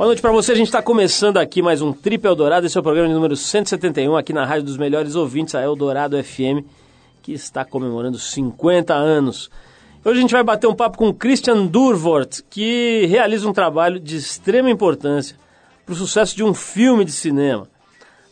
Boa 0.00 0.06
noite 0.06 0.22
para 0.22 0.32
você. 0.32 0.52
A 0.52 0.54
gente 0.54 0.68
está 0.68 0.80
começando 0.80 1.36
aqui 1.36 1.60
mais 1.60 1.82
um 1.82 1.92
Trip 1.92 2.24
Eldorado. 2.24 2.64
Esse 2.64 2.74
é 2.74 2.80
o 2.80 2.82
programa 2.82 3.12
número 3.12 3.36
171 3.36 4.16
aqui 4.16 4.32
na 4.32 4.46
Rádio 4.46 4.64
dos 4.64 4.78
Melhores 4.78 5.14
Ouvintes, 5.14 5.54
a 5.54 5.62
Eldorado 5.62 6.16
FM, 6.24 6.64
que 7.20 7.34
está 7.34 7.66
comemorando 7.66 8.18
50 8.18 8.94
anos. 8.94 9.50
Hoje 10.02 10.18
a 10.18 10.22
gente 10.22 10.32
vai 10.32 10.42
bater 10.42 10.66
um 10.66 10.74
papo 10.74 10.96
com 10.96 11.12
Christian 11.12 11.66
Durvort, 11.66 12.40
que 12.48 13.04
realiza 13.10 13.46
um 13.46 13.52
trabalho 13.52 14.00
de 14.00 14.16
extrema 14.16 14.70
importância 14.70 15.36
para 15.84 15.92
o 15.92 15.96
sucesso 15.96 16.34
de 16.34 16.42
um 16.42 16.54
filme 16.54 17.04
de 17.04 17.12
cinema. 17.12 17.68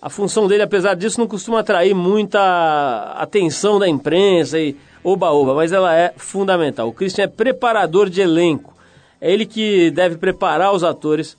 A 0.00 0.09
função 0.09 0.48
dele, 0.48 0.62
apesar 0.62 0.95
disso, 0.95 1.20
não 1.20 1.27
costuma 1.27 1.61
atrair 1.61 1.93
muita 1.93 3.12
atenção 3.18 3.79
da 3.79 3.86
imprensa 3.86 4.59
e 4.59 4.75
oba-oba, 5.02 5.54
mas 5.54 5.72
ela 5.72 5.94
é 5.94 6.12
fundamental. 6.16 6.88
O 6.88 6.93
Christian 6.93 7.25
é 7.25 7.29
preparador 7.29 8.08
de 8.08 8.20
elenco. 8.20 8.75
É 9.21 9.32
ele 9.32 9.46
que 9.46 9.90
deve 9.90 10.16
preparar 10.16 10.72
os 10.72 10.84
atores 10.84 11.36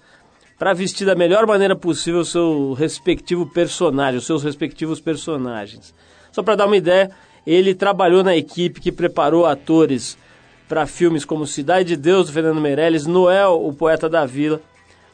para 0.57 0.73
vestir 0.73 1.05
da 1.05 1.15
melhor 1.15 1.47
maneira 1.47 1.75
possível 1.75 2.19
o 2.19 2.25
seu 2.25 2.73
respectivo 2.73 3.45
personagem, 3.45 4.17
os 4.17 4.25
seus 4.25 4.43
respectivos 4.43 4.99
personagens. 4.99 5.93
Só 6.31 6.43
para 6.43 6.55
dar 6.55 6.65
uma 6.65 6.75
ideia, 6.75 7.09
ele 7.47 7.73
trabalhou 7.73 8.23
na 8.23 8.35
equipe 8.35 8.81
que 8.81 8.91
preparou 8.91 9.45
atores 9.45 10.17
para 10.67 10.85
filmes 10.85 11.25
como 11.25 11.47
Cidade 11.47 11.89
de 11.89 11.95
Deus, 11.95 12.27
do 12.27 12.33
Fernando 12.33 12.61
Meirelles, 12.61 13.07
Noel, 13.07 13.65
o 13.65 13.73
Poeta 13.73 14.09
da 14.09 14.25
Vila, 14.25 14.61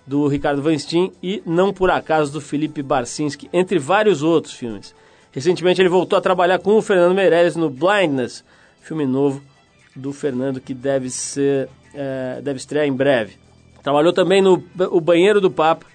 do 0.05 0.27
Ricardo 0.27 0.61
Van 0.61 0.77
Steen 0.77 1.13
e 1.21 1.41
Não 1.45 1.71
Por 1.71 1.89
Acaso, 1.89 2.33
do 2.33 2.41
Felipe 2.41 2.83
Barcinski, 2.83 3.49
entre 3.53 3.79
vários 3.79 4.21
outros 4.21 4.53
filmes. 4.53 4.93
Recentemente 5.35 5.81
ele 5.81 5.89
voltou 5.89 6.17
a 6.17 6.21
trabalhar 6.21 6.59
com 6.59 6.77
o 6.77 6.81
Fernando 6.81 7.13
Meirelles 7.13 7.57
no 7.57 7.69
Blindness, 7.69 8.41
filme 8.81 9.05
novo 9.05 9.43
do 9.93 10.13
Fernando 10.13 10.61
que 10.61 10.73
deve 10.73 11.09
ser 11.09 11.67
é, 11.93 12.39
deve 12.41 12.57
estrear 12.57 12.85
em 12.85 12.93
breve. 12.93 13.33
Trabalhou 13.83 14.13
também 14.13 14.41
no 14.41 14.63
O 14.91 15.01
Banheiro 15.01 15.41
do 15.41 15.51
Papa, 15.51 15.85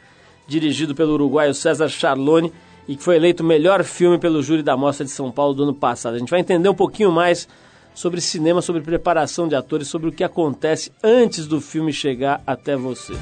dirigido 0.46 0.94
pelo 0.94 1.14
uruguaio 1.14 1.54
César 1.54 1.88
Charlone, 1.88 2.52
e 2.86 2.96
que 2.96 3.02
foi 3.02 3.16
eleito 3.16 3.42
o 3.42 3.46
melhor 3.46 3.82
filme 3.82 4.18
pelo 4.18 4.42
júri 4.42 4.62
da 4.62 4.76
Mostra 4.76 5.06
de 5.06 5.10
São 5.10 5.30
Paulo 5.30 5.54
do 5.54 5.62
ano 5.62 5.74
passado. 5.74 6.16
A 6.16 6.18
gente 6.18 6.30
vai 6.30 6.40
entender 6.40 6.68
um 6.68 6.74
pouquinho 6.74 7.10
mais 7.10 7.48
sobre 7.94 8.20
cinema, 8.20 8.60
sobre 8.60 8.82
preparação 8.82 9.48
de 9.48 9.54
atores, 9.54 9.88
sobre 9.88 10.08
o 10.08 10.12
que 10.12 10.22
acontece 10.22 10.92
antes 11.02 11.46
do 11.46 11.60
filme 11.60 11.92
chegar 11.92 12.42
até 12.46 12.76
você. 12.76 13.14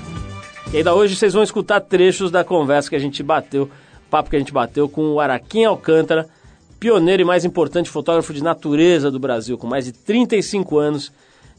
E 0.73 0.79
ainda 0.79 0.95
hoje 0.95 1.15
vocês 1.15 1.33
vão 1.33 1.43
escutar 1.43 1.81
trechos 1.81 2.31
da 2.31 2.43
conversa 2.43 2.91
que 2.91 2.97
a 2.97 3.01
gente 3.01 3.23
bateu, 3.23 3.71
papo 4.11 4.31
que 4.31 4.37
a 4.37 4.39
gente 4.39 4.53
bateu 4.53 4.89
com 4.89 5.13
o 5.13 5.21
Araquim 5.21 5.65
Alcântara, 5.65 6.29
pioneiro 6.79 7.23
e 7.23 7.25
mais 7.25 7.45
importante 7.45 7.91
fotógrafo 7.91 8.33
de 8.33 8.43
natureza 8.43 9.11
do 9.11 9.19
Brasil, 9.19 9.59
com 9.59 9.67
mais 9.67 9.85
de 9.85 9.93
35 9.93 10.79
anos 10.79 11.13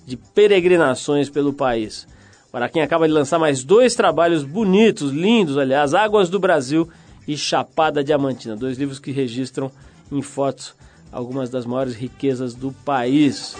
de 0.05 0.17
peregrinações 0.17 1.29
pelo 1.29 1.53
país. 1.53 2.07
O 2.51 2.57
Araquém 2.57 2.81
acaba 2.81 3.07
de 3.07 3.13
lançar 3.13 3.37
mais 3.37 3.63
dois 3.63 3.93
trabalhos 3.93 4.43
bonitos, 4.43 5.11
lindos, 5.11 5.57
aliás, 5.57 5.93
Águas 5.93 6.29
do 6.29 6.39
Brasil 6.39 6.89
e 7.27 7.37
Chapada 7.37 8.03
Diamantina, 8.03 8.55
dois 8.55 8.77
livros 8.77 8.97
que 8.97 9.11
registram 9.11 9.71
em 10.11 10.21
fotos 10.21 10.73
algumas 11.11 11.49
das 11.49 11.65
maiores 11.65 11.95
riquezas 11.95 12.55
do 12.55 12.71
país. 12.71 13.55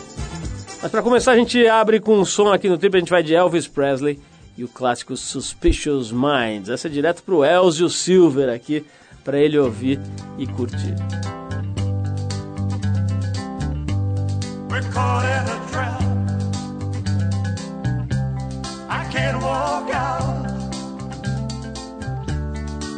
Mas 0.81 0.89
para 0.89 1.03
começar, 1.03 1.33
a 1.33 1.37
gente 1.37 1.67
abre 1.67 1.99
com 1.99 2.17
um 2.17 2.25
som 2.25 2.51
aqui 2.51 2.69
no 2.69 2.77
trip, 2.77 2.95
a 2.95 2.99
gente 2.99 3.11
vai 3.11 3.21
de 3.21 3.35
Elvis 3.35 3.67
Presley 3.67 4.19
e 4.59 4.63
o 4.65 4.67
clássico 4.67 5.15
Suspicious 5.15 6.11
Minds. 6.11 6.67
Essa 6.69 6.89
é 6.89 6.91
direto 6.91 7.23
pro 7.23 7.45
Elzio 7.45 7.89
Silver 7.89 8.53
aqui, 8.53 8.85
para 9.23 9.39
ele 9.39 9.57
ouvir 9.57 10.01
e 10.38 10.45
curtir. 10.45 10.95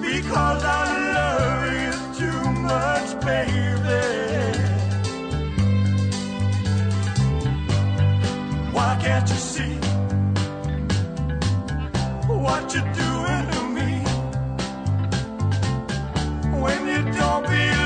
Because 0.02 0.64
I 0.66 0.84
love 1.14 1.74
you 1.84 1.94
too 2.18 2.52
much, 2.62 3.16
baby. 3.24 4.02
Why 8.74 8.98
can't 9.02 9.30
you 9.30 9.36
see 9.36 9.81
what 12.42 12.74
you're 12.74 12.84
doing 12.94 13.46
to 13.52 13.62
me. 13.70 14.02
When 16.62 16.88
you 16.88 17.12
don't 17.14 17.44
believe 17.44 17.81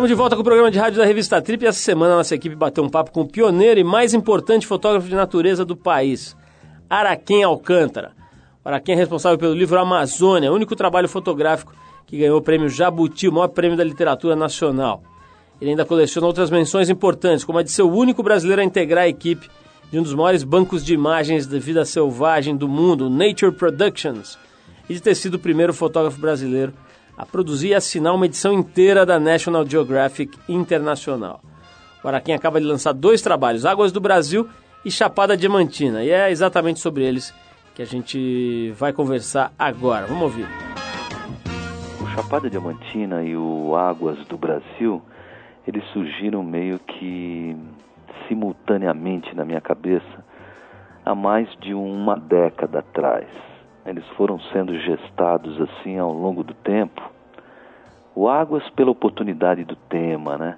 Estamos 0.00 0.08
de 0.08 0.14
volta 0.14 0.34
com 0.34 0.40
o 0.40 0.44
programa 0.46 0.70
de 0.70 0.78
rádio 0.78 0.98
da 0.98 1.04
revista 1.04 1.42
Trip 1.42 1.62
e 1.62 1.68
essa 1.68 1.78
semana 1.78 2.16
nossa 2.16 2.34
equipe 2.34 2.56
bateu 2.56 2.82
um 2.82 2.88
papo 2.88 3.10
com 3.10 3.20
o 3.20 3.28
pioneiro 3.28 3.78
e 3.78 3.84
mais 3.84 4.14
importante 4.14 4.66
fotógrafo 4.66 5.06
de 5.06 5.14
natureza 5.14 5.62
do 5.62 5.76
país, 5.76 6.34
Araquém 6.88 7.44
Alcântara. 7.44 8.12
Araquém 8.64 8.94
é 8.94 8.96
responsável 8.96 9.36
pelo 9.36 9.52
livro 9.52 9.78
Amazônia, 9.78 10.50
único 10.50 10.74
trabalho 10.74 11.06
fotográfico 11.06 11.74
que 12.06 12.16
ganhou 12.16 12.38
o 12.38 12.40
prêmio 12.40 12.70
Jabuti, 12.70 13.28
o 13.28 13.32
maior 13.32 13.48
prêmio 13.48 13.76
da 13.76 13.84
literatura 13.84 14.34
nacional. 14.34 15.02
Ele 15.60 15.72
ainda 15.72 15.84
coleciona 15.84 16.26
outras 16.26 16.50
menções 16.50 16.88
importantes, 16.88 17.44
como 17.44 17.58
a 17.58 17.62
de 17.62 17.70
ser 17.70 17.82
o 17.82 17.92
único 17.92 18.22
brasileiro 18.22 18.62
a 18.62 18.64
integrar 18.64 19.04
a 19.04 19.08
equipe 19.08 19.50
de 19.92 19.98
um 19.98 20.02
dos 20.02 20.14
maiores 20.14 20.42
bancos 20.42 20.82
de 20.82 20.94
imagens 20.94 21.46
da 21.46 21.58
vida 21.58 21.84
selvagem 21.84 22.56
do 22.56 22.66
mundo, 22.66 23.10
Nature 23.10 23.52
Productions, 23.52 24.38
e 24.88 24.94
de 24.94 25.02
ter 25.02 25.14
sido 25.14 25.34
o 25.34 25.38
primeiro 25.38 25.74
fotógrafo 25.74 26.18
brasileiro 26.18 26.72
a 26.72 26.89
produzir 27.30 27.68
e 27.68 27.74
assinar 27.74 28.14
uma 28.14 28.26
edição 28.26 28.52
inteira 28.52 29.06
da 29.06 29.20
National 29.20 29.66
Geographic 29.66 30.38
Internacional. 30.48 31.40
O 32.02 32.08
Araquém 32.08 32.34
acaba 32.34 32.60
de 32.60 32.66
lançar 32.66 32.92
dois 32.92 33.20
trabalhos, 33.20 33.66
Águas 33.66 33.92
do 33.92 34.00
Brasil 34.00 34.48
e 34.84 34.90
Chapada 34.90 35.36
Diamantina, 35.36 36.02
e 36.02 36.10
é 36.10 36.30
exatamente 36.30 36.80
sobre 36.80 37.04
eles 37.04 37.34
que 37.74 37.82
a 37.82 37.84
gente 37.84 38.72
vai 38.76 38.92
conversar 38.92 39.52
agora. 39.58 40.06
Vamos 40.06 40.22
ouvir. 40.22 40.46
O 42.00 42.06
Chapada 42.14 42.48
Diamantina 42.48 43.22
e 43.22 43.36
o 43.36 43.76
Águas 43.76 44.18
do 44.26 44.38
Brasil, 44.38 45.02
eles 45.66 45.84
surgiram 45.92 46.42
meio 46.42 46.78
que 46.78 47.56
simultaneamente 48.28 49.34
na 49.34 49.44
minha 49.44 49.60
cabeça 49.60 50.24
há 51.04 51.14
mais 51.14 51.48
de 51.60 51.74
uma 51.74 52.16
década 52.16 52.78
atrás. 52.78 53.28
Eles 53.84 54.06
foram 54.16 54.38
sendo 54.52 54.78
gestados 54.78 55.60
assim 55.60 55.98
ao 55.98 56.12
longo 56.12 56.44
do 56.44 56.54
tempo. 56.54 57.02
O 58.14 58.28
Águas 58.28 58.68
pela 58.70 58.90
oportunidade 58.90 59.64
do 59.64 59.76
tema, 59.76 60.36
né? 60.36 60.56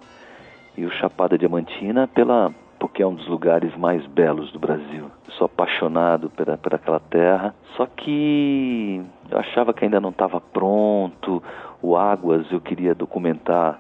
E 0.76 0.84
o 0.84 0.90
Chapada 0.90 1.38
Diamantina 1.38 2.08
pela 2.08 2.52
porque 2.82 3.00
é 3.00 3.06
um 3.06 3.14
dos 3.14 3.28
lugares 3.28 3.76
mais 3.76 4.04
belos 4.08 4.50
do 4.50 4.58
Brasil. 4.58 5.08
Eu 5.24 5.32
sou 5.34 5.44
apaixonado 5.44 6.28
por, 6.30 6.58
por 6.58 6.74
aquela 6.74 6.98
terra, 6.98 7.54
só 7.76 7.86
que 7.86 9.00
eu 9.30 9.38
achava 9.38 9.72
que 9.72 9.84
ainda 9.84 10.00
não 10.00 10.10
estava 10.10 10.40
pronto. 10.40 11.40
O 11.80 11.96
Águas 11.96 12.50
eu 12.50 12.60
queria 12.60 12.92
documentar 12.92 13.78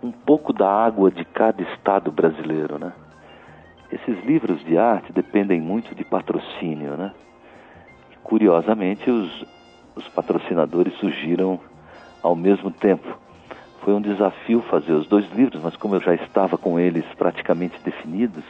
um 0.00 0.12
pouco 0.12 0.52
da 0.52 0.70
água 0.70 1.10
de 1.10 1.24
cada 1.24 1.60
estado 1.60 2.12
brasileiro, 2.12 2.78
né? 2.78 2.92
Esses 3.90 4.24
livros 4.24 4.64
de 4.64 4.78
arte 4.78 5.12
dependem 5.12 5.60
muito 5.60 5.92
de 5.92 6.04
patrocínio, 6.04 6.96
né? 6.96 7.12
Curiosamente, 8.22 9.10
os, 9.10 9.44
os 9.96 10.06
patrocinadores 10.08 10.94
surgiram 10.94 11.60
ao 12.22 12.36
mesmo 12.36 12.70
tempo. 12.70 13.18
Foi 13.82 13.94
um 13.94 14.00
desafio 14.00 14.60
fazer 14.62 14.92
os 14.92 15.06
dois 15.06 15.30
livros, 15.32 15.62
mas 15.62 15.74
como 15.76 15.94
eu 15.94 16.00
já 16.00 16.14
estava 16.14 16.58
com 16.58 16.78
eles 16.78 17.04
praticamente 17.16 17.80
definidos, 17.82 18.44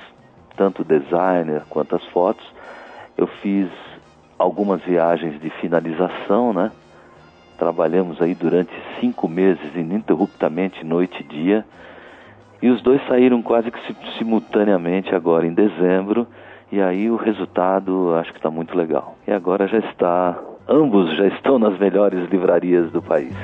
tanto 0.56 0.82
o 0.82 0.84
designer 0.84 1.62
quanto 1.68 1.94
as 1.94 2.04
fotos, 2.06 2.44
eu 3.16 3.26
fiz 3.26 3.68
algumas 4.38 4.82
viagens 4.82 5.40
de 5.40 5.50
finalização, 5.50 6.52
né? 6.52 6.72
Trabalhamos 7.58 8.20
aí 8.20 8.34
durante 8.34 8.72
cinco 8.98 9.28
meses 9.28 9.74
ininterruptamente, 9.76 10.84
noite 10.84 11.20
e 11.20 11.24
dia, 11.24 11.64
e 12.62 12.68
os 12.68 12.82
dois 12.82 13.00
saíram 13.06 13.42
quase 13.42 13.70
que 13.70 13.78
simultaneamente 14.18 15.14
agora 15.14 15.46
em 15.46 15.54
dezembro, 15.54 16.26
e 16.72 16.80
aí 16.80 17.10
o 17.10 17.16
resultado 17.16 18.14
acho 18.14 18.30
que 18.32 18.38
está 18.38 18.50
muito 18.50 18.76
legal. 18.76 19.16
E 19.26 19.32
agora 19.32 19.66
já 19.66 19.78
está, 19.78 20.40
ambos 20.68 21.16
já 21.16 21.26
estão 21.28 21.58
nas 21.58 21.78
melhores 21.78 22.30
livrarias 22.30 22.90
do 22.92 23.02
país. 23.02 23.34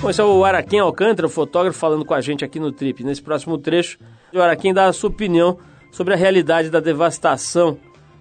Bom, 0.00 0.10
esse 0.10 0.20
é 0.20 0.24
o 0.24 0.44
Araquém 0.44 0.80
Alcântara, 0.80 1.28
fotógrafo, 1.28 1.78
falando 1.78 2.04
com 2.04 2.14
a 2.14 2.20
gente 2.20 2.44
aqui 2.44 2.58
no 2.58 2.72
Trip. 2.72 3.04
Nesse 3.04 3.22
próximo 3.22 3.56
trecho, 3.58 3.98
o 4.32 4.40
Araquém 4.40 4.74
dá 4.74 4.86
a 4.86 4.92
sua 4.92 5.10
opinião 5.10 5.58
sobre 5.90 6.14
a 6.14 6.16
realidade 6.16 6.70
da 6.70 6.80
devastação 6.80 7.78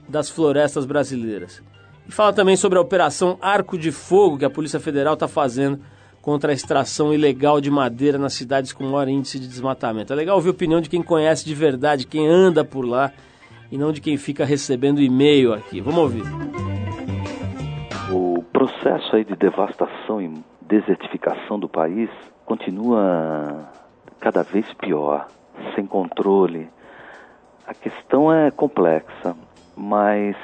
das 0.08 0.30
florestas 0.30 0.86
brasileiras. 0.86 1.64
E 2.08 2.12
fala 2.12 2.34
também 2.34 2.56
sobre 2.56 2.78
a 2.78 2.82
Operação 2.82 3.38
Arco 3.42 3.78
de 3.78 3.92
Fogo 3.92 4.38
que 4.38 4.46
a 4.46 4.50
Polícia 4.50 4.80
Federal 4.80 5.14
está 5.14 5.28
fazendo 5.28 5.80
contra 6.22 6.52
a 6.52 6.54
extração 6.54 7.14
ilegal 7.14 7.60
de 7.60 7.72
madeira 7.72 8.18
nas 8.18 8.34
cidades 8.34 8.74
com 8.74 8.84
maior 8.84 9.08
índice 9.08 9.40
de 9.40 9.48
desmatamento. 9.48 10.14
É 10.14 10.16
legal 10.16 10.36
ouvir 10.36 10.50
a 10.50 10.52
opinião 10.52 10.82
de 10.82 10.90
quem 10.90 11.02
conhece 11.02 11.46
de 11.46 11.56
verdade, 11.56 12.06
quem 12.06 12.28
anda 12.28 12.64
por 12.64 12.86
lá 12.86 13.12
e 13.72 13.78
não 13.78 13.92
de 13.92 14.02
quem 14.02 14.18
fica 14.18 14.44
recebendo 14.44 15.02
e-mail 15.02 15.54
aqui. 15.54 15.80
Vamos 15.80 16.00
ouvir. 16.00 16.24
O 18.12 18.44
processo 18.52 19.16
aí 19.16 19.24
de 19.24 19.36
devastação 19.36 20.22
e 20.22 20.34
desertificação 20.62 21.58
do 21.58 21.70
país 21.70 22.10
continua 22.46 23.70
cada 24.20 24.44
vez 24.44 24.66
pior, 24.74 25.28
sem 25.74 25.86
controle. 25.86 26.70
A 27.66 27.74
questão 27.74 28.32
é 28.32 28.52
complexa, 28.52 29.36
mas 29.76 30.36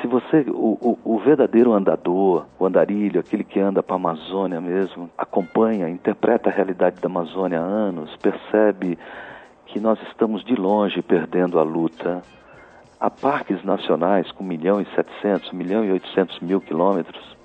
se 0.00 0.06
você, 0.06 0.44
o, 0.48 0.78
o, 0.80 0.98
o, 1.04 1.18
verdadeiro 1.18 1.72
andador, 1.72 2.46
o 2.58 2.66
andarilho, 2.66 3.20
aquele 3.20 3.44
que 3.44 3.58
anda 3.58 3.82
para 3.82 3.94
a 3.94 3.96
Amazônia 3.96 4.60
mesmo, 4.60 5.10
acompanha, 5.16 5.88
interpreta 5.88 6.48
a 6.48 6.52
realidade 6.52 7.00
da 7.00 7.06
Amazônia 7.06 7.60
há 7.60 7.64
anos, 7.64 8.14
percebe 8.16 8.98
que 9.66 9.80
nós 9.80 9.98
estamos 10.08 10.44
de 10.44 10.54
longe 10.54 11.02
perdendo 11.02 11.58
a 11.58 11.62
luta. 11.62 12.22
Há 13.00 13.08
parques 13.08 13.62
nacionais 13.62 14.28
com 14.32 14.42
1 14.42 14.46
milhão 14.46 14.80
e 14.80 14.86
700, 14.86 15.52
1 15.52 15.56
milhão 15.56 15.84
e 15.84 15.92
800 15.92 16.40
mil 16.40 16.60
quilômetros, 16.60 17.36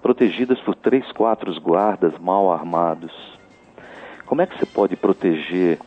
protegidas 0.00 0.60
por 0.60 0.76
três, 0.76 1.10
quatro 1.10 1.52
guardas 1.60 2.16
mal 2.20 2.52
armados. 2.52 3.12
Como 4.26 4.40
é 4.42 4.46
que 4.46 4.56
você 4.56 4.64
pode 4.64 4.94
proteger 4.94 5.80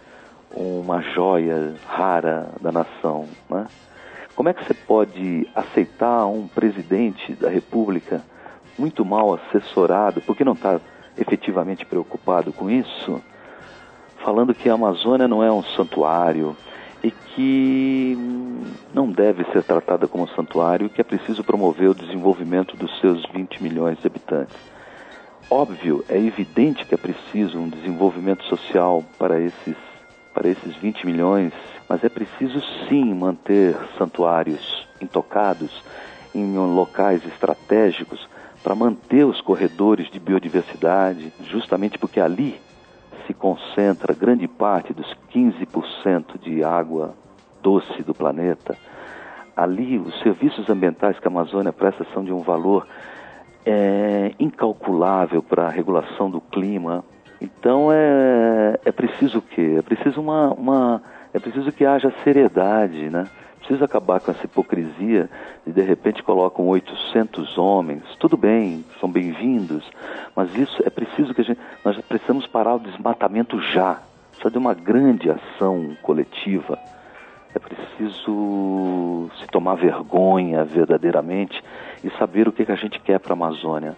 uma 0.53 1.01
joia 1.01 1.75
rara 1.87 2.49
da 2.59 2.73
nação, 2.73 3.25
né? 3.49 3.67
Como 4.35 4.49
é 4.49 4.53
que 4.53 4.65
você 4.65 4.73
pode 4.73 5.47
aceitar 5.55 6.25
um 6.25 6.45
presidente 6.49 7.33
da 7.35 7.49
República 7.49 8.21
muito 8.77 9.05
mal 9.05 9.33
assessorado, 9.33 10.19
porque 10.19 10.43
não 10.43 10.53
está 10.53 10.77
efetivamente 11.17 11.85
preocupado 11.85 12.51
com 12.51 12.69
isso, 12.69 13.21
falando 14.17 14.53
que 14.53 14.69
a 14.69 14.73
Amazônia 14.73 15.25
não 15.25 15.41
é 15.41 15.49
um 15.49 15.63
santuário 15.63 16.53
e 17.05 17.11
que 17.11 18.17
não 18.93 19.11
deve 19.11 19.43
ser 19.51 19.63
tratada 19.63 20.07
como 20.07 20.27
santuário, 20.29 20.89
que 20.89 20.99
é 20.99 21.03
preciso 21.03 21.43
promover 21.43 21.89
o 21.89 21.95
desenvolvimento 21.95 22.75
dos 22.75 22.99
seus 22.99 23.23
20 23.31 23.61
milhões 23.61 23.99
de 23.99 24.07
habitantes. 24.07 24.57
Óbvio, 25.49 26.03
é 26.09 26.17
evidente 26.17 26.83
que 26.85 26.95
é 26.95 26.97
preciso 26.97 27.59
um 27.59 27.69
desenvolvimento 27.69 28.43
social 28.45 29.03
para 29.19 29.39
esses, 29.39 29.75
para 30.33 30.47
esses 30.49 30.75
20 30.77 31.05
milhões 31.05 31.53
mas 31.87 32.03
é 32.03 32.09
preciso 32.09 32.61
sim 32.87 33.13
manter 33.13 33.77
santuários 33.97 34.87
intocados 34.99 35.83
em 36.33 36.57
locais 36.57 37.25
estratégicos 37.25 38.27
para 38.63 38.75
manter 38.75 39.23
os 39.23 39.39
corredores 39.41 40.09
de 40.09 40.19
biodiversidade, 40.19 41.31
justamente 41.43 41.97
porque 41.97 42.19
ali 42.19 42.59
se 43.25 43.33
concentra 43.33 44.13
grande 44.13 44.47
parte 44.47 44.93
dos 44.93 45.07
15% 45.33 46.39
de 46.39 46.63
água 46.63 47.13
doce 47.61 48.03
do 48.03 48.13
planeta. 48.13 48.77
Ali, 49.55 49.97
os 49.97 50.19
serviços 50.19 50.69
ambientais 50.69 51.17
que 51.19 51.27
a 51.27 51.31
Amazônia 51.31 51.71
presta 51.71 52.05
são 52.13 52.23
de 52.23 52.31
um 52.31 52.41
valor 52.41 52.87
é, 53.65 54.33
incalculável 54.39 55.41
para 55.41 55.67
a 55.67 55.69
regulação 55.69 56.29
do 56.29 56.39
clima. 56.39 57.03
Então, 57.41 57.91
é, 57.91 58.79
é 58.85 58.91
preciso 58.91 59.39
o 59.39 59.41
quê? 59.41 59.75
É 59.79 59.81
preciso 59.81 60.21
uma, 60.21 60.53
uma 60.53 61.01
é 61.35 61.39
preciso 61.39 61.69
que 61.73 61.85
haja 61.85 62.13
seriedade, 62.23 63.09
né? 63.09 63.27
Precisa 63.57 63.83
acabar 63.83 64.21
com 64.21 64.31
essa 64.31 64.45
hipocrisia 64.45 65.29
de 65.67 65.73
de 65.73 65.81
repente 65.81 66.23
colocam 66.23 66.65
800 66.65 67.57
homens. 67.57 68.03
Tudo 68.19 68.37
bem, 68.37 68.85
são 69.01 69.11
bem-vindos, 69.11 69.83
mas 70.33 70.55
isso 70.55 70.81
é 70.85 70.89
preciso 70.89 71.33
que 71.33 71.41
a 71.41 71.43
gente. 71.43 71.59
Nós 71.83 71.99
precisamos 72.05 72.47
parar 72.47 72.75
o 72.75 72.79
desmatamento 72.79 73.59
já. 73.73 73.99
Precisa 74.29 74.49
de 74.49 74.57
uma 74.57 74.73
grande 74.73 75.29
ação 75.29 75.97
coletiva. 76.01 76.79
É 77.53 77.59
preciso 77.59 79.29
se 79.37 79.47
tomar 79.47 79.75
vergonha 79.75 80.63
verdadeiramente 80.63 81.61
e 82.01 82.09
saber 82.11 82.47
o 82.47 82.53
que, 82.53 82.65
que 82.65 82.71
a 82.71 82.77
gente 82.77 82.97
quer 83.01 83.19
para 83.19 83.33
a 83.33 83.35
Amazônia. 83.35 83.97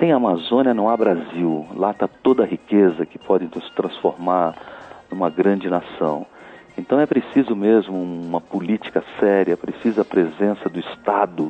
Sem 0.00 0.12
a 0.12 0.16
Amazônia 0.16 0.74
não 0.74 0.88
há 0.88 0.96
Brasil. 0.96 1.68
Lá 1.76 1.92
está 1.92 2.08
toda 2.08 2.42
a 2.42 2.46
riqueza 2.46 3.06
que 3.06 3.16
pode 3.16 3.44
nos 3.44 3.70
transformar 3.70 4.56
numa 5.08 5.30
grande 5.30 5.70
nação. 5.70 6.26
Então 6.78 7.00
é 7.00 7.06
preciso 7.06 7.56
mesmo 7.56 8.00
uma 8.00 8.40
política 8.40 9.02
séria, 9.18 9.56
precisa 9.56 10.02
a 10.02 10.04
presença 10.04 10.68
do 10.68 10.78
Estado 10.78 11.48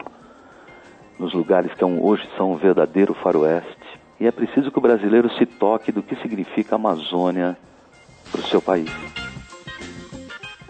nos 1.18 1.35
lugares 1.35 1.73
que 1.75 1.85
hoje 1.85 2.26
são 2.35 2.52
um 2.52 2.56
verdadeiro 2.56 3.12
faroeste. 3.12 3.76
E 4.18 4.26
é 4.26 4.30
preciso 4.30 4.70
que 4.70 4.78
o 4.78 4.80
brasileiro 4.80 5.30
se 5.35 5.44
toque 5.44 5.92
do 5.92 6.02
que 6.02 6.16
significa 6.16 6.76
Amazônia 6.76 7.58
para 8.32 8.40
o 8.40 8.44
seu 8.44 8.62
país. 8.62 8.90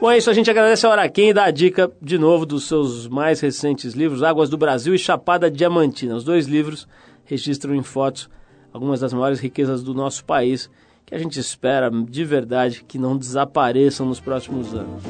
Bom, 0.00 0.10
é 0.10 0.18
isso. 0.18 0.28
A 0.28 0.34
gente 0.34 0.50
agradece 0.50 0.86
a 0.86 0.90
Araquém 0.90 1.30
e 1.30 1.34
dá 1.34 1.44
a 1.44 1.50
dica 1.52 1.90
de 2.02 2.18
novo 2.18 2.44
dos 2.44 2.66
seus 2.66 3.06
mais 3.06 3.40
recentes 3.40 3.94
livros, 3.94 4.24
Águas 4.24 4.50
do 4.50 4.58
Brasil 4.58 4.92
e 4.92 4.98
Chapada 4.98 5.50
Diamantina. 5.50 6.16
Os 6.16 6.24
dois 6.24 6.46
livros 6.46 6.88
registram 7.24 7.74
em 7.74 7.82
fotos 7.82 8.28
algumas 8.72 9.00
das 9.00 9.12
maiores 9.12 9.38
riquezas 9.38 9.82
do 9.82 9.94
nosso 9.94 10.24
país 10.24 10.68
que 11.08 11.14
a 11.14 11.18
gente 11.18 11.40
espera 11.40 11.90
de 11.90 12.22
verdade 12.22 12.84
que 12.86 12.98
não 12.98 13.16
desapareçam 13.16 14.04
nos 14.04 14.20
próximos 14.20 14.74
anos. 14.74 15.02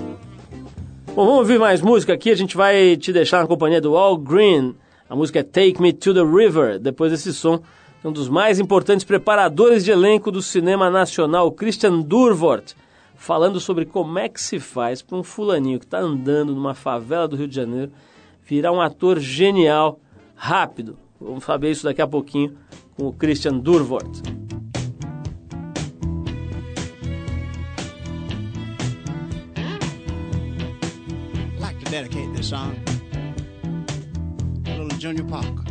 Bom, 1.09 1.27
vamos 1.27 1.39
ouvir 1.41 1.59
mais 1.59 1.83
música 1.83 2.13
aqui. 2.13 2.31
A 2.31 2.37
gente 2.37 2.57
vai 2.57 2.97
te 2.97 3.13
deixar 3.13 3.41
na 3.41 3.49
companhia 3.49 3.81
do 3.81 3.97
All 3.97 4.17
Green. 4.17 4.77
A 5.11 5.17
música 5.17 5.41
é 5.41 5.43
Take 5.43 5.83
Me 5.83 5.93
to 5.93 6.15
the 6.15 6.23
River. 6.23 6.79
Depois 6.79 7.11
desse 7.11 7.35
som, 7.35 7.61
um 8.05 8.13
dos 8.13 8.29
mais 8.29 8.61
importantes 8.61 9.05
preparadores 9.05 9.85
de 9.85 9.91
elenco 9.91 10.31
do 10.31 10.41
cinema 10.41 10.89
nacional, 10.89 11.51
Christian 11.51 11.99
Durvort, 11.99 12.75
falando 13.17 13.59
sobre 13.59 13.85
como 13.85 14.21
é 14.21 14.29
que 14.29 14.41
se 14.41 14.61
faz 14.61 15.03
para 15.03 15.19
um 15.19 15.25
fulaninho 15.25 15.81
que 15.81 15.85
está 15.85 15.99
andando 15.99 16.55
numa 16.55 16.75
favela 16.75 17.27
do 17.27 17.35
Rio 17.35 17.49
de 17.49 17.57
Janeiro 17.57 17.91
virar 18.45 18.71
um 18.71 18.81
ator 18.81 19.19
genial, 19.19 19.99
rápido. 20.37 20.97
Vamos 21.21 21.43
saber 21.43 21.73
isso 21.73 21.83
daqui 21.83 22.01
a 22.01 22.07
pouquinho 22.07 22.57
com 22.97 23.09
o 23.09 23.13
Christian 23.13 23.59
Durvort. 23.59 24.23
Dedicate 31.91 32.35
this 32.35 32.51
song 32.51 32.79
to 34.65 34.71
little 34.73 34.99
Junior 34.99 35.25
Parker. 35.25 35.65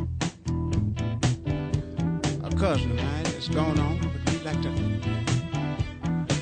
A 2.43 2.49
cousin 2.55 2.89
of 2.91 2.97
mine 2.97 3.23
that's 3.23 3.47
going 3.49 3.79
on, 3.79 3.99
but 3.99 4.33
we'd 4.33 4.43
like 4.43 4.59
to 4.63 4.69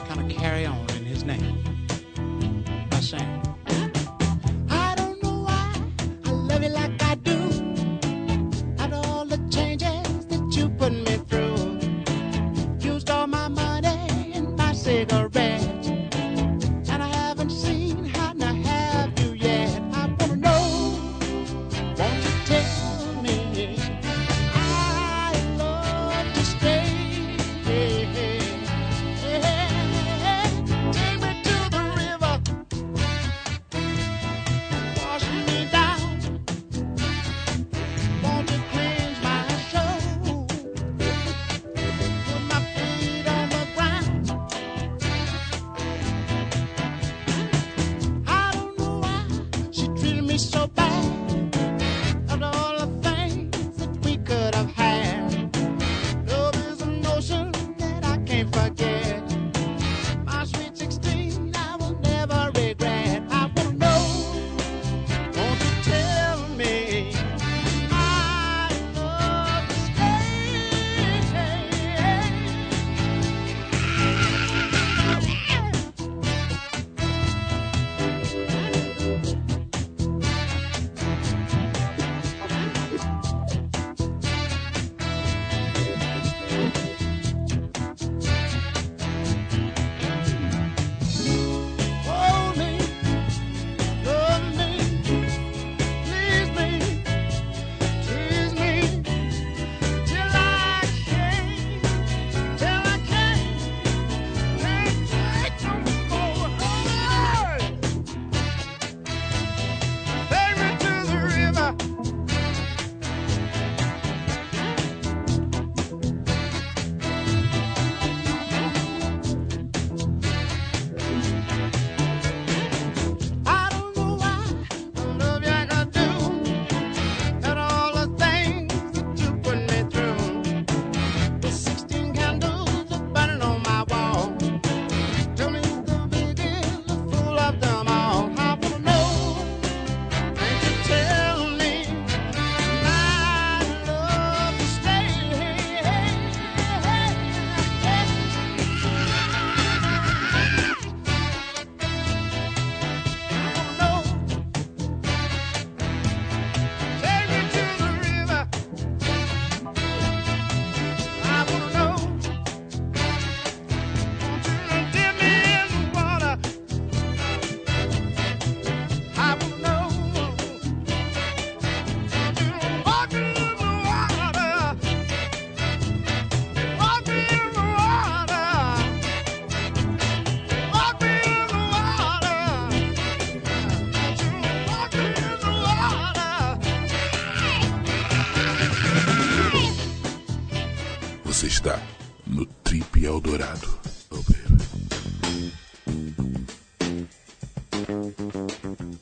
kind 0.06 0.22
of 0.22 0.38
carry 0.38 0.66
on 0.66 0.80
in 0.92 1.04
his 1.04 1.26
name 1.26 1.62
by 2.90 3.00
saying, 3.02 3.42
I 4.70 4.96
don't 4.96 5.22
know 5.22 5.40
why 5.40 5.76
I 6.24 6.30
love 6.30 6.64
you 6.64 6.70
like 6.70 7.05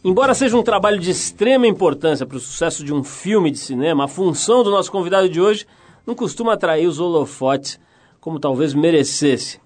Embora 0.05 0.33
seja 0.33 0.57
um 0.57 0.63
trabalho 0.63 1.00
de 1.00 1.10
extrema 1.10 1.65
importância 1.65 2.25
para 2.25 2.36
o 2.36 2.39
sucesso 2.39 2.83
de 2.83 2.93
um 2.93 3.05
filme 3.05 3.50
de 3.50 3.57
cinema, 3.57 4.03
a 4.03 4.07
função 4.10 4.62
do 4.62 4.69
nosso 4.69 4.91
convidado 4.91 5.29
de 5.29 5.39
hoje 5.39 5.65
não 6.05 6.13
costuma 6.13 6.53
atrair 6.53 6.88
os 6.88 7.00
holofotes 7.00 7.79
como 8.19 8.38
talvez 8.38 8.74
merecesse. 8.74 9.62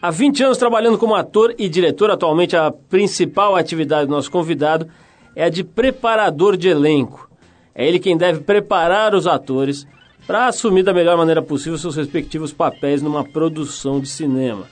Há 0.00 0.08
20 0.08 0.44
anos 0.44 0.58
trabalhando 0.58 0.98
como 0.98 1.16
ator 1.16 1.52
e 1.58 1.68
diretor, 1.68 2.12
atualmente 2.12 2.56
a 2.56 2.70
principal 2.70 3.56
atividade 3.56 4.06
do 4.06 4.12
nosso 4.12 4.30
convidado 4.30 4.86
é 5.34 5.42
a 5.42 5.48
de 5.48 5.64
preparador 5.64 6.56
de 6.56 6.68
elenco. 6.68 7.28
É 7.74 7.84
ele 7.84 7.98
quem 7.98 8.16
deve 8.16 8.40
preparar 8.40 9.16
os 9.16 9.26
atores 9.26 9.84
para 10.28 10.46
assumir 10.46 10.84
da 10.84 10.94
melhor 10.94 11.16
maneira 11.16 11.42
possível 11.42 11.76
seus 11.76 11.96
respectivos 11.96 12.52
papéis 12.52 13.02
numa 13.02 13.24
produção 13.24 13.98
de 13.98 14.08
cinema. 14.08 14.64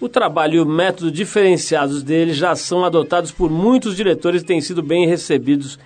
O 0.00 0.08
trabalho 0.08 0.54
e 0.54 0.60
o 0.60 0.66
método 0.66 1.10
diferenciados 1.10 2.04
dele 2.04 2.32
já 2.32 2.54
são 2.54 2.84
adotados 2.84 3.32
por 3.32 3.50
muitos 3.50 3.96
diretores 3.96 4.42
e 4.42 4.44
têm 4.44 4.60
sido 4.60 4.80
bem 4.80 5.08
recebidos, 5.08 5.76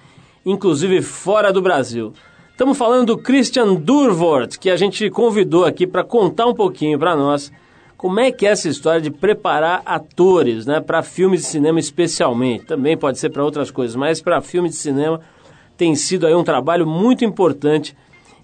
inclusive 0.45 1.01
fora 1.01 1.51
do 1.51 1.63
Brasil. 1.63 2.13
Estamos 2.51 2.77
falando 2.77 3.07
do 3.07 3.19
Christian 3.19 3.75
Durvort, 3.75 4.59
que 4.59 4.69
a 4.69 4.77
gente 4.77 5.09
convidou 5.09 5.65
aqui 5.65 5.87
para 5.87 6.05
contar 6.05 6.47
um 6.47 6.53
pouquinho 6.53 6.99
para 6.99 7.17
nós 7.17 7.51
como 7.97 8.21
é 8.21 8.31
que 8.31 8.47
é 8.47 8.51
essa 8.51 8.69
história 8.69 9.01
de 9.01 9.11
preparar 9.11 9.81
atores, 9.87 10.67
né, 10.67 10.79
para 10.79 11.03
filmes 11.03 11.41
de 11.41 11.47
cinema 11.47 11.81
especialmente. 11.81 12.67
Também 12.67 12.99
pode 12.99 13.19
ser 13.19 13.31
para 13.31 13.43
outras 13.43 13.71
coisas, 13.71 13.97
mas 13.97 14.21
para 14.21 14.43
filmes 14.43 14.73
de 14.73 14.79
cinema 14.79 15.21
tem 15.75 15.95
sido 15.95 16.27
aí 16.27 16.35
um 16.35 16.45
trabalho 16.45 16.87
muito 16.87 17.25
importante 17.25 17.97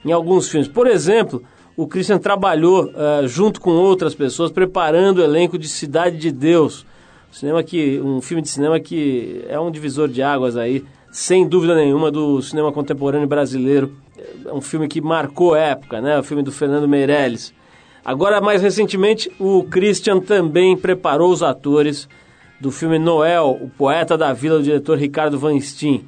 em 0.02 0.12
alguns 0.12 0.48
filmes. 0.48 0.66
Por 0.66 0.86
exemplo, 0.86 1.42
o 1.78 1.86
Christian 1.86 2.18
trabalhou 2.18 2.86
uh, 2.86 3.28
junto 3.28 3.60
com 3.60 3.70
outras 3.70 4.12
pessoas 4.12 4.50
preparando 4.50 5.18
o 5.18 5.22
elenco 5.22 5.56
de 5.56 5.68
Cidade 5.68 6.16
de 6.16 6.32
Deus. 6.32 6.84
Cinema 7.30 7.62
que, 7.62 8.00
um 8.00 8.20
filme 8.20 8.42
de 8.42 8.48
cinema 8.48 8.80
que 8.80 9.44
é 9.48 9.60
um 9.60 9.70
divisor 9.70 10.08
de 10.08 10.20
águas 10.20 10.56
aí, 10.56 10.84
sem 11.12 11.46
dúvida 11.46 11.76
nenhuma, 11.76 12.10
do 12.10 12.42
cinema 12.42 12.72
contemporâneo 12.72 13.28
brasileiro. 13.28 13.92
É 14.44 14.52
um 14.52 14.60
filme 14.60 14.88
que 14.88 15.00
marcou 15.00 15.54
época, 15.54 16.00
né? 16.00 16.18
O 16.18 16.22
filme 16.24 16.42
do 16.42 16.50
Fernando 16.50 16.88
Meirelles. 16.88 17.54
Agora, 18.04 18.40
mais 18.40 18.60
recentemente, 18.60 19.30
o 19.38 19.62
Christian 19.62 20.18
também 20.18 20.76
preparou 20.76 21.30
os 21.30 21.44
atores 21.44 22.08
do 22.60 22.72
filme 22.72 22.98
Noel, 22.98 23.56
o 23.62 23.70
poeta 23.70 24.18
da 24.18 24.32
vila, 24.32 24.58
do 24.58 24.64
diretor 24.64 24.98
Ricardo 24.98 25.38
Van 25.38 25.56
Steen. 25.60 26.04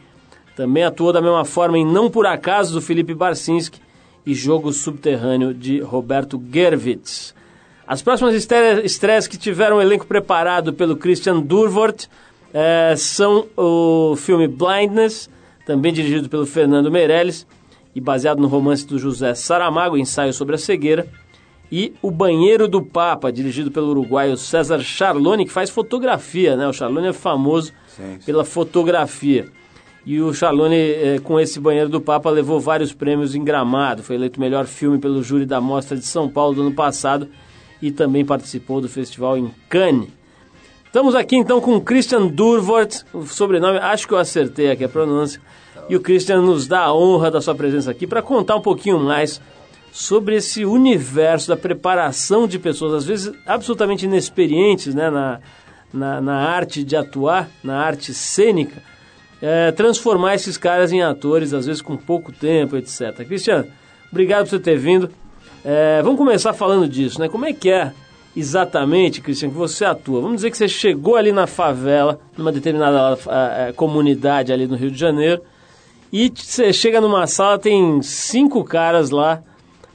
Também 0.56 0.82
atuou 0.82 1.12
da 1.12 1.22
mesma 1.22 1.44
forma 1.44 1.78
em 1.78 1.86
Não 1.86 2.10
Por 2.10 2.26
Acaso, 2.26 2.74
do 2.74 2.82
Felipe 2.82 3.14
Barcinski, 3.14 3.80
e 4.24 4.34
Jogo 4.34 4.72
Subterrâneo, 4.72 5.52
de 5.54 5.80
Roberto 5.80 6.42
Gerwitz. 6.52 7.34
As 7.86 8.02
próximas 8.02 8.34
estreias 8.34 9.26
que 9.26 9.36
tiveram 9.36 9.78
o 9.78 9.82
elenco 9.82 10.06
preparado 10.06 10.72
pelo 10.72 10.96
Christian 10.96 11.40
Durvort 11.40 12.06
é, 12.54 12.94
são 12.96 13.46
o 13.56 14.14
filme 14.16 14.46
Blindness, 14.46 15.28
também 15.66 15.92
dirigido 15.92 16.28
pelo 16.28 16.46
Fernando 16.46 16.90
Meirelles 16.90 17.46
e 17.94 18.00
baseado 18.00 18.40
no 18.40 18.48
romance 18.48 18.86
do 18.86 18.98
José 18.98 19.34
Saramago, 19.34 19.96
Ensaio 19.96 20.32
sobre 20.32 20.54
a 20.54 20.58
Cegueira, 20.58 21.08
e 21.72 21.92
O 22.02 22.10
Banheiro 22.10 22.66
do 22.66 22.82
Papa, 22.82 23.30
dirigido 23.30 23.70
pelo 23.70 23.90
uruguaio 23.90 24.36
César 24.36 24.80
Charlone, 24.80 25.44
que 25.44 25.52
faz 25.52 25.70
fotografia, 25.70 26.56
né? 26.56 26.66
O 26.66 26.72
Charlone 26.72 27.08
é 27.08 27.12
famoso 27.12 27.72
sim, 27.86 28.02
sim. 28.18 28.26
pela 28.26 28.44
fotografia. 28.44 29.48
E 30.04 30.20
o 30.20 30.32
Charlone, 30.32 30.76
eh, 30.76 31.20
com 31.22 31.38
esse 31.38 31.60
Banheiro 31.60 31.88
do 31.88 32.00
Papa, 32.00 32.30
levou 32.30 32.58
vários 32.58 32.92
prêmios 32.92 33.34
em 33.34 33.44
Gramado. 33.44 34.02
Foi 34.02 34.16
eleito 34.16 34.40
melhor 34.40 34.66
filme 34.66 34.98
pelo 34.98 35.22
júri 35.22 35.44
da 35.44 35.60
Mostra 35.60 35.96
de 35.96 36.06
São 36.06 36.28
Paulo 36.28 36.54
do 36.54 36.62
ano 36.62 36.72
passado 36.72 37.28
e 37.82 37.90
também 37.90 38.24
participou 38.24 38.80
do 38.80 38.88
festival 38.88 39.36
em 39.36 39.50
Cannes. 39.68 40.08
Estamos 40.86 41.14
aqui 41.14 41.36
então 41.36 41.60
com 41.60 41.80
Christian 41.80 42.26
Durvort, 42.26 43.02
o 43.12 43.24
sobrenome, 43.24 43.78
acho 43.78 44.08
que 44.08 44.14
eu 44.14 44.18
acertei 44.18 44.70
aqui 44.70 44.82
a 44.82 44.88
pronúncia. 44.88 45.40
E 45.88 45.94
o 45.94 46.00
Christian 46.00 46.42
nos 46.42 46.66
dá 46.66 46.80
a 46.80 46.94
honra 46.94 47.30
da 47.30 47.40
sua 47.40 47.54
presença 47.54 47.90
aqui 47.90 48.06
para 48.06 48.22
contar 48.22 48.56
um 48.56 48.60
pouquinho 48.60 48.98
mais 48.98 49.40
sobre 49.92 50.36
esse 50.36 50.64
universo 50.64 51.48
da 51.48 51.56
preparação 51.56 52.46
de 52.46 52.58
pessoas, 52.58 52.94
às 52.94 53.04
vezes 53.04 53.32
absolutamente 53.46 54.04
inexperientes 54.04 54.94
né, 54.94 55.10
na, 55.10 55.40
na, 55.92 56.20
na 56.20 56.36
arte 56.36 56.84
de 56.84 56.96
atuar, 56.96 57.48
na 57.62 57.80
arte 57.80 58.14
cênica, 58.14 58.82
é, 59.42 59.72
transformar 59.72 60.34
esses 60.34 60.56
caras 60.56 60.92
em 60.92 61.02
atores, 61.02 61.52
às 61.52 61.66
vezes 61.66 61.80
com 61.80 61.96
pouco 61.96 62.32
tempo, 62.32 62.76
etc. 62.76 63.24
Cristiano, 63.26 63.66
obrigado 64.10 64.44
por 64.44 64.50
você 64.50 64.60
ter 64.60 64.76
vindo. 64.76 65.10
É, 65.64 66.00
vamos 66.02 66.18
começar 66.18 66.52
falando 66.52 66.88
disso, 66.88 67.20
né? 67.20 67.28
Como 67.28 67.44
é 67.44 67.52
que 67.52 67.70
é 67.70 67.92
exatamente, 68.36 69.20
Cristiano, 69.20 69.52
que 69.52 69.58
você 69.58 69.84
atua? 69.84 70.20
Vamos 70.20 70.36
dizer 70.36 70.50
que 70.50 70.56
você 70.56 70.68
chegou 70.68 71.16
ali 71.16 71.32
na 71.32 71.46
favela, 71.46 72.20
numa 72.36 72.52
determinada 72.52 73.14
uh, 73.14 73.74
comunidade 73.74 74.52
ali 74.52 74.66
no 74.66 74.76
Rio 74.76 74.90
de 74.90 74.98
Janeiro, 74.98 75.42
e 76.12 76.32
você 76.34 76.72
chega 76.72 77.00
numa 77.00 77.26
sala, 77.26 77.58
tem 77.58 78.02
cinco 78.02 78.64
caras 78.64 79.10
lá 79.10 79.42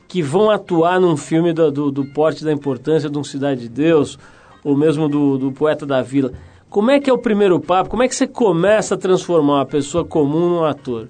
que 0.08 0.22
vão 0.22 0.50
atuar 0.50 1.00
num 1.00 1.18
filme 1.18 1.52
do, 1.52 1.72
do, 1.72 1.92
do 1.92 2.06
porte 2.06 2.44
da 2.44 2.52
importância 2.52 3.10
de 3.10 3.18
um 3.18 3.24
Cidade 3.24 3.62
de 3.62 3.70
Deus, 3.70 4.18
ou 4.64 4.78
mesmo 4.78 5.10
do, 5.10 5.38
do 5.38 5.52
Poeta 5.52 5.86
da 5.86 6.02
Vila. 6.02 6.32
Como 6.76 6.92
é 6.92 7.00
que 7.00 7.10
é 7.10 7.14
o 7.14 7.18
primeiro 7.18 7.58
papo? 7.58 7.90
Como 7.90 8.04
é 8.04 8.08
que 8.10 8.14
você 8.14 8.28
começa 8.28 8.96
a 8.96 8.98
transformar 8.98 9.60
uma 9.60 9.66
pessoa 9.66 10.04
comum 10.04 10.50
num 10.50 10.66
ator? 10.66 11.08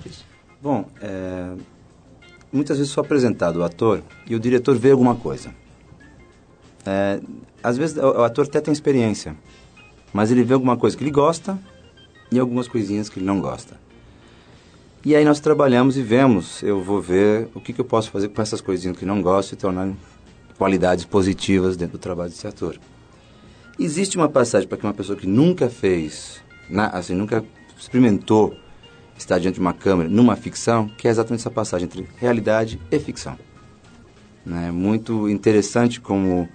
Bom, 0.61 0.85
é... 1.01 1.53
muitas 2.53 2.77
vezes 2.77 2.93
sou 2.93 3.01
apresentado 3.01 3.55
o 3.55 3.63
ator 3.63 4.03
e 4.27 4.35
o 4.35 4.39
diretor 4.39 4.77
vê 4.77 4.91
alguma 4.91 5.15
coisa. 5.15 5.55
É... 6.85 7.19
Às 7.63 7.79
vezes 7.79 7.97
o 7.97 8.21
ator 8.21 8.45
até 8.45 8.61
tem 8.61 8.71
experiência, 8.71 9.35
mas 10.13 10.29
ele 10.29 10.43
vê 10.43 10.53
alguma 10.53 10.77
coisa 10.77 10.95
que 10.95 11.03
ele 11.03 11.09
gosta 11.09 11.57
e 12.31 12.37
algumas 12.37 12.67
coisinhas 12.67 13.09
que 13.09 13.17
ele 13.17 13.25
não 13.25 13.41
gosta. 13.41 13.75
E 15.03 15.15
aí 15.15 15.25
nós 15.25 15.39
trabalhamos 15.39 15.97
e 15.97 16.03
vemos, 16.03 16.61
eu 16.61 16.79
vou 16.79 17.01
ver 17.01 17.49
o 17.55 17.59
que, 17.59 17.73
que 17.73 17.81
eu 17.81 17.85
posso 17.85 18.11
fazer 18.11 18.27
com 18.27 18.39
essas 18.39 18.61
coisinhas 18.61 18.99
que 18.99 19.03
não 19.03 19.19
gosto 19.19 19.53
e 19.53 19.55
tornar 19.55 19.91
qualidades 20.59 21.05
positivas 21.05 21.75
dentro 21.75 21.97
do 21.97 22.01
trabalho 22.01 22.29
desse 22.29 22.45
ator. 22.45 22.77
Existe 23.77 24.17
uma 24.17 24.29
passagem 24.29 24.67
para 24.67 24.77
que 24.77 24.85
uma 24.85 24.93
pessoa 24.93 25.17
que 25.17 25.27
nunca 25.27 25.69
fez, 25.69 26.41
assim, 26.93 27.13
nunca 27.13 27.43
experimentou 27.77 28.55
estar 29.17 29.39
diante 29.39 29.55
de 29.55 29.61
uma 29.61 29.73
câmera 29.73 30.09
numa 30.09 30.35
ficção, 30.35 30.87
que 30.87 31.07
é 31.07 31.11
exatamente 31.11 31.41
essa 31.41 31.51
passagem 31.51 31.85
entre 31.85 32.07
realidade 32.17 32.79
e 32.91 32.99
ficção. 32.99 33.37
É 34.45 34.49
né? 34.49 34.71
muito 34.71 35.29
interessante 35.29 35.99
como 35.99 36.47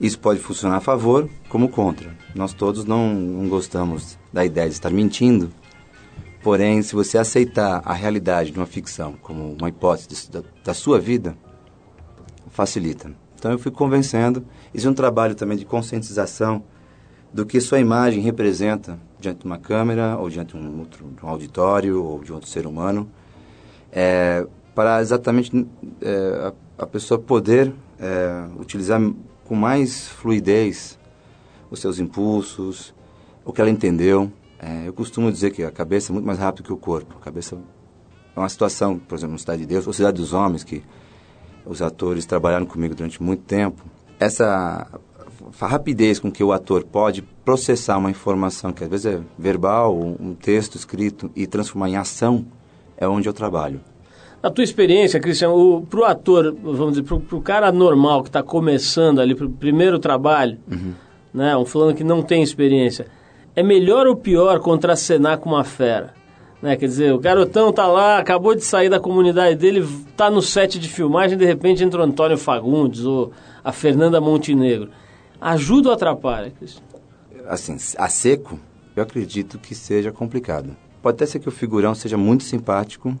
isso 0.00 0.18
pode 0.18 0.40
funcionar 0.40 0.76
a 0.76 0.80
favor 0.80 1.28
como 1.48 1.68
contra. 1.68 2.14
Nós 2.34 2.52
todos 2.52 2.84
não, 2.84 3.14
não 3.14 3.48
gostamos 3.48 4.18
da 4.32 4.44
ideia 4.44 4.68
de 4.68 4.74
estar 4.74 4.90
mentindo, 4.90 5.50
Porém, 6.46 6.80
se 6.80 6.94
você 6.94 7.18
aceitar 7.18 7.82
a 7.84 7.92
realidade 7.92 8.52
de 8.52 8.56
uma 8.56 8.66
ficção 8.66 9.14
como 9.14 9.56
uma 9.58 9.68
hipótese 9.68 10.30
da, 10.30 10.44
da 10.62 10.72
sua 10.72 10.96
vida, 11.00 11.36
facilita. 12.52 13.10
Então 13.46 13.54
eu 13.54 13.60
fui 13.60 13.70
convencendo. 13.70 14.44
É 14.74 14.88
um 14.88 14.92
trabalho 14.92 15.36
também 15.36 15.56
de 15.56 15.64
conscientização 15.64 16.64
do 17.32 17.46
que 17.46 17.60
sua 17.60 17.78
imagem 17.78 18.20
representa 18.20 18.98
diante 19.20 19.38
de 19.38 19.46
uma 19.46 19.56
câmera, 19.56 20.16
ou 20.16 20.28
diante 20.28 20.56
de 20.56 20.60
um, 20.60 20.80
outro, 20.80 21.06
de 21.16 21.24
um 21.24 21.28
auditório, 21.28 22.04
ou 22.04 22.24
de 22.24 22.32
outro 22.32 22.48
ser 22.48 22.66
humano, 22.66 23.08
é, 23.92 24.44
para 24.74 25.00
exatamente 25.00 25.64
é, 26.02 26.52
a, 26.76 26.82
a, 26.82 26.86
pessoa 26.88 27.20
poder 27.20 27.72
é, 28.00 28.48
utilizar 28.58 29.00
com 29.44 29.54
mais 29.54 30.08
fluidez 30.08 30.98
os 31.70 31.78
seus 31.78 32.00
impulsos, 32.00 32.92
o 33.44 33.52
que 33.52 33.60
ela 33.60 33.70
entendeu, 33.70 34.32
é, 34.58 34.88
eu 34.88 34.92
costumo 34.92 35.30
dizer 35.30 35.52
que 35.52 35.62
a 35.62 35.70
cabeça 35.70 36.10
é 36.10 36.12
muito 36.12 36.26
mais 36.26 36.40
rápida 36.40 36.66
que 36.66 36.72
o 36.72 36.76
corpo. 36.76 37.14
A 37.20 37.24
cabeça 37.24 37.56
é 38.34 38.40
uma 38.40 38.48
situação, 38.48 38.98
por 38.98 39.16
exemplo, 39.16 39.34
no 39.34 39.38
Cidade 39.38 39.60
de 39.60 39.66
Deus, 39.66 39.86
ou 39.86 39.92
Cidade 39.92 40.16
dos 40.16 40.32
Homens, 40.32 40.64
que 40.64 40.82
os 41.66 41.82
atores 41.82 42.24
trabalharam 42.26 42.66
comigo 42.66 42.94
durante 42.94 43.22
muito 43.22 43.42
tempo. 43.42 43.82
Essa 44.18 44.86
rapidez 45.60 46.18
com 46.18 46.30
que 46.30 46.42
o 46.42 46.52
ator 46.52 46.84
pode 46.84 47.22
processar 47.44 47.98
uma 47.98 48.10
informação 48.10 48.72
que 48.72 48.84
às 48.84 48.90
vezes 48.90 49.06
é 49.06 49.20
verbal, 49.38 49.96
um 49.96 50.34
texto 50.34 50.76
escrito, 50.76 51.30
e 51.34 51.46
transformar 51.46 51.88
em 51.88 51.96
ação, 51.96 52.44
é 52.96 53.06
onde 53.06 53.28
eu 53.28 53.32
trabalho. 53.32 53.80
Na 54.42 54.50
tua 54.50 54.64
experiência, 54.64 55.18
Cristian, 55.18 55.50
para 55.88 56.00
o 56.00 56.04
ator, 56.04 56.54
vamos 56.62 56.90
dizer, 56.90 57.02
para 57.02 57.36
o 57.36 57.42
cara 57.42 57.72
normal 57.72 58.22
que 58.22 58.28
está 58.28 58.42
começando 58.42 59.20
ali, 59.20 59.34
para 59.34 59.46
o 59.46 59.50
primeiro 59.50 59.98
trabalho, 59.98 60.58
uhum. 60.70 60.92
né, 61.32 61.56
um 61.56 61.64
fulano 61.64 61.94
que 61.94 62.04
não 62.04 62.22
tem 62.22 62.42
experiência, 62.42 63.06
é 63.54 63.62
melhor 63.62 64.06
ou 64.06 64.16
pior 64.16 64.60
contracenar 64.60 65.38
com 65.38 65.50
uma 65.50 65.64
fera? 65.64 66.14
Né? 66.60 66.76
Quer 66.76 66.86
dizer, 66.86 67.12
o 67.12 67.18
garotão 67.18 67.72
tá 67.72 67.86
lá, 67.86 68.18
acabou 68.18 68.54
de 68.54 68.64
sair 68.64 68.88
da 68.88 68.98
comunidade 68.98 69.56
dele, 69.56 69.86
tá 70.16 70.30
no 70.30 70.40
set 70.40 70.78
de 70.78 70.88
filmagem, 70.88 71.36
de 71.36 71.44
repente 71.44 71.84
entra 71.84 72.00
o 72.00 72.04
Antônio 72.04 72.38
Fagundes 72.38 73.04
ou 73.04 73.32
a 73.62 73.72
Fernanda 73.72 74.20
Montenegro. 74.20 74.90
Ajuda 75.40 75.90
ou 75.90 75.94
atrapalha, 75.94 76.50
Cristian? 76.50 76.82
Assim, 77.46 77.76
a 77.98 78.08
seco, 78.08 78.58
eu 78.94 79.02
acredito 79.02 79.58
que 79.58 79.74
seja 79.74 80.10
complicado. 80.10 80.76
Pode 81.02 81.16
até 81.16 81.26
ser 81.26 81.38
que 81.38 81.48
o 81.48 81.52
figurão 81.52 81.94
seja 81.94 82.16
muito 82.16 82.42
simpático, 82.42 83.16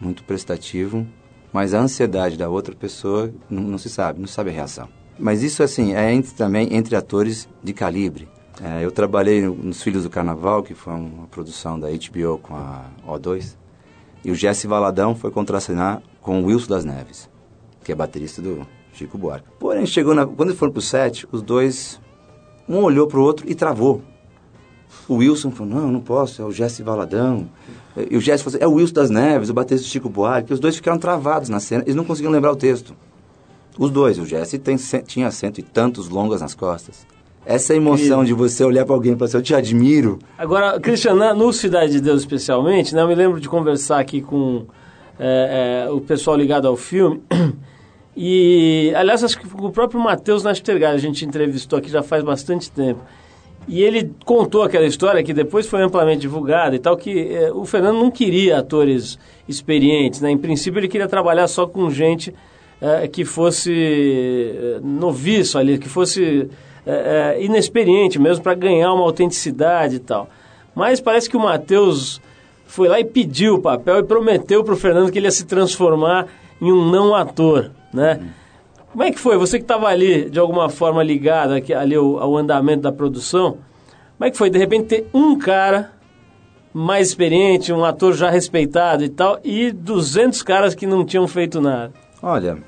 muito 0.00 0.22
prestativo, 0.24 1.06
mas 1.52 1.72
a 1.72 1.80
ansiedade 1.80 2.36
da 2.36 2.48
outra 2.48 2.74
pessoa 2.74 3.32
não, 3.48 3.62
não 3.62 3.78
se 3.78 3.88
sabe, 3.88 4.20
não 4.20 4.26
sabe 4.26 4.50
a 4.50 4.52
reação. 4.52 4.88
Mas 5.18 5.42
isso, 5.42 5.62
assim, 5.62 5.94
é 5.94 6.12
entre, 6.12 6.32
também 6.34 6.74
entre 6.74 6.96
atores 6.96 7.48
de 7.62 7.72
calibre. 7.72 8.28
É, 8.64 8.82
eu 8.82 8.90
trabalhei 8.90 9.42
nos 9.42 9.82
Filhos 9.82 10.04
do 10.04 10.10
Carnaval, 10.10 10.62
que 10.62 10.72
foi 10.72 10.94
uma 10.94 11.26
produção 11.26 11.78
da 11.78 11.88
HBO 11.90 12.38
com 12.38 12.54
a 12.54 12.86
O2. 13.06 13.56
E 14.24 14.30
o 14.30 14.34
Jesse 14.34 14.66
Valadão 14.66 15.14
foi 15.14 15.30
contracenar 15.30 16.02
com 16.22 16.40
o 16.40 16.46
Wilson 16.46 16.68
das 16.68 16.82
Neves, 16.82 17.28
que 17.84 17.92
é 17.92 17.94
baterista 17.94 18.40
do 18.40 18.66
Chico 18.94 19.18
Buarque. 19.18 19.46
Porém, 19.60 19.84
chegou 19.84 20.14
na, 20.14 20.24
quando 20.24 20.48
eles 20.48 20.58
foram 20.58 20.72
pro 20.72 20.80
set, 20.80 21.28
os 21.30 21.42
dois, 21.42 22.00
um 22.66 22.78
olhou 22.78 23.06
pro 23.06 23.22
outro 23.22 23.44
e 23.46 23.54
travou. 23.54 24.00
O 25.06 25.16
Wilson 25.16 25.50
falou, 25.50 25.74
não, 25.74 25.92
não 25.92 26.00
posso, 26.00 26.40
é 26.40 26.44
o 26.46 26.50
Jesse 26.50 26.82
Valadão. 26.82 27.50
E 28.10 28.16
o 28.16 28.20
Jesse 28.20 28.42
falou 28.42 28.56
assim, 28.56 28.64
é 28.64 28.66
o 28.66 28.72
Wilson 28.72 28.94
das 28.94 29.10
Neves, 29.10 29.50
o 29.50 29.54
baterista 29.54 29.86
do 29.86 29.90
Chico 29.90 30.08
Buarque. 30.08 30.50
E 30.50 30.54
os 30.54 30.60
dois 30.60 30.74
ficaram 30.74 30.96
travados 30.96 31.50
na 31.50 31.60
cena, 31.60 31.82
eles 31.82 31.94
não 31.94 32.04
conseguiam 32.04 32.32
lembrar 32.32 32.52
o 32.52 32.56
texto. 32.56 32.96
Os 33.78 33.90
dois, 33.90 34.18
o 34.18 34.24
Jesse 34.24 34.58
tem, 34.58 34.76
tinha 35.04 35.30
cento 35.30 35.58
e 35.58 35.62
tantos 35.62 36.08
longas 36.08 36.40
nas 36.40 36.54
costas. 36.54 37.06
Essa 37.46 37.74
emoção 37.74 38.24
de 38.24 38.32
você 38.32 38.64
olhar 38.64 38.86
para 38.86 38.94
alguém 38.94 39.12
e 39.12 39.16
falar 39.16 39.26
assim, 39.26 39.36
eu 39.36 39.42
te 39.42 39.54
admiro. 39.54 40.18
Agora, 40.38 40.80
Cristiano, 40.80 41.34
no 41.34 41.52
Cidade 41.52 41.92
de 41.92 42.00
Deus 42.00 42.20
especialmente, 42.20 42.94
né, 42.94 43.02
eu 43.02 43.08
me 43.08 43.14
lembro 43.14 43.38
de 43.38 43.48
conversar 43.48 44.00
aqui 44.00 44.22
com 44.22 44.64
é, 45.18 45.84
é, 45.86 45.90
o 45.90 46.00
pessoal 46.00 46.36
ligado 46.36 46.66
ao 46.66 46.76
filme. 46.76 47.22
E, 48.16 48.92
aliás, 48.94 49.24
acho 49.24 49.36
que 49.36 49.46
o 49.60 49.72
próprio 49.72 49.98
Matheus 49.98 50.44
Nastergalli 50.44 50.94
a 50.94 51.00
gente 51.00 51.24
entrevistou 51.24 51.80
aqui 51.80 51.90
já 51.90 52.00
faz 52.00 52.22
bastante 52.22 52.70
tempo. 52.70 53.00
E 53.66 53.82
ele 53.82 54.12
contou 54.24 54.62
aquela 54.62 54.86
história 54.86 55.22
que 55.22 55.32
depois 55.32 55.66
foi 55.66 55.82
amplamente 55.82 56.20
divulgada 56.20 56.76
e 56.76 56.78
tal, 56.78 56.96
que 56.96 57.34
é, 57.34 57.50
o 57.52 57.64
Fernando 57.64 57.98
não 57.98 58.10
queria 58.10 58.58
atores 58.58 59.18
experientes, 59.48 60.20
né? 60.20 60.30
Em 60.30 60.38
princípio 60.38 60.78
ele 60.78 60.88
queria 60.88 61.08
trabalhar 61.08 61.48
só 61.48 61.66
com 61.66 61.90
gente 61.90 62.32
é, 62.80 63.08
que 63.08 63.24
fosse 63.24 63.72
é, 63.72 64.80
noviço 64.82 65.58
ali, 65.58 65.78
que 65.78 65.88
fosse 65.88 66.48
é, 66.86 67.36
é, 67.36 67.44
inexperiente 67.44 68.18
mesmo 68.18 68.42
para 68.42 68.54
ganhar 68.54 68.92
uma 68.92 69.04
autenticidade 69.04 69.96
e 69.96 70.00
tal. 70.00 70.28
Mas 70.74 71.00
parece 71.00 71.28
que 71.28 71.36
o 71.36 71.40
Matheus 71.40 72.20
foi 72.66 72.88
lá 72.88 72.98
e 72.98 73.04
pediu 73.04 73.54
o 73.54 73.62
papel 73.62 74.00
e 74.00 74.02
prometeu 74.02 74.64
para 74.64 74.74
o 74.74 74.76
Fernando 74.76 75.10
que 75.10 75.18
ele 75.18 75.26
ia 75.26 75.30
se 75.30 75.44
transformar 75.44 76.26
em 76.60 76.72
um 76.72 76.90
não 76.90 77.14
ator, 77.14 77.70
né? 77.92 78.20
Como 78.90 79.02
é 79.02 79.10
que 79.10 79.18
foi? 79.18 79.36
Você 79.36 79.58
que 79.58 79.64
estava 79.64 79.88
ali, 79.88 80.30
de 80.30 80.38
alguma 80.38 80.68
forma, 80.68 81.02
ligado 81.02 81.52
aqui, 81.52 81.74
ali 81.74 81.96
ao, 81.96 82.18
ao, 82.18 82.36
andamento 82.36 82.82
da 82.82 82.92
produção, 82.92 83.58
como 84.16 84.28
é 84.28 84.30
que 84.30 84.36
foi, 84.36 84.48
de 84.48 84.58
repente, 84.58 84.86
ter 84.86 85.06
um 85.12 85.36
cara 85.36 85.90
mais 86.72 87.08
experiente, 87.08 87.72
um 87.72 87.84
ator 87.84 88.12
já 88.12 88.30
respeitado 88.30 89.04
e 89.04 89.08
tal, 89.08 89.40
e 89.42 89.72
200 89.72 90.42
caras 90.42 90.74
que 90.74 90.86
não 90.86 91.04
tinham 91.04 91.26
feito 91.26 91.60
nada? 91.60 91.92
Olha, 92.22 92.58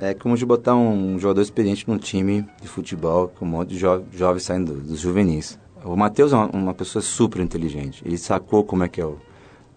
é 0.00 0.14
como 0.14 0.36
de 0.36 0.44
botar 0.44 0.74
um 0.74 1.18
jogador 1.18 1.40
experiente 1.40 1.88
num 1.88 1.98
time 1.98 2.46
de 2.60 2.68
futebol 2.68 3.28
com 3.28 3.44
um 3.44 3.48
monte 3.48 3.70
de 3.70 3.78
jo 3.78 4.02
jovens 4.12 4.42
saindo 4.42 4.74
dos 4.74 5.00
juvenis. 5.00 5.58
O 5.84 5.96
Matheus 5.96 6.32
é 6.32 6.36
uma, 6.36 6.46
uma, 6.50 6.74
pessoa 6.74 7.02
super 7.02 7.40
inteligente. 7.40 8.02
Ele 8.06 8.16
sacou 8.16 8.64
como 8.64 8.84
é 8.84 8.88
que 8.88 9.00
é 9.00 9.04
o, 9.04 9.18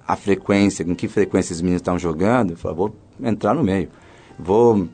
a 0.08 0.16
frequência, 0.16 0.86
com 0.86 0.96
que 0.96 1.08
frequência 1.08 1.54
os 1.54 1.62
meninos 1.62 1.82
estão 1.82 2.00
jogando, 2.00 2.54
e 2.54 2.56
falou, 2.56 2.78
vou 3.20 3.30
entrar 3.30 3.54
no 3.54 3.64
meio. 3.64 3.90
Vou 4.40 4.88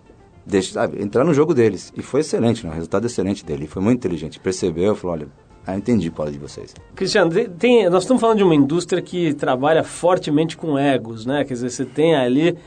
deixar, 0.45 0.91
entrar 0.99 1.23
no 1.23 1.33
jogo 1.33 1.53
deles. 1.53 1.93
E 1.95 2.01
foi 2.01 2.21
excelente, 2.21 2.65
né? 2.65 2.71
o 2.71 2.73
resultado 2.73 3.05
excelente 3.05 3.45
dele. 3.45 3.61
Ele 3.61 3.67
foi 3.67 3.81
muito 3.81 3.99
inteligente. 3.99 4.39
Percebeu, 4.39 4.95
falou, 4.95 5.17
olha, 5.17 5.27
ah, 5.65 5.77
entendi, 5.77 6.09
Paulo, 6.11 6.31
de 6.31 6.37
vocês. 6.37 6.73
Cristiano, 6.95 7.31
tem, 7.57 7.89
nós 7.89 8.03
estamos 8.03 8.19
falando 8.19 8.37
de 8.37 8.43
uma 8.43 8.55
indústria 8.55 9.01
que 9.01 9.33
trabalha 9.33 9.83
fortemente 9.83 10.57
com 10.57 10.77
egos, 10.77 11.25
né? 11.25 11.45
Quer 11.45 11.53
dizer, 11.53 11.69
você 11.69 11.85
tem 11.85 12.15
ali 12.15 12.57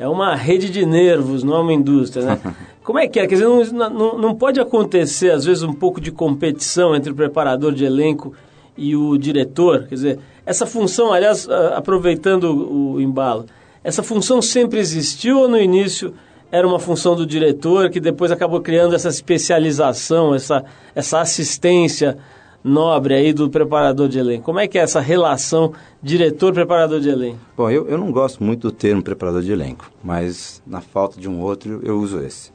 é 0.00 0.08
uma 0.08 0.34
rede 0.34 0.70
de 0.70 0.86
nervos, 0.86 1.44
não 1.44 1.56
é 1.56 1.60
uma 1.60 1.74
indústria, 1.74 2.24
né? 2.24 2.40
Como 2.82 2.98
é 2.98 3.06
que 3.06 3.20
é? 3.20 3.26
Quer 3.26 3.34
dizer, 3.34 3.44
não, 3.46 3.90
não, 3.90 4.18
não 4.18 4.34
pode 4.34 4.58
acontecer, 4.58 5.30
às 5.30 5.44
vezes, 5.44 5.62
um 5.62 5.74
pouco 5.74 6.00
de 6.00 6.10
competição 6.10 6.96
entre 6.96 7.12
o 7.12 7.14
preparador 7.14 7.72
de 7.74 7.84
elenco 7.84 8.32
e 8.78 8.96
o 8.96 9.18
diretor? 9.18 9.86
Quer 9.86 9.94
dizer, 9.94 10.18
essa 10.46 10.64
função, 10.64 11.12
aliás, 11.12 11.46
aproveitando 11.74 12.44
o 12.44 12.98
embalo, 12.98 13.44
essa 13.84 14.02
função 14.02 14.40
sempre 14.40 14.78
existiu 14.80 15.40
ou 15.40 15.48
no 15.48 15.60
início 15.60 16.14
era 16.50 16.66
uma 16.66 16.78
função 16.78 17.14
do 17.14 17.26
diretor 17.26 17.90
que 17.90 18.00
depois 18.00 18.32
acabou 18.32 18.62
criando 18.62 18.94
essa 18.94 19.10
especialização, 19.10 20.34
essa, 20.34 20.64
essa 20.94 21.20
assistência 21.20 22.16
nobre 22.62 23.14
aí 23.14 23.32
do 23.32 23.48
preparador 23.48 24.08
de 24.08 24.18
elenco. 24.18 24.44
Como 24.44 24.58
é 24.60 24.68
que 24.68 24.78
é 24.78 24.82
essa 24.82 25.00
relação 25.00 25.72
diretor-preparador 26.02 27.00
de 27.00 27.08
elenco? 27.08 27.38
Bom, 27.56 27.70
eu, 27.70 27.88
eu 27.88 27.98
não 27.98 28.12
gosto 28.12 28.42
muito 28.42 28.70
do 28.70 28.72
termo 28.72 29.02
preparador 29.02 29.42
de 29.42 29.50
elenco, 29.50 29.90
mas 30.02 30.62
na 30.66 30.80
falta 30.80 31.20
de 31.20 31.28
um 31.28 31.40
outro 31.40 31.80
eu 31.82 31.98
uso 31.98 32.20
esse. 32.20 32.52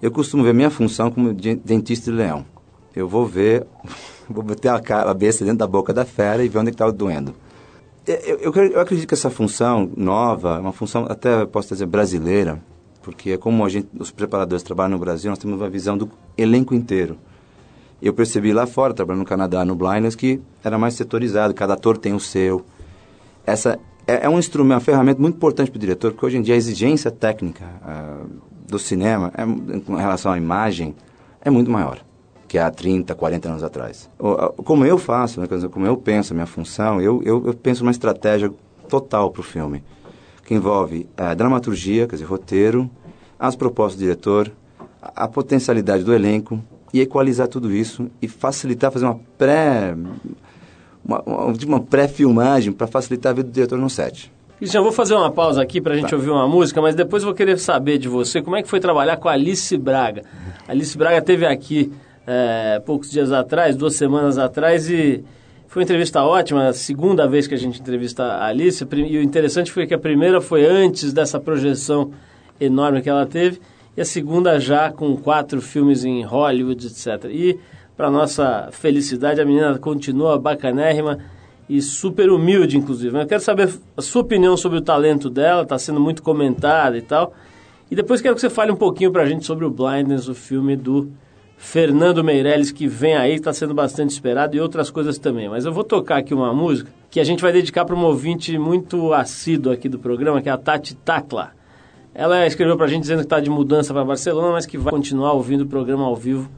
Eu 0.00 0.10
costumo 0.10 0.42
ver 0.42 0.52
minha 0.52 0.70
função 0.70 1.10
como 1.10 1.32
dentista 1.32 2.10
de 2.10 2.16
leão. 2.16 2.44
Eu 2.94 3.08
vou 3.08 3.26
ver, 3.26 3.66
vou 4.28 4.44
meter 4.44 4.68
a 4.68 4.80
cabeça 4.80 5.44
dentro 5.44 5.58
da 5.58 5.66
boca 5.66 5.92
da 5.92 6.04
fera 6.04 6.44
e 6.44 6.48
ver 6.48 6.58
onde 6.58 6.68
é 6.68 6.72
está 6.72 6.90
doendo. 6.90 7.34
Eu, 8.04 8.38
eu, 8.38 8.52
eu, 8.52 8.80
acredito 8.80 9.06
que 9.06 9.14
essa 9.14 9.30
função 9.30 9.88
nova, 9.96 10.58
uma 10.58 10.72
função 10.72 11.06
até 11.08 11.46
posso 11.46 11.68
dizer 11.68 11.86
brasileira, 11.86 12.60
porque 13.00 13.30
é 13.30 13.36
como 13.36 13.64
a 13.64 13.68
gente, 13.68 13.88
os 13.96 14.10
preparadores 14.10 14.64
trabalham 14.64 14.90
no 14.90 14.98
Brasil, 14.98 15.30
nós 15.30 15.38
temos 15.38 15.60
uma 15.60 15.70
visão 15.70 15.96
do 15.96 16.10
elenco 16.36 16.74
inteiro 16.74 17.16
eu 18.02 18.12
percebi 18.12 18.52
lá 18.52 18.66
fora, 18.66 18.92
trabalhando 18.92 19.20
no 19.20 19.26
Canadá, 19.26 19.64
no 19.64 19.74
Blindness, 19.74 20.16
que 20.16 20.40
era 20.64 20.76
mais 20.76 20.94
setorizado, 20.94 21.54
cada 21.54 21.74
ator 21.74 21.96
tem 21.96 22.12
o 22.12 22.20
seu. 22.20 22.64
Essa 23.46 23.78
é, 24.06 24.26
é 24.26 24.28
um 24.28 24.38
instrumento, 24.38 24.74
uma 24.74 24.80
ferramenta 24.80 25.20
muito 25.20 25.36
importante 25.36 25.70
para 25.70 25.78
o 25.78 25.80
diretor, 25.80 26.12
porque 26.12 26.26
hoje 26.26 26.36
em 26.36 26.42
dia 26.42 26.54
a 26.54 26.58
exigência 26.58 27.10
técnica 27.10 27.64
uh, 27.64 28.28
do 28.66 28.78
cinema, 28.78 29.32
é, 29.36 29.80
com 29.80 29.94
relação 29.94 30.32
à 30.32 30.36
imagem, 30.36 30.94
é 31.40 31.50
muito 31.50 31.70
maior 31.70 32.00
que 32.52 32.58
há 32.58 32.70
30, 32.70 33.14
40 33.14 33.48
anos 33.48 33.64
atrás. 33.64 34.10
Como 34.58 34.84
eu 34.84 34.98
faço, 34.98 35.40
né, 35.40 35.48
como 35.70 35.86
eu 35.86 35.96
penso 35.96 36.32
a 36.32 36.34
minha 36.34 36.46
função, 36.46 37.00
eu, 37.00 37.22
eu, 37.22 37.46
eu 37.46 37.54
penso 37.54 37.82
uma 37.82 37.90
estratégia 37.90 38.52
total 38.90 39.30
para 39.30 39.40
o 39.40 39.42
filme, 39.42 39.82
que 40.44 40.54
envolve 40.54 41.08
a 41.16 41.30
eh, 41.30 41.34
dramaturgia, 41.34 42.06
quer 42.06 42.16
dizer, 42.16 42.26
roteiro, 42.26 42.90
as 43.38 43.56
propostas 43.56 43.96
do 43.96 44.00
diretor, 44.00 44.52
a 45.00 45.26
potencialidade 45.26 46.04
do 46.04 46.12
elenco, 46.12 46.62
e 46.92 47.00
equalizar 47.00 47.48
tudo 47.48 47.72
isso 47.72 48.10
e 48.20 48.28
facilitar, 48.28 48.90
fazer 48.90 49.06
uma 49.06 49.20
pré 49.38 49.96
uma, 51.04 51.22
uma, 51.66 51.80
pré-filmagem 51.80 52.72
para 52.72 52.86
facilitar 52.86 53.32
a 53.32 53.34
vida 53.34 53.48
do 53.48 53.52
diretor 53.52 53.78
no 53.78 53.90
set. 53.90 54.30
Cristian, 54.58 54.82
vou 54.82 54.92
fazer 54.92 55.14
uma 55.14 55.30
pausa 55.30 55.60
aqui 55.60 55.80
para 55.80 55.94
a 55.94 55.96
gente 55.96 56.10
tá. 56.10 56.14
ouvir 56.14 56.30
uma 56.30 56.46
música, 56.46 56.80
mas 56.80 56.94
depois 56.94 57.24
vou 57.24 57.34
querer 57.34 57.58
saber 57.58 57.98
de 57.98 58.08
você 58.08 58.40
como 58.40 58.54
é 58.54 58.62
que 58.62 58.68
foi 58.68 58.78
trabalhar 58.78 59.16
com 59.16 59.28
a 59.28 59.32
Alice 59.32 59.76
Braga. 59.76 60.22
A 60.68 60.70
Alice 60.70 60.96
Braga 60.96 61.20
teve 61.20 61.44
aqui 61.44 61.92
é, 62.24 62.80
poucos 62.86 63.10
dias 63.10 63.32
atrás, 63.32 63.74
duas 63.74 63.96
semanas 63.96 64.38
atrás, 64.38 64.88
e 64.88 65.24
foi 65.66 65.80
uma 65.80 65.84
entrevista 65.84 66.22
ótima, 66.22 66.68
a 66.68 66.72
segunda 66.72 67.26
vez 67.26 67.48
que 67.48 67.54
a 67.54 67.58
gente 67.58 67.80
entrevista 67.80 68.22
a 68.22 68.46
Alice, 68.46 68.86
e 68.92 69.18
o 69.18 69.22
interessante 69.22 69.72
foi 69.72 69.86
que 69.86 69.94
a 69.94 69.98
primeira 69.98 70.40
foi 70.40 70.64
antes 70.64 71.12
dessa 71.12 71.40
projeção 71.40 72.12
enorme 72.60 73.02
que 73.02 73.10
ela 73.10 73.26
teve, 73.26 73.60
e 73.96 74.00
a 74.00 74.04
segunda 74.04 74.58
já 74.58 74.90
com 74.90 75.16
quatro 75.16 75.60
filmes 75.60 76.04
em 76.04 76.22
Hollywood, 76.22 76.86
etc. 76.86 77.30
E, 77.30 77.58
para 77.96 78.10
nossa 78.10 78.68
felicidade, 78.72 79.40
a 79.40 79.44
menina 79.44 79.78
continua 79.78 80.38
bacanérrima 80.38 81.18
e 81.68 81.80
super 81.80 82.30
humilde, 82.30 82.76
inclusive. 82.76 83.18
Eu 83.18 83.26
quero 83.26 83.42
saber 83.42 83.72
a 83.96 84.02
sua 84.02 84.22
opinião 84.22 84.56
sobre 84.56 84.78
o 84.78 84.82
talento 84.82 85.28
dela, 85.28 85.62
está 85.62 85.78
sendo 85.78 86.00
muito 86.00 86.22
comentada 86.22 86.96
e 86.96 87.02
tal. 87.02 87.34
E 87.90 87.94
depois 87.94 88.22
quero 88.22 88.34
que 88.34 88.40
você 88.40 88.50
fale 88.50 88.72
um 88.72 88.76
pouquinho 88.76 89.12
para 89.12 89.22
a 89.22 89.26
gente 89.26 89.44
sobre 89.44 89.64
o 89.66 89.70
Blindness, 89.70 90.28
o 90.28 90.34
filme 90.34 90.74
do 90.74 91.10
Fernando 91.58 92.24
Meirelles, 92.24 92.72
que 92.72 92.88
vem 92.88 93.14
aí, 93.14 93.34
está 93.34 93.52
sendo 93.52 93.74
bastante 93.74 94.10
esperado, 94.10 94.56
e 94.56 94.60
outras 94.60 94.90
coisas 94.90 95.18
também. 95.18 95.48
Mas 95.48 95.64
eu 95.64 95.72
vou 95.72 95.84
tocar 95.84 96.16
aqui 96.16 96.34
uma 96.34 96.52
música 96.52 96.90
que 97.10 97.20
a 97.20 97.24
gente 97.24 97.42
vai 97.42 97.52
dedicar 97.52 97.84
para 97.84 97.94
uma 97.94 98.08
ouvinte 98.08 98.56
muito 98.58 99.12
assíduo 99.12 99.72
aqui 99.72 99.88
do 99.88 99.98
programa, 99.98 100.40
que 100.40 100.48
é 100.48 100.52
a 100.52 100.56
Tati 100.56 100.94
Takla. 100.96 101.52
Ela 102.14 102.46
escreveu 102.46 102.76
para 102.76 102.86
a 102.86 102.88
gente 102.88 103.02
dizendo 103.02 103.18
que 103.18 103.24
está 103.24 103.40
de 103.40 103.48
mudança 103.48 103.94
para 103.94 104.04
Barcelona, 104.04 104.52
mas 104.52 104.66
que 104.66 104.76
vai 104.76 104.92
continuar 104.92 105.32
ouvindo 105.32 105.62
o 105.62 105.66
programa 105.66 106.04
ao 106.04 106.14
vivo 106.14 106.50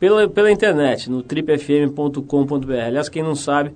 pela, 0.00 0.28
pela 0.28 0.50
internet, 0.50 1.10
no 1.10 1.22
tripfm.com.br. 1.22 2.72
Aliás, 2.86 3.08
quem 3.08 3.22
não 3.22 3.34
sabe, 3.34 3.72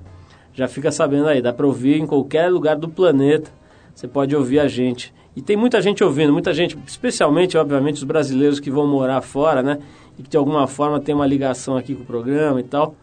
já 0.54 0.66
fica 0.66 0.90
sabendo 0.90 1.28
aí, 1.28 1.42
dá 1.42 1.52
para 1.52 1.66
ouvir 1.66 2.00
em 2.00 2.06
qualquer 2.06 2.50
lugar 2.50 2.76
do 2.76 2.88
planeta, 2.88 3.50
você 3.94 4.08
pode 4.08 4.34
ouvir 4.34 4.58
a 4.58 4.68
gente. 4.68 5.12
E 5.36 5.42
tem 5.42 5.56
muita 5.56 5.80
gente 5.82 6.02
ouvindo, 6.02 6.32
muita 6.32 6.52
gente, 6.52 6.76
especialmente, 6.86 7.56
obviamente, 7.56 7.96
os 7.96 8.04
brasileiros 8.04 8.58
que 8.58 8.70
vão 8.70 8.86
morar 8.86 9.20
fora, 9.20 9.62
né? 9.62 9.78
E 10.18 10.22
que 10.22 10.30
de 10.30 10.36
alguma 10.36 10.66
forma 10.66 10.98
tem 10.98 11.14
uma 11.14 11.26
ligação 11.26 11.76
aqui 11.76 11.94
com 11.94 12.02
o 12.02 12.06
programa 12.06 12.58
e 12.58 12.64
tal, 12.64 12.94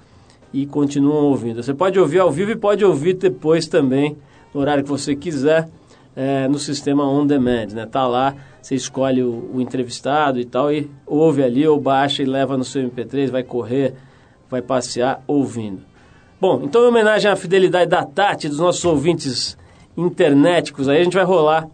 e 0.51 0.65
continuam 0.65 1.25
ouvindo. 1.25 1.63
Você 1.63 1.73
pode 1.73 1.99
ouvir 1.99 2.19
ao 2.19 2.31
vivo 2.31 2.51
e 2.51 2.55
pode 2.55 2.83
ouvir 2.83 3.13
depois 3.13 3.67
também, 3.67 4.17
no 4.53 4.59
horário 4.59 4.83
que 4.83 4.89
você 4.89 5.15
quiser 5.15 5.69
é, 6.15 6.47
no 6.47 6.58
sistema 6.58 7.04
on 7.08 7.25
demand, 7.28 7.67
né? 7.73 7.86
Tá 7.86 8.08
lá, 8.08 8.36
você 8.62 8.75
escolhe 8.75 9.21
o, 9.21 9.51
o, 9.54 9.62
entrevistado 9.62 10.39
e 10.39 10.45
tal 10.45 10.71
e 10.71 10.89
ouve 11.06 11.43
ali 11.43 11.67
ou 11.67 11.80
baixa 11.80 12.23
e 12.23 12.25
leva 12.25 12.58
no 12.58 12.63
seu 12.63 12.82
MP3, 12.89 13.30
vai 13.30 13.43
correr, 13.43 13.93
vai 14.49 14.62
passear 14.62 15.23
ouvindo. 15.28 15.82
Bom, 16.39 16.62
então 16.63 16.84
em 16.84 16.88
homenagem 16.88 17.30
à 17.30 17.36
fidelidade 17.36 17.89
da 17.89 18.04
Tati, 18.04 18.47
dos 18.47 18.60
nossos 18.60 18.84
ouvintes 18.86 19.58
internéticos, 19.97 20.88
aí 20.88 21.01
a 21.01 21.04
gente 21.04 21.15
vai 21.15 21.25
rolar 21.25 21.67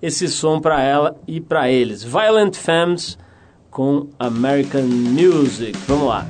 esse 0.00 0.28
som 0.28 0.60
para 0.60 0.82
ela 0.82 1.16
e 1.26 1.40
para 1.40 1.70
eles. 1.70 2.02
Violent 2.02 2.54
Femmes 2.54 3.18
com 3.70 4.08
American 4.18 4.84
Music. 4.84 5.76
Vamos 5.86 6.08
lá. 6.08 6.26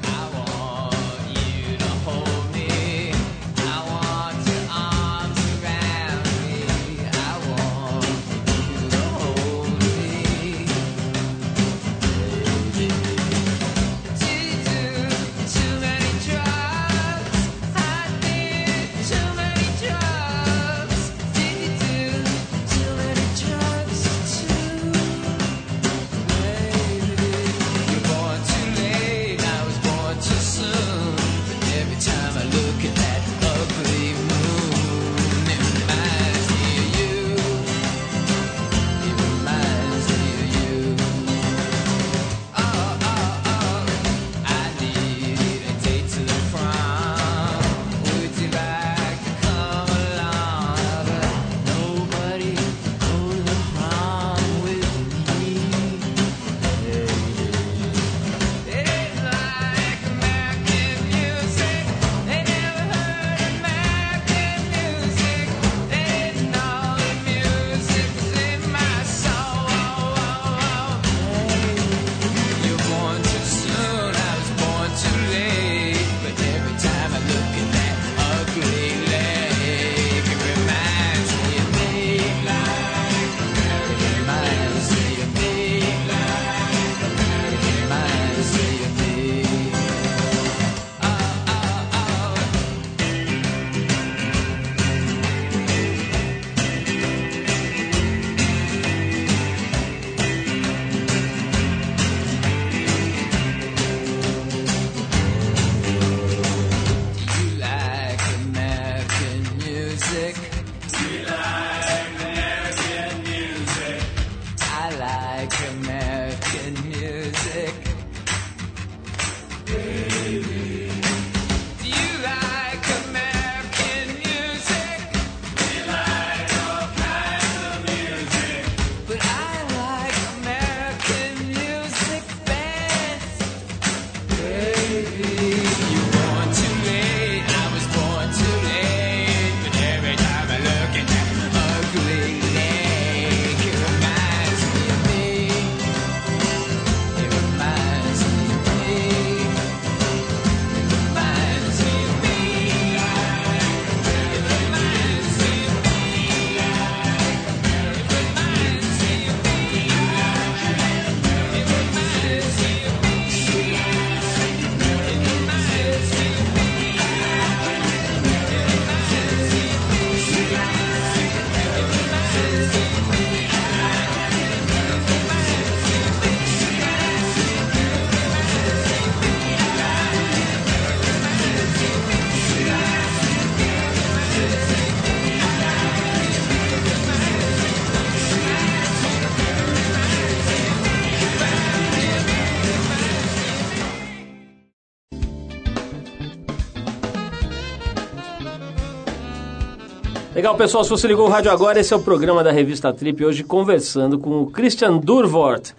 Legal, 200.46 200.58
pessoal, 200.58 200.84
se 200.84 200.90
você 200.90 201.08
ligou 201.08 201.26
o 201.26 201.28
rádio 201.28 201.50
agora, 201.50 201.80
esse 201.80 201.92
é 201.92 201.96
o 201.96 202.00
programa 202.00 202.44
da 202.44 202.52
revista 202.52 202.92
Trip, 202.92 203.24
hoje 203.24 203.42
conversando 203.42 204.16
com 204.16 204.42
o 204.42 204.46
Christian 204.46 204.96
Durvort, 204.98 205.72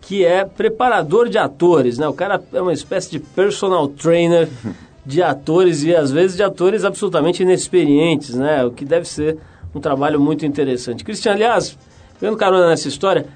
que 0.00 0.24
é 0.24 0.44
preparador 0.44 1.28
de 1.28 1.38
atores, 1.38 1.98
né? 1.98 2.06
O 2.06 2.12
cara 2.12 2.40
é 2.52 2.62
uma 2.62 2.72
espécie 2.72 3.10
de 3.10 3.18
personal 3.18 3.88
trainer 3.88 4.48
de 5.04 5.24
atores 5.24 5.82
e 5.82 5.92
às 5.92 6.12
vezes 6.12 6.36
de 6.36 6.42
atores 6.44 6.84
absolutamente 6.84 7.42
inexperientes, 7.42 8.36
né? 8.36 8.64
O 8.64 8.70
que 8.70 8.84
deve 8.84 9.08
ser 9.08 9.38
um 9.74 9.80
trabalho 9.80 10.20
muito 10.20 10.46
interessante. 10.46 11.02
Christian, 11.02 11.32
aliás, 11.32 11.76
pegando 12.20 12.38
carona 12.38 12.68
nessa 12.68 12.86
história, 12.86 13.26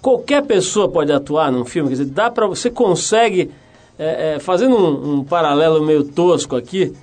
qualquer 0.00 0.44
pessoa 0.44 0.88
pode 0.88 1.12
atuar 1.12 1.52
num 1.52 1.66
filme, 1.66 1.90
quer 1.90 1.96
dizer, 1.96 2.10
dá 2.10 2.30
para 2.30 2.46
você 2.46 2.70
consegue 2.70 3.50
é, 3.98 4.36
é, 4.36 4.38
fazendo 4.38 4.78
um, 4.78 5.18
um 5.18 5.24
paralelo 5.24 5.84
meio 5.84 6.02
tosco 6.02 6.56
aqui, 6.56 6.94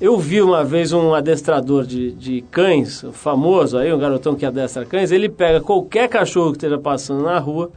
eu 0.00 0.18
vi 0.18 0.40
uma 0.40 0.64
vez 0.64 0.92
um 0.92 1.14
adestrador 1.14 1.84
de, 1.84 2.12
de 2.12 2.40
cães, 2.50 3.04
famoso 3.12 3.76
aí, 3.76 3.92
um 3.92 3.98
garotão 3.98 4.34
que 4.34 4.46
adestra 4.46 4.86
cães, 4.86 5.12
ele 5.12 5.28
pega 5.28 5.60
qualquer 5.60 6.08
cachorro 6.08 6.52
que 6.52 6.56
esteja 6.56 6.78
passando 6.78 7.22
na 7.22 7.38
rua 7.38 7.70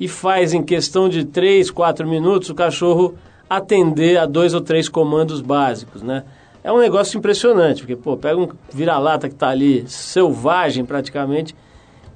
e 0.00 0.08
faz 0.08 0.52
em 0.52 0.62
questão 0.62 1.08
de 1.08 1.24
3, 1.24 1.70
4 1.70 2.06
minutos 2.08 2.50
o 2.50 2.54
cachorro 2.54 3.14
atender 3.48 4.16
a 4.16 4.26
dois 4.26 4.54
ou 4.54 4.60
três 4.60 4.88
comandos 4.88 5.40
básicos, 5.40 6.02
né? 6.02 6.24
É 6.64 6.72
um 6.72 6.78
negócio 6.78 7.18
impressionante, 7.18 7.82
porque, 7.82 7.96
pô, 7.96 8.16
pega 8.16 8.40
um 8.40 8.48
vira-lata 8.72 9.28
que 9.28 9.34
está 9.34 9.48
ali 9.48 9.84
selvagem 9.86 10.84
praticamente 10.84 11.54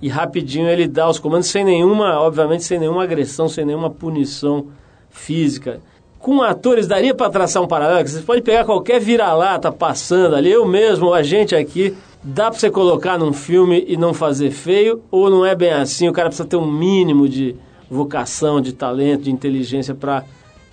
e 0.00 0.08
rapidinho 0.08 0.68
ele 0.68 0.88
dá 0.88 1.08
os 1.08 1.18
comandos 1.18 1.48
sem 1.48 1.64
nenhuma, 1.64 2.18
obviamente, 2.20 2.64
sem 2.64 2.78
nenhuma 2.78 3.04
agressão, 3.04 3.48
sem 3.48 3.64
nenhuma 3.64 3.90
punição 3.90 4.68
física 5.10 5.80
com 6.18 6.42
atores 6.42 6.86
daria 6.86 7.14
para 7.14 7.30
traçar 7.30 7.62
um 7.62 7.68
paralelo? 7.68 8.06
Você 8.08 8.20
pode 8.22 8.42
pegar 8.42 8.64
qualquer 8.64 9.00
vira-lata 9.00 9.70
passando 9.70 10.34
ali, 10.34 10.50
eu 10.50 10.66
mesmo, 10.66 11.12
a 11.14 11.22
gente 11.22 11.54
aqui, 11.54 11.94
dá 12.22 12.50
para 12.50 12.58
você 12.58 12.70
colocar 12.70 13.18
num 13.18 13.32
filme 13.32 13.84
e 13.86 13.96
não 13.96 14.12
fazer 14.12 14.50
feio? 14.50 15.02
Ou 15.10 15.30
não 15.30 15.44
é 15.46 15.54
bem 15.54 15.72
assim? 15.72 16.08
O 16.08 16.12
cara 16.12 16.28
precisa 16.28 16.48
ter 16.48 16.56
um 16.56 16.70
mínimo 16.70 17.28
de 17.28 17.54
vocação, 17.90 18.60
de 18.60 18.72
talento, 18.72 19.22
de 19.24 19.30
inteligência 19.30 19.94
para 19.94 20.24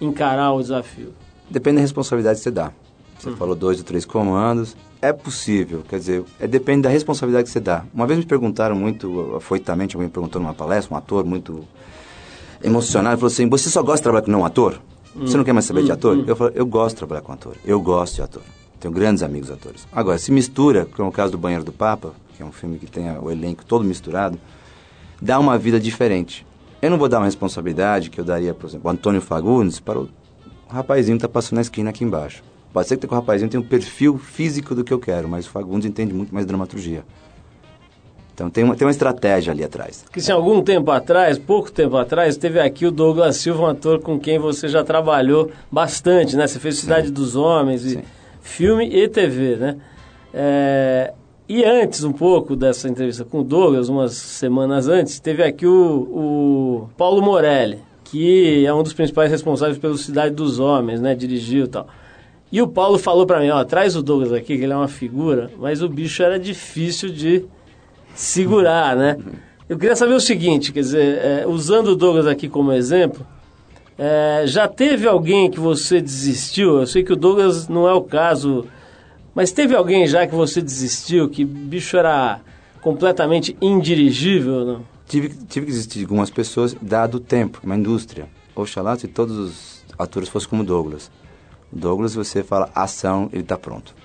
encarar 0.02 0.54
o 0.54 0.62
desafio? 0.62 1.14
Depende 1.50 1.76
da 1.76 1.82
responsabilidade 1.82 2.38
que 2.38 2.44
você 2.44 2.52
dá. 2.52 2.72
Você 3.20 3.30
Uhum. 3.30 3.38
falou 3.38 3.56
dois 3.56 3.78
ou 3.78 3.84
três 3.86 4.04
comandos. 4.06 4.76
É 5.02 5.14
possível, 5.14 5.82
quer 5.88 6.00
dizer, 6.00 6.24
é, 6.40 6.48
depende 6.48 6.82
da 6.84 6.90
responsabilidade 6.90 7.46
que 7.46 7.52
você 7.52 7.60
dá. 7.60 7.84
Uma 7.94 8.08
vez 8.08 8.18
me 8.18 8.26
perguntaram 8.26 8.76
muito, 8.76 9.36
afoitamente, 9.36 9.96
alguém 9.96 10.08
me 10.08 10.12
perguntou 10.14 10.42
numa 10.42 10.54
palestra, 10.54 10.94
um 10.94 10.98
ator 10.98 11.24
muito 11.26 11.64
emocionado, 12.64 13.18
falou 13.18 13.28
assim, 13.32 13.48
você 13.50 13.70
só 13.70 13.82
gosta 13.82 13.98
de 13.98 14.04
trabalhar 14.04 14.26
com 14.26 14.32
não 14.32 14.46
ator? 14.46 14.80
Você 15.16 15.38
não 15.38 15.44
quer 15.44 15.54
mais 15.54 15.66
saber 15.66 15.84
de 15.84 15.92
ator? 15.92 16.24
Eu 16.28 16.36
falei, 16.36 16.54
eu 16.56 16.66
gosto 16.66 16.96
de 16.96 17.00
trabalhar 17.00 17.22
com 17.22 17.32
ator. 17.32 17.56
Eu 17.64 17.80
gosto 17.80 18.16
de 18.16 18.22
ator. 18.22 18.42
Tenho 18.80 18.94
grandes 18.94 19.24
amigos 19.24 19.52
atores. 19.52 19.88
Agora, 19.92 20.18
se 20.18 20.32
mistura, 20.32 20.86
como 20.86 21.08
é 21.08 21.10
o 21.10 21.12
caso 21.12 21.32
do 21.32 21.38
Banheiro 21.38 21.64
do 21.64 21.72
Papa, 21.72 22.14
que 22.36 22.42
é 22.42 22.46
um 22.46 22.52
filme 22.52 22.80
que 22.80 22.88
tem 22.88 23.10
o 23.18 23.32
elenco 23.32 23.64
todo 23.64 23.86
misturado, 23.86 24.40
dá 25.22 25.40
uma 25.40 25.58
vida 25.58 25.80
diferente. 25.80 26.46
Eu 26.82 26.90
não 26.90 26.98
vou 26.98 27.08
dar 27.08 27.20
uma 27.20 27.26
responsabilidade 27.26 28.10
que 28.10 28.20
eu 28.20 28.26
daria, 28.26 28.54
por 28.54 28.68
exemplo, 28.68 28.90
o 28.90 28.92
Antônio 28.92 29.22
Fagundes 29.22 29.80
para 29.80 30.00
o 30.00 30.10
rapazinho 30.68 31.18
que 31.18 31.26
está 31.26 31.30
passando 31.30 31.56
na 31.56 31.62
esquina 31.62 31.92
aqui 31.92 32.04
embaixo. 32.04 32.44
Pode 32.74 32.88
ser 32.88 32.98
que 32.98 33.06
o 33.06 33.10
rapazinho 33.10 33.50
tenha 33.50 33.62
um 33.62 33.66
perfil 33.66 34.18
físico 34.18 34.74
do 34.74 34.84
que 34.84 34.92
eu 34.92 35.00
quero, 35.00 35.30
mas 35.30 35.46
o 35.46 35.50
Fagundes 35.50 35.88
entende 35.88 36.14
muito 36.14 36.34
mais 36.34 36.46
dramaturgia. 36.46 37.06
Então 38.34 38.50
tem 38.50 38.64
uma, 38.64 38.76
tem 38.76 38.86
uma 38.86 38.92
estratégia 38.92 39.54
ali 39.54 39.64
atrás. 39.64 40.04
Que 40.12 40.20
se 40.20 40.32
algum 40.32 40.62
tempo 40.62 40.90
atrás, 40.90 41.38
pouco 41.38 41.72
tempo 41.72 41.96
atrás, 41.98 42.36
teve 42.36 42.60
aqui 42.60 42.86
o 42.86 42.92
Douglas 42.92 43.38
Silva, 43.38 43.64
um 43.64 43.68
ator 43.68 44.00
com 44.00 44.20
quem 44.20 44.40
você 44.40 44.68
já 44.68 44.84
trabalhou 44.84 45.52
bastante, 45.72 46.36
né? 46.36 46.48
Você 46.48 46.60
fez 46.60 46.78
Cidade 46.78 47.12
dos 47.12 47.36
Homens, 47.36 47.86
e 47.86 47.90
Sim. 47.92 48.04
filme 48.42 48.90
e 48.90 49.08
TV, 49.08 49.56
né? 49.58 49.78
É, 50.34 51.14
e 51.48 51.64
antes 51.64 52.04
um 52.04 52.12
pouco 52.12 52.56
dessa 52.56 52.90
entrevista 52.90 53.24
com 53.24 53.42
o 53.42 53.44
Douglas, 53.44 53.88
umas 53.88 54.14
semanas 54.14 54.88
antes, 54.88 55.20
teve 55.20 55.44
aqui 55.44 55.68
o, 55.68 55.72
o 55.76 56.90
Paulo 56.98 57.22
Morelli, 57.22 57.80
que 58.04 58.66
é 58.66 58.74
um 58.74 58.82
dos 58.82 58.94
principais 58.94 59.30
responsáveis 59.30 59.78
pelo 59.78 59.98
Cidade 59.98 60.34
dos 60.34 60.60
Homens, 60.60 61.00
né? 61.00 61.14
Dirigiu 61.14 61.66
e 61.66 61.68
tal. 61.68 61.88
E 62.52 62.62
o 62.62 62.68
Paulo 62.68 62.98
falou 62.98 63.28
pra 63.28 63.40
mim, 63.40 63.50
ó, 63.50 63.64
traz 63.64 63.96
o 63.96 64.02
Douglas 64.02 64.32
aqui, 64.32 64.58
que 64.58 64.64
ele 64.64 64.74
é 64.74 64.76
uma 64.76 64.88
figura, 64.88 65.52
mas 65.60 65.84
o 65.84 65.90
bicho 65.90 66.24
era 66.24 66.40
difícil 66.40 67.10
de 67.10 67.46
segurar, 68.16 68.96
né? 68.96 69.18
Eu 69.68 69.78
queria 69.78 69.96
saber 69.96 70.14
o 70.14 70.20
seguinte, 70.20 70.72
quer 70.72 70.82
dizer, 70.82 71.18
é, 71.18 71.48
usando 71.48 71.88
o 71.88 71.96
Douglas 71.96 72.28
aqui 72.28 72.48
como 72.48 72.72
exemplo, 72.72 73.26
é, 73.98 74.44
já 74.46 74.68
teve 74.68 75.08
alguém 75.08 75.50
que 75.50 75.60
você 75.60 76.02
desistiu? 76.02 76.80
Eu 76.80 76.88
sei 76.88 77.04
que 77.04 77.14
o 77.14 77.16
Douglas 77.16 77.68
não 77.68 77.88
é 77.88 77.94
o 77.94 78.02
caso, 78.02 78.66
mas 79.34 79.52
teve 79.52 79.76
alguém 79.76 80.06
já 80.08 80.28
que 80.28 80.36
você 80.36 80.62
desistiu, 80.62 81.30
que 81.30 81.46
bicho 81.46 81.98
era 81.98 82.40
completamente 82.82 83.56
indirigível, 83.62 84.66
não? 84.66 84.94
Tive, 85.08 85.30
tive 85.48 85.68
que 85.68 85.72
existir 85.72 86.02
algumas 86.02 86.30
pessoas, 86.30 86.76
dado 86.82 87.16
o 87.16 87.20
tempo, 87.20 87.60
uma 87.64 87.76
indústria. 87.76 88.28
Oxalá 88.56 88.98
se 88.98 89.08
todos 89.08 89.38
os 89.38 89.84
atores 89.98 90.30
fossem 90.30 90.50
como 90.50 90.64
Douglas. 90.64 91.12
Douglas, 91.72 92.14
você 92.14 92.44
fala 92.44 92.70
ação, 92.74 93.30
ele 93.32 93.42
está 93.42 93.58
pronto. 93.58 93.96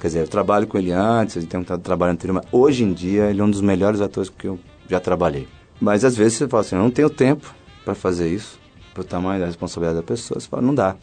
Quer 0.00 0.06
dizer, 0.06 0.20
eu 0.20 0.28
trabalho 0.28 0.66
com 0.66 0.78
ele 0.78 0.92
antes, 0.92 1.36
ele 1.36 1.46
tem 1.46 1.60
um 1.60 1.64
tra- 1.64 1.76
trabalho 1.76 2.12
anterior, 2.12 2.34
mas 2.34 2.46
hoje 2.50 2.84
em 2.84 2.92
dia 2.92 3.24
ele 3.30 3.40
é 3.40 3.44
um 3.44 3.50
dos 3.50 3.60
melhores 3.60 4.00
atores 4.00 4.30
que 4.30 4.46
eu 4.46 4.58
já 4.88 4.98
trabalhei. 4.98 5.46
Mas 5.78 6.04
às 6.04 6.16
vezes 6.16 6.38
você 6.38 6.48
fala 6.48 6.62
assim, 6.62 6.74
eu 6.76 6.82
não 6.82 6.90
tenho 6.90 7.10
tempo 7.10 7.54
para 7.84 7.94
fazer 7.94 8.28
isso, 8.28 8.58
pro 8.94 9.04
tamanho 9.04 9.40
da 9.40 9.46
responsabilidade 9.46 10.00
da 10.00 10.02
pessoa, 10.02 10.40
você 10.40 10.48
fala, 10.48 10.62
não 10.62 10.74
dá. 10.74 10.96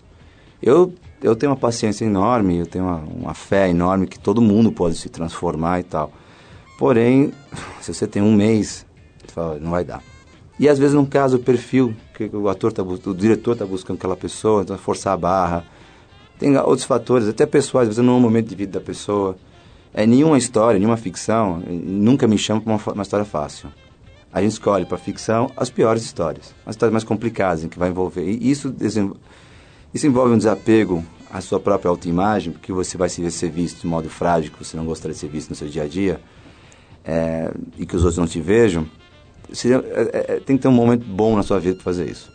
Eu, 0.62 0.94
eu 1.22 1.36
tenho 1.36 1.52
uma 1.52 1.58
paciência 1.58 2.06
enorme, 2.06 2.58
eu 2.58 2.66
tenho 2.66 2.86
uma, 2.86 2.98
uma 2.98 3.34
fé 3.36 3.70
enorme 3.70 4.08
que 4.08 4.18
todo 4.18 4.42
mundo 4.42 4.72
pode 4.72 4.96
se 4.96 5.10
transformar 5.10 5.80
e 5.80 5.84
tal. 5.84 6.12
Porém, 6.80 7.32
se 7.82 7.94
você 7.94 8.08
tem 8.08 8.22
um 8.24 8.34
mês, 8.34 8.84
você 9.26 9.34
fala, 9.34 9.60
não 9.60 9.72
vai 9.72 9.84
dar. 9.84 10.02
E 10.60 10.68
às 10.68 10.80
vezes, 10.80 10.96
num 10.96 11.06
caso, 11.06 11.38
o 11.38 11.40
perfil 11.40 11.96
que 12.16 12.36
o 12.36 12.50
ator 12.50 12.74
tá, 12.74 12.82
o 12.82 13.14
diretor 13.14 13.52
está 13.52 13.66
buscando 13.66 13.98
aquela 13.98 14.18
pessoa, 14.18 14.64
então 14.64 14.76
forçar 14.76 15.14
a 15.14 15.18
barra. 15.18 15.64
Tem 16.40 16.56
outros 16.58 16.84
fatores, 16.84 17.28
até 17.28 17.46
pessoais, 17.46 17.88
vezes 17.88 18.04
não 18.04 18.14
é 18.14 18.18
o 18.18 18.20
momento 18.20 18.50
de 18.50 18.56
vida 18.56 18.80
da 18.80 18.86
pessoa. 18.86 19.36
É 19.94 20.06
nenhuma 20.06 20.38
história, 20.38 20.78
nenhuma 20.78 20.98
ficção, 20.98 21.64
nunca 21.68 22.28
me 22.28 22.38
chama 22.38 22.62
para 22.62 22.74
uma, 22.74 22.94
uma 22.94 23.04
história 23.04 23.26
fácil. 23.26 23.70
A 24.32 24.42
gente 24.42 24.52
escolhe 24.52 24.86
para 24.86 24.98
ficção 24.98 25.52
as 25.58 25.70
piores 25.70 26.04
histórias, 26.04 26.54
as 26.66 26.76
histórias 26.76 26.92
mais 26.92 27.04
complicadas, 27.04 27.64
em 27.64 27.70
que 27.70 27.80
vai 27.80 27.90
envolver. 27.90 28.24
E 28.24 28.52
isso, 28.52 28.76
isso 29.94 30.06
envolve 30.06 30.34
um 30.34 30.38
desapego 30.38 31.04
à 31.32 31.42
sua 31.42 31.60
própria 31.60 31.90
autoimagem, 31.90 32.54
porque 32.54 32.72
você 32.72 32.98
vai 32.98 33.10
ser 33.10 33.50
visto 33.50 33.82
de 33.82 33.88
modo 33.88 34.10
frágil, 34.10 34.52
que 34.52 34.64
você 34.64 34.78
não 34.78 34.86
gostaria 34.86 35.14
de 35.14 35.20
ser 35.20 35.30
visto 35.30 35.50
no 35.50 35.56
seu 35.56 35.68
dia 35.68 35.84
a 35.84 35.88
dia, 35.88 36.22
é, 37.04 37.52
e 37.78 37.86
que 37.86 37.96
os 37.96 38.04
outros 38.04 38.20
não 38.20 38.28
te 38.28 38.40
vejam. 38.40 38.86
Seria, 39.52 39.78
é, 39.78 40.34
é, 40.36 40.40
tem 40.40 40.58
que 40.58 40.62
ter 40.62 40.68
um 40.68 40.74
momento 40.74 41.06
bom 41.06 41.36
na 41.36 41.42
sua 41.42 41.60
vida 41.60 41.76
para 41.76 41.86
fazer 41.86 42.08
isso. 42.08 42.32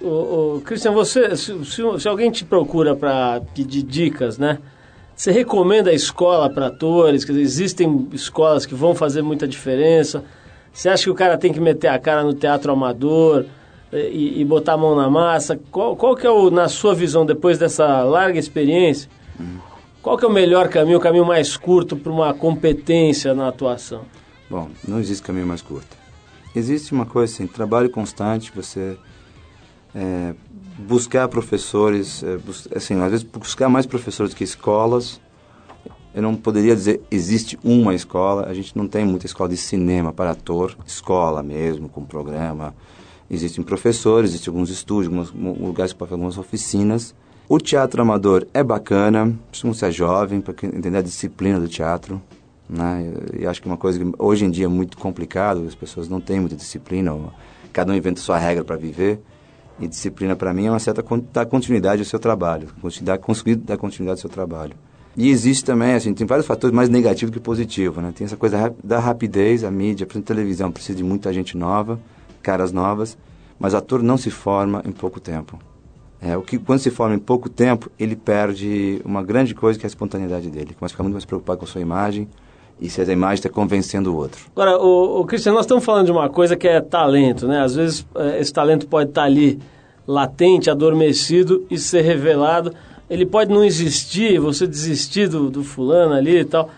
Ô, 0.00 0.56
ô, 0.56 0.60
Cristian, 0.62 0.92
você, 0.92 1.36
se, 1.36 1.64
se- 1.64 2.00
se 2.00 2.08
alguém 2.08 2.30
te 2.30 2.44
procura 2.44 2.96
para 2.96 3.40
pedir 3.54 3.82
dicas, 3.82 4.38
né? 4.38 4.58
Você 5.14 5.30
recomenda 5.30 5.90
a 5.90 5.92
escola 5.94 6.48
para 6.48 6.68
atores? 6.68 7.24
Dizer, 7.26 7.40
existem 7.42 8.08
escolas 8.12 8.64
que 8.64 8.74
vão 8.74 8.94
fazer 8.94 9.20
muita 9.20 9.46
diferença? 9.46 10.24
Você 10.72 10.88
acha 10.88 11.04
que 11.04 11.10
o 11.10 11.14
cara 11.14 11.36
tem 11.36 11.52
que 11.52 11.60
meter 11.60 11.88
a 11.88 11.98
cara 11.98 12.22
no 12.22 12.32
teatro 12.32 12.72
amador 12.72 13.44
eh, 13.92 14.08
e, 14.10 14.40
e 14.40 14.44
botar 14.46 14.74
a 14.74 14.76
mão 14.78 14.96
na 14.96 15.10
massa? 15.10 15.60
Qual, 15.70 15.94
qual 15.94 16.16
que 16.16 16.26
é, 16.26 16.30
o, 16.30 16.48
na 16.50 16.68
sua 16.68 16.94
visão, 16.94 17.26
depois 17.26 17.58
dessa 17.58 18.02
larga 18.02 18.38
experiência, 18.38 19.10
qual 20.00 20.16
que 20.16 20.24
é 20.24 20.28
o 20.28 20.32
melhor 20.32 20.68
caminho, 20.70 20.96
o 20.96 21.00
caminho 21.00 21.26
mais 21.26 21.54
curto 21.58 21.94
para 21.94 22.10
uma 22.10 22.32
competência 22.32 23.34
na 23.34 23.48
atuação? 23.48 24.06
Bom, 24.48 24.70
não 24.88 24.98
existe 24.98 25.22
caminho 25.22 25.46
mais 25.46 25.60
curto. 25.60 25.94
Existe 26.56 26.92
uma 26.92 27.04
coisa 27.04 27.34
assim, 27.34 27.46
trabalho 27.46 27.90
constante, 27.90 28.50
você 28.54 28.96
é, 29.94 30.34
buscar 30.78 31.28
professores, 31.28 32.22
é, 32.22 32.36
bus- 32.36 32.68
assim, 32.74 33.00
às 33.00 33.10
vezes 33.10 33.24
buscar 33.24 33.68
mais 33.68 33.86
professores 33.86 34.34
que 34.34 34.44
escolas. 34.44 35.20
Eu 36.12 36.22
não 36.22 36.34
poderia 36.34 36.74
dizer 36.74 37.00
existe 37.10 37.58
uma 37.62 37.94
escola, 37.94 38.46
a 38.46 38.54
gente 38.54 38.76
não 38.76 38.88
tem 38.88 39.04
muita 39.04 39.26
escola 39.26 39.48
de 39.48 39.56
cinema 39.56 40.12
para 40.12 40.32
ator, 40.32 40.76
escola 40.86 41.42
mesmo, 41.42 41.88
com 41.88 42.04
programa. 42.04 42.74
Existem 43.30 43.62
professores, 43.62 44.30
existem 44.30 44.50
alguns 44.50 44.70
estúdios, 44.70 45.14
alguns 45.14 45.60
lugares 45.60 45.92
para 45.92 46.08
algumas 46.12 46.36
oficinas. 46.36 47.14
O 47.48 47.58
teatro 47.58 48.02
amador 48.02 48.46
é 48.52 48.62
bacana, 48.62 49.32
precisa 49.50 49.72
ser 49.74 49.92
jovem 49.92 50.40
para 50.40 50.54
entender 50.66 50.98
a 50.98 51.02
disciplina 51.02 51.60
do 51.60 51.68
teatro. 51.68 52.20
Né? 52.68 53.12
E 53.38 53.46
acho 53.46 53.60
que 53.60 53.68
é 53.68 53.70
uma 53.70 53.76
coisa 53.76 53.98
que 53.98 54.12
hoje 54.18 54.44
em 54.44 54.50
dia 54.50 54.66
é 54.66 54.68
muito 54.68 54.96
complicado, 54.96 55.64
as 55.66 55.74
pessoas 55.74 56.08
não 56.08 56.20
têm 56.20 56.40
muita 56.40 56.56
disciplina, 56.56 57.16
cada 57.72 57.92
um 57.92 57.96
inventa 57.96 58.20
sua 58.20 58.38
regra 58.38 58.64
para 58.64 58.76
viver. 58.76 59.20
E 59.80 59.88
disciplina 59.88 60.36
para 60.36 60.52
mim 60.52 60.66
é 60.66 60.70
uma 60.70 60.78
certa 60.78 61.02
dar 61.32 61.46
continuidade 61.46 62.02
ao 62.02 62.06
seu 62.06 62.18
trabalho, 62.18 62.68
conseguir 63.20 63.56
dar 63.56 63.78
continuidade 63.78 64.18
ao 64.18 64.20
seu 64.20 64.30
trabalho. 64.30 64.74
E 65.16 65.28
existe 65.28 65.64
também, 65.64 65.94
assim, 65.94 66.14
tem 66.14 66.26
vários 66.26 66.46
fatores 66.46 66.74
mais 66.74 66.88
negativos 66.88 67.32
que 67.32 67.40
positivos, 67.40 68.02
né? 68.02 68.12
Tem 68.14 68.24
essa 68.24 68.36
coisa 68.36 68.72
da 68.82 68.98
rapidez, 69.00 69.64
a 69.64 69.70
mídia, 69.70 70.06
por 70.06 70.12
exemplo, 70.12 70.26
televisão 70.26 70.70
precisa 70.70 70.96
de 70.96 71.02
muita 71.02 71.32
gente 71.32 71.56
nova, 71.56 71.98
caras 72.42 72.70
novas, 72.70 73.18
mas 73.58 73.74
ator 73.74 74.02
não 74.02 74.16
se 74.16 74.30
forma 74.30 74.82
em 74.86 74.92
pouco 74.92 75.18
tempo. 75.18 75.58
É, 76.20 76.36
o 76.36 76.42
que 76.42 76.58
quando 76.58 76.80
se 76.80 76.90
forma 76.90 77.14
em 77.14 77.18
pouco 77.18 77.48
tempo, 77.48 77.90
ele 77.98 78.14
perde 78.14 79.00
uma 79.04 79.22
grande 79.22 79.54
coisa 79.54 79.78
que 79.78 79.86
é 79.86 79.88
a 79.88 79.88
espontaneidade 79.88 80.50
dele. 80.50 80.74
Começa 80.78 80.86
a 80.86 80.88
ficar 80.90 81.02
muito 81.02 81.14
mais 81.14 81.24
preocupado 81.24 81.58
com 81.58 81.64
a 81.64 81.68
sua 81.68 81.80
imagem 81.80 82.28
e 82.80 82.88
se 82.88 83.00
a 83.00 83.04
imagem 83.04 83.34
está 83.34 83.48
convencendo 83.48 84.12
o 84.12 84.16
outro. 84.16 84.46
Agora, 84.56 84.78
o, 84.78 85.20
o 85.20 85.24
Cristiano, 85.26 85.56
nós 85.56 85.66
estamos 85.66 85.84
falando 85.84 86.06
de 86.06 86.12
uma 86.12 86.28
coisa 86.28 86.56
que 86.56 86.66
é 86.66 86.80
talento, 86.80 87.46
né? 87.46 87.60
Às 87.60 87.74
vezes 87.74 88.06
eh, 88.14 88.40
esse 88.40 88.52
talento 88.52 88.86
pode 88.86 89.10
estar 89.10 89.24
ali 89.24 89.58
latente, 90.06 90.70
adormecido 90.70 91.66
e 91.70 91.76
ser 91.76 92.00
revelado. 92.00 92.74
Ele 93.08 93.26
pode 93.26 93.52
não 93.52 93.62
existir, 93.62 94.38
você 94.38 94.66
desistir 94.66 95.28
do, 95.28 95.50
do 95.50 95.62
fulano 95.62 96.14
ali 96.14 96.38
e 96.38 96.44
tal. 96.44 96.70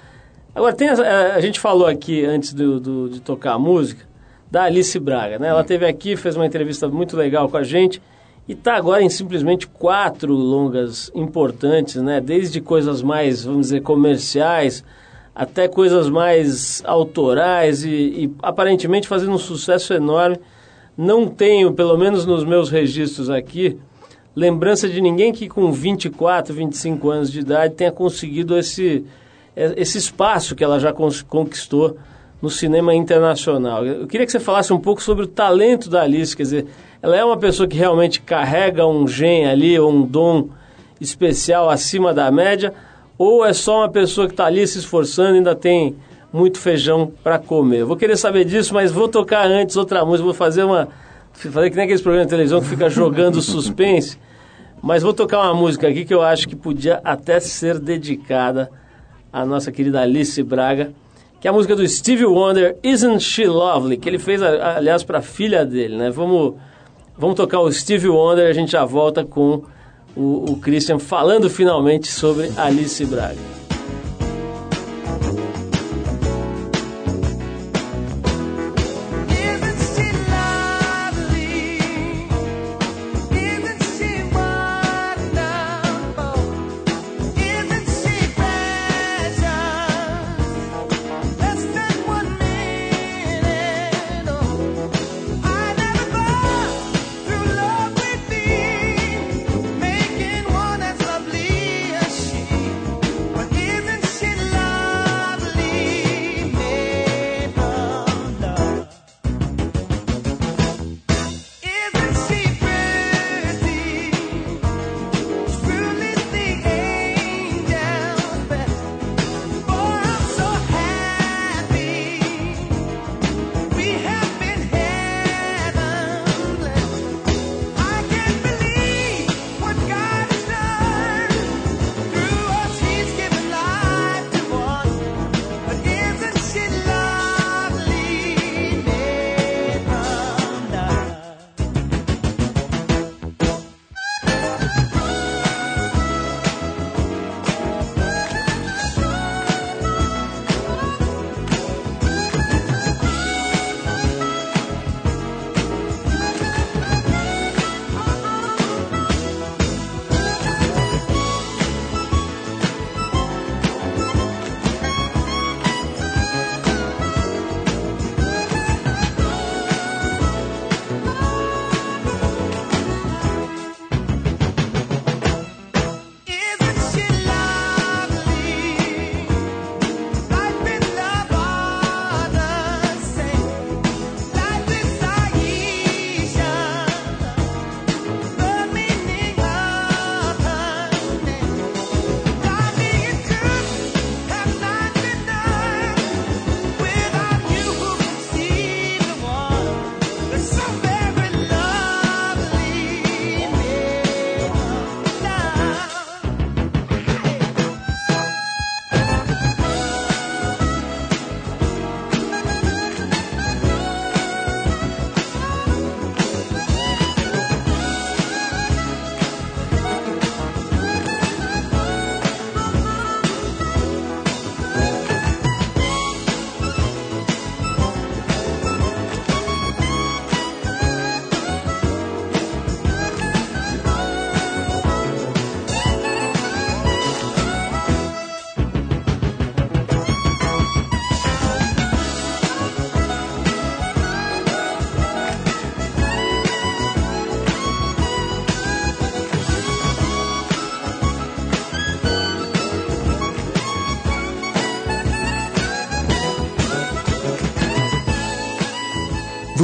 Agora, 0.54 0.74
tem 0.74 0.88
a, 0.88 1.34
a 1.34 1.40
gente 1.40 1.60
falou 1.60 1.86
aqui 1.86 2.24
antes 2.24 2.52
do, 2.52 2.80
do, 2.80 3.08
de 3.08 3.20
tocar 3.20 3.52
a 3.52 3.58
música 3.58 4.04
da 4.50 4.64
Alice 4.64 4.98
Braga, 4.98 5.38
né? 5.38 5.48
Ela 5.48 5.62
teve 5.62 5.86
aqui, 5.86 6.16
fez 6.16 6.34
uma 6.34 6.44
entrevista 6.44 6.88
muito 6.88 7.16
legal 7.16 7.48
com 7.48 7.56
a 7.56 7.62
gente 7.62 8.02
e 8.48 8.52
está 8.52 8.74
agora 8.74 9.02
em 9.02 9.08
simplesmente 9.08 9.68
quatro 9.68 10.34
longas 10.34 11.12
importantes, 11.14 11.96
né? 12.02 12.20
Desde 12.20 12.60
coisas 12.60 13.02
mais, 13.02 13.44
vamos 13.44 13.68
dizer, 13.68 13.82
comerciais 13.82 14.84
até 15.34 15.66
coisas 15.66 16.08
mais 16.08 16.82
autorais 16.84 17.84
e, 17.84 17.90
e 17.90 18.32
aparentemente 18.42 19.08
fazendo 19.08 19.32
um 19.32 19.38
sucesso 19.38 19.94
enorme. 19.94 20.38
Não 20.96 21.26
tenho, 21.26 21.72
pelo 21.72 21.96
menos 21.96 22.26
nos 22.26 22.44
meus 22.44 22.70
registros 22.70 23.30
aqui, 23.30 23.78
lembrança 24.36 24.88
de 24.88 25.00
ninguém 25.00 25.32
que 25.32 25.48
com 25.48 25.72
24, 25.72 26.54
25 26.54 27.10
anos 27.10 27.32
de 27.32 27.40
idade 27.40 27.74
tenha 27.74 27.90
conseguido 27.90 28.58
esse, 28.58 29.04
esse 29.56 29.98
espaço 29.98 30.54
que 30.54 30.62
ela 30.62 30.78
já 30.78 30.92
conquistou 30.92 31.96
no 32.42 32.50
cinema 32.50 32.94
internacional. 32.94 33.86
Eu 33.86 34.06
queria 34.06 34.26
que 34.26 34.32
você 34.32 34.40
falasse 34.40 34.72
um 34.72 34.78
pouco 34.80 35.02
sobre 35.02 35.24
o 35.24 35.28
talento 35.28 35.88
da 35.88 36.02
Alice, 36.02 36.36
quer 36.36 36.42
dizer, 36.42 36.66
ela 37.00 37.16
é 37.16 37.24
uma 37.24 37.36
pessoa 37.36 37.68
que 37.68 37.76
realmente 37.76 38.20
carrega 38.20 38.86
um 38.86 39.06
gen 39.06 39.46
ali, 39.46 39.78
um 39.78 40.02
dom 40.02 40.48
especial 41.00 41.70
acima 41.70 42.12
da 42.12 42.30
média, 42.30 42.74
ou 43.16 43.44
é 43.44 43.52
só 43.52 43.78
uma 43.78 43.88
pessoa 43.88 44.26
que 44.26 44.32
está 44.32 44.46
ali 44.46 44.66
se 44.66 44.78
esforçando 44.78 45.34
e 45.34 45.38
ainda 45.38 45.54
tem 45.54 45.96
muito 46.32 46.58
feijão 46.58 47.12
para 47.22 47.38
comer? 47.38 47.84
Vou 47.84 47.96
querer 47.96 48.16
saber 48.16 48.44
disso, 48.44 48.72
mas 48.72 48.90
vou 48.90 49.08
tocar 49.08 49.46
antes 49.46 49.76
outra 49.76 50.04
música, 50.04 50.24
vou 50.24 50.34
fazer 50.34 50.64
uma. 50.64 50.88
Fazer 51.32 51.70
que 51.70 51.76
nem 51.76 51.84
aqueles 51.84 52.02
programas 52.02 52.26
de 52.26 52.30
televisão 52.30 52.60
que 52.60 52.68
fica 52.68 52.90
jogando 52.90 53.40
suspense. 53.42 54.18
Mas 54.82 55.02
vou 55.02 55.12
tocar 55.12 55.40
uma 55.40 55.54
música 55.54 55.88
aqui 55.88 56.04
que 56.04 56.12
eu 56.12 56.22
acho 56.22 56.48
que 56.48 56.56
podia 56.56 57.00
até 57.04 57.38
ser 57.38 57.78
dedicada 57.78 58.68
à 59.32 59.46
nossa 59.46 59.70
querida 59.70 60.00
Alice 60.00 60.42
Braga, 60.42 60.92
que 61.40 61.46
é 61.46 61.50
a 61.50 61.52
música 61.52 61.76
do 61.76 61.86
Stevie 61.86 62.26
Wonder, 62.26 62.76
Isn't 62.82 63.20
She 63.20 63.46
Lovely, 63.46 63.96
que 63.96 64.08
ele 64.08 64.18
fez, 64.18 64.42
aliás, 64.42 65.04
para 65.04 65.18
a 65.18 65.22
filha 65.22 65.64
dele, 65.64 65.96
né? 65.96 66.10
Vamos, 66.10 66.54
vamos 67.16 67.36
tocar 67.36 67.60
o 67.60 67.70
Stevie 67.70 68.08
Wonder 68.08 68.46
e 68.46 68.50
a 68.50 68.52
gente 68.52 68.72
já 68.72 68.84
volta 68.84 69.24
com 69.24 69.62
o, 70.16 70.52
o 70.52 70.56
Christian 70.56 70.98
falando 70.98 71.48
finalmente 71.48 72.10
sobre 72.10 72.50
Alice 72.56 73.04
Braga. 73.06 73.61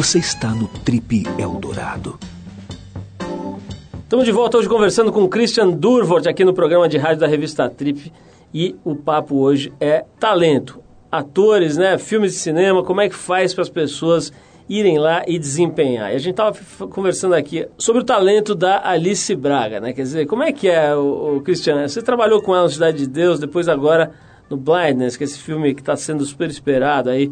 Você 0.09 0.21
está 0.21 0.55
no 0.55 0.67
Trip 0.67 1.25
Eldorado. 1.39 2.19
Estamos 4.05 4.25
de 4.25 4.33
volta 4.33 4.57
hoje 4.57 4.67
conversando 4.67 5.13
com 5.13 5.29
Christian 5.29 5.69
Durvort 5.69 6.27
aqui 6.27 6.47
no 6.47 6.55
programa 6.55 6.89
de 6.89 6.97
rádio 6.97 7.19
da 7.19 7.27
revista 7.27 7.69
Trip 7.69 8.11
e 8.55 8.75
o 8.83 8.97
papo 8.97 9.37
hoje 9.37 9.71
é 9.79 10.07
talento. 10.19 10.83
Atores, 11.13 11.77
né, 11.77 11.99
filmes 11.99 12.33
de 12.33 12.39
cinema, 12.39 12.83
como 12.83 13.03
é 13.03 13.09
que 13.11 13.15
faz 13.15 13.53
para 13.53 13.61
as 13.61 13.69
pessoas 13.69 14.33
irem 14.67 14.97
lá 14.97 15.25
e 15.29 15.39
desempenhar. 15.39 16.11
E 16.11 16.17
a 16.17 16.19
gente 16.19 16.31
estava 16.31 16.57
conversando 16.89 17.35
aqui 17.35 17.69
sobre 17.77 18.01
o 18.01 18.05
talento 18.05 18.55
da 18.55 18.89
Alice 18.89 19.37
Braga, 19.37 19.79
né? 19.79 19.93
Quer 19.93 20.05
dizer, 20.05 20.27
como 20.27 20.43
é 20.43 20.53
que 20.53 20.69
é, 20.69 20.97
o, 20.97 21.37
o? 21.37 21.43
Você 21.45 22.01
trabalhou 22.01 22.41
com 22.41 22.55
ela 22.55 22.65
na 22.65 22.71
Cidade 22.71 22.97
de 22.97 23.07
Deus, 23.07 23.39
depois 23.39 23.69
agora 23.69 24.13
no 24.49 24.57
Blindness, 24.57 25.19
que 25.19 25.25
é 25.25 25.27
esse 25.27 25.39
filme 25.39 25.75
que 25.75 25.83
está 25.83 25.99
sendo 25.99 26.25
super 26.25 26.49
esperado 26.49 27.11
aí, 27.11 27.31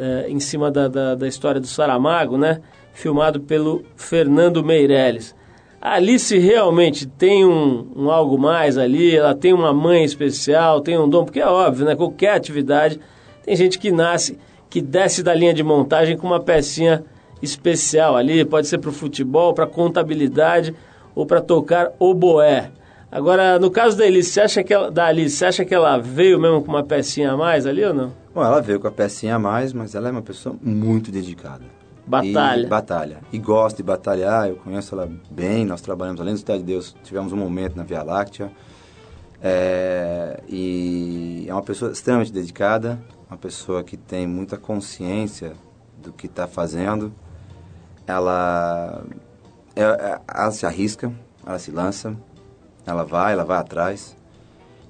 é, 0.00 0.30
em 0.30 0.40
cima 0.40 0.70
da, 0.70 0.88
da, 0.88 1.14
da, 1.14 1.28
história 1.28 1.60
do 1.60 1.66
Saramago, 1.66 2.38
né? 2.38 2.62
Filmado 2.94 3.38
pelo 3.38 3.84
Fernando 3.96 4.64
Meirelles. 4.64 5.36
A 5.78 5.96
Alice 5.96 6.36
realmente 6.38 7.06
tem 7.06 7.44
um, 7.44 7.86
um, 7.94 8.10
algo 8.10 8.38
mais 8.38 8.78
ali, 8.78 9.14
ela 9.14 9.34
tem 9.34 9.52
uma 9.52 9.74
mãe 9.74 10.02
especial, 10.02 10.80
tem 10.80 10.98
um 10.98 11.08
dom, 11.08 11.24
porque 11.24 11.40
é 11.40 11.46
óbvio, 11.46 11.84
né? 11.84 11.94
Qualquer 11.94 12.32
atividade, 12.32 12.98
tem 13.44 13.54
gente 13.54 13.78
que 13.78 13.92
nasce, 13.92 14.38
que 14.70 14.80
desce 14.80 15.22
da 15.22 15.34
linha 15.34 15.52
de 15.52 15.62
montagem 15.62 16.16
com 16.16 16.26
uma 16.26 16.40
pecinha 16.40 17.04
especial 17.42 18.16
ali, 18.16 18.42
pode 18.42 18.68
ser 18.68 18.78
para 18.78 18.90
o 18.90 18.94
futebol, 18.94 19.52
para 19.52 19.66
contabilidade 19.66 20.74
ou 21.14 21.26
para 21.26 21.42
tocar 21.42 21.92
oboé. 21.98 22.70
Agora, 23.12 23.58
no 23.58 23.70
caso 23.70 23.98
da 23.98 24.04
Alice, 24.04 24.30
você 24.30 24.40
acha 24.40 24.62
que 24.62 24.72
ela, 24.72 24.90
da 24.90 25.06
Alice, 25.06 25.44
acha 25.44 25.64
que 25.64 25.74
ela 25.74 25.98
veio 25.98 26.38
mesmo 26.38 26.62
com 26.62 26.68
uma 26.68 26.84
pecinha 26.84 27.32
a 27.32 27.36
mais 27.36 27.66
ali 27.66 27.84
ou 27.84 27.92
não? 27.92 28.12
Bom, 28.40 28.46
ela 28.46 28.62
veio 28.62 28.80
com 28.80 28.88
a 28.88 28.90
pecinha 28.90 29.36
a 29.36 29.38
mais, 29.38 29.74
mas 29.74 29.94
ela 29.94 30.08
é 30.08 30.10
uma 30.10 30.22
pessoa 30.22 30.56
muito 30.62 31.10
dedicada. 31.10 31.62
Batalha. 32.06 32.62
E, 32.62 32.66
batalha. 32.66 33.18
E 33.30 33.38
gosta 33.38 33.76
de 33.76 33.82
batalhar, 33.82 34.48
eu 34.48 34.56
conheço 34.56 34.94
ela 34.94 35.12
bem, 35.30 35.66
nós 35.66 35.82
trabalhamos 35.82 36.18
além 36.22 36.32
do 36.32 36.40
Cidade 36.40 36.60
de 36.60 36.64
Deus, 36.64 36.96
tivemos 37.04 37.34
um 37.34 37.36
momento 37.36 37.76
na 37.76 37.82
Via 37.82 38.02
Láctea. 38.02 38.50
É, 39.42 40.42
e 40.48 41.44
é 41.46 41.52
uma 41.52 41.60
pessoa 41.62 41.92
extremamente 41.92 42.32
dedicada, 42.32 42.98
uma 43.28 43.36
pessoa 43.36 43.84
que 43.84 43.98
tem 43.98 44.26
muita 44.26 44.56
consciência 44.56 45.52
do 46.02 46.10
que 46.10 46.24
está 46.24 46.46
fazendo. 46.46 47.12
Ela, 48.06 49.04
é, 49.76 49.82
é, 49.82 50.20
ela 50.34 50.50
se 50.50 50.64
arrisca, 50.64 51.12
ela 51.44 51.58
se 51.58 51.70
lança, 51.70 52.16
ela 52.86 53.04
vai, 53.04 53.34
ela 53.34 53.44
vai 53.44 53.58
atrás. 53.58 54.16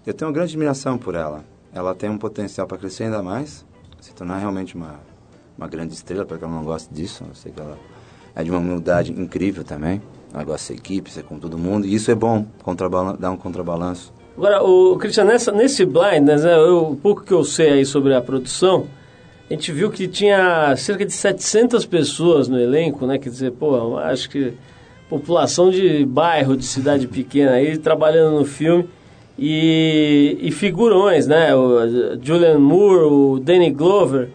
Eu 0.07 0.15
tenho 0.15 0.29
uma 0.29 0.35
grande 0.35 0.53
admiração 0.53 0.97
por 0.97 1.17
ela. 1.17 1.50
Ela 1.73 1.95
tem 1.95 2.11
um 2.11 2.19
potencial 2.19 2.67
para 2.67 2.79
crescer 2.79 3.05
ainda 3.05 3.23
mais, 3.23 3.65
se 4.01 4.13
tornar 4.13 4.39
realmente 4.39 4.75
uma, 4.75 5.01
uma 5.57 5.69
grande 5.69 5.95
estrela, 5.95 6.25
porque 6.25 6.45
ela 6.45 6.53
não 6.53 6.65
gosta 6.65 6.93
disso. 6.93 7.25
Eu 7.29 7.35
sei 7.35 7.53
que 7.53 7.61
ela 7.61 7.79
é 8.35 8.43
de 8.43 8.51
uma 8.51 8.59
humildade 8.59 9.13
incrível 9.13 9.63
também. 9.63 10.03
Ela 10.33 10.45
gosta 10.45 10.59
de 10.59 10.67
ser 10.67 10.75
equipe, 10.75 11.11
ser 11.11 11.25
com 11.25 11.39
todo 11.39 11.59
mundo. 11.59 11.87
E 11.87 11.95
isso 11.95 12.11
é 12.11 12.15
bom, 12.15 12.47
dar 13.19 13.31
um 13.31 13.37
contrabalanço. 13.37 14.13
Agora, 14.37 14.63
o 14.63 14.97
Cristian, 14.97 15.25
nessa, 15.25 15.53
nesse 15.53 15.85
Blind, 15.85 16.23
né, 16.23 16.37
eu, 16.57 16.93
o 16.93 16.97
pouco 16.97 17.23
que 17.23 17.33
eu 17.33 17.45
sei 17.45 17.71
aí 17.71 17.85
sobre 17.85 18.15
a 18.15 18.23
produção, 18.23 18.87
a 19.51 19.53
gente 19.53 19.73
viu 19.73 19.91
que 19.91 20.07
tinha 20.07 20.75
cerca 20.77 21.05
de 21.05 21.13
700 21.13 21.85
pessoas 21.85 22.49
no 22.49 22.59
elenco, 22.59 23.05
né? 23.07 23.19
Quer 23.19 23.31
dizer, 23.31 23.53
pô, 23.53 23.99
acho 23.99 24.31
que 24.31 24.55
população 25.09 25.71
de 25.71 26.07
bairro, 26.07 26.57
de 26.57 26.65
cidade 26.65 27.09
pequena 27.09 27.53
aí, 27.53 27.77
trabalhando 27.77 28.39
no 28.39 28.45
filme. 28.45 28.89
E, 29.43 30.37
e 30.39 30.53
figurões, 30.53 31.27
né? 31.27 31.55
O 31.57 32.19
Julian 32.23 32.59
Moore, 32.59 33.05
o 33.05 33.41
Danny 33.41 33.71
Glover, 33.71 34.29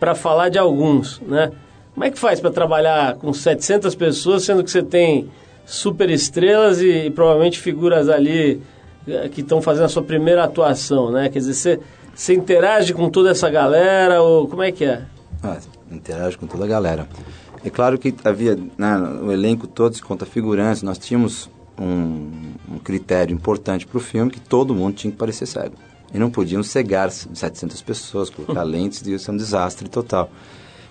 para 0.00 0.14
falar 0.14 0.48
de 0.48 0.58
alguns, 0.58 1.20
né? 1.20 1.52
Como 1.92 2.04
é 2.04 2.10
que 2.10 2.18
faz 2.18 2.40
para 2.40 2.50
trabalhar 2.50 3.16
com 3.16 3.32
700 3.34 3.94
pessoas, 3.94 4.42
sendo 4.42 4.64
que 4.64 4.70
você 4.70 4.82
tem 4.82 5.28
super 5.66 6.08
estrelas 6.10 6.80
e, 6.80 7.06
e 7.06 7.10
provavelmente 7.10 7.60
figuras 7.60 8.08
ali 8.08 8.62
eh, 9.06 9.28
que 9.28 9.42
estão 9.42 9.60
fazendo 9.60 9.84
a 9.84 9.88
sua 9.88 10.02
primeira 10.02 10.42
atuação, 10.44 11.10
né? 11.12 11.28
Quer 11.28 11.40
dizer, 11.40 11.54
você, 11.54 11.80
você 12.14 12.34
interage 12.34 12.94
com 12.94 13.10
toda 13.10 13.30
essa 13.30 13.50
galera 13.50 14.22
ou 14.22 14.48
como 14.48 14.62
é 14.62 14.72
que 14.72 14.84
é? 14.84 15.02
Ah, 15.42 15.58
interage 15.92 16.38
com 16.38 16.46
toda 16.46 16.64
a 16.64 16.68
galera. 16.68 17.06
É 17.64 17.70
claro 17.70 17.98
que 17.98 18.14
havia, 18.24 18.58
né, 18.76 18.98
o 19.22 19.30
elenco 19.30 19.66
todo 19.66 19.94
se 19.94 20.02
conta 20.02 20.26
figurantes, 20.26 20.82
nós 20.82 20.98
tínhamos 20.98 21.48
um, 21.78 22.30
um 22.70 22.78
critério 22.78 23.34
importante 23.34 23.86
para 23.86 23.98
o 23.98 24.00
filme 24.00 24.30
que 24.30 24.40
todo 24.40 24.74
mundo 24.74 24.94
tinha 24.94 25.10
que 25.10 25.16
parecer 25.16 25.46
cego. 25.46 25.74
E 26.12 26.18
não 26.18 26.30
podiam 26.30 26.62
cegar 26.62 27.10
700 27.10 27.82
pessoas, 27.82 28.30
colocar 28.30 28.62
lentes, 28.64 29.04
ia 29.06 29.18
ser 29.18 29.30
um 29.30 29.36
desastre 29.36 29.88
total. 29.88 30.30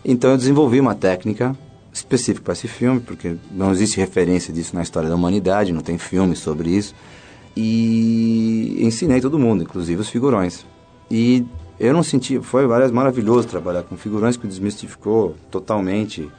Então 0.03 0.31
eu 0.31 0.38
desenvolvi 0.38 0.79
uma 0.79 0.95
técnica 0.95 1.55
específica 1.93 2.43
para 2.43 2.53
esse 2.53 2.67
filme, 2.67 2.99
porque 2.99 3.36
não 3.51 3.71
existe 3.71 3.97
referência 3.97 4.53
disso 4.53 4.75
na 4.75 4.81
história 4.81 5.07
da 5.07 5.15
humanidade, 5.15 5.71
não 5.71 5.81
tem 5.81 5.97
filme 5.97 6.36
sobre 6.36 6.69
isso. 6.69 6.93
E 7.55 8.77
ensinei 8.79 9.21
todo 9.21 9.38
mundo, 9.38 9.63
inclusive 9.63 10.01
os 10.01 10.09
figurões. 10.09 10.65
E 11.09 11.45
eu 11.79 11.93
não 11.93 12.03
senti, 12.03 12.39
foi 12.39 12.65
maravilhoso 12.91 13.47
trabalhar 13.47 13.84
com 13.84 13.95
figurões 13.95 14.36
que 14.36 14.47
desmistificou 14.47 15.36
totalmente 15.51 16.29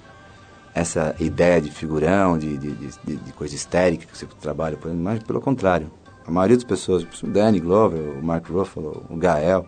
essa 0.74 1.14
ideia 1.20 1.60
de 1.60 1.70
figurão, 1.70 2.36
de, 2.36 2.58
de, 2.58 2.72
de, 2.72 3.16
de 3.16 3.32
coisa 3.32 3.54
histérica 3.54 4.06
que 4.06 4.18
você 4.18 4.26
trabalha, 4.40 4.76
mas 4.94 5.22
pelo 5.22 5.40
contrário. 5.40 5.90
A 6.26 6.30
maioria 6.30 6.56
das 6.56 6.64
pessoas, 6.64 7.06
o 7.22 7.26
Danny 7.26 7.60
Glover, 7.60 8.00
o 8.18 8.22
Mark 8.22 8.48
Ruffalo, 8.48 9.04
o 9.08 9.16
Gael, 9.16 9.66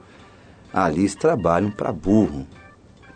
a 0.72 0.86
Alice, 0.86 1.16
trabalham 1.16 1.70
para 1.70 1.92
burro. 1.92 2.46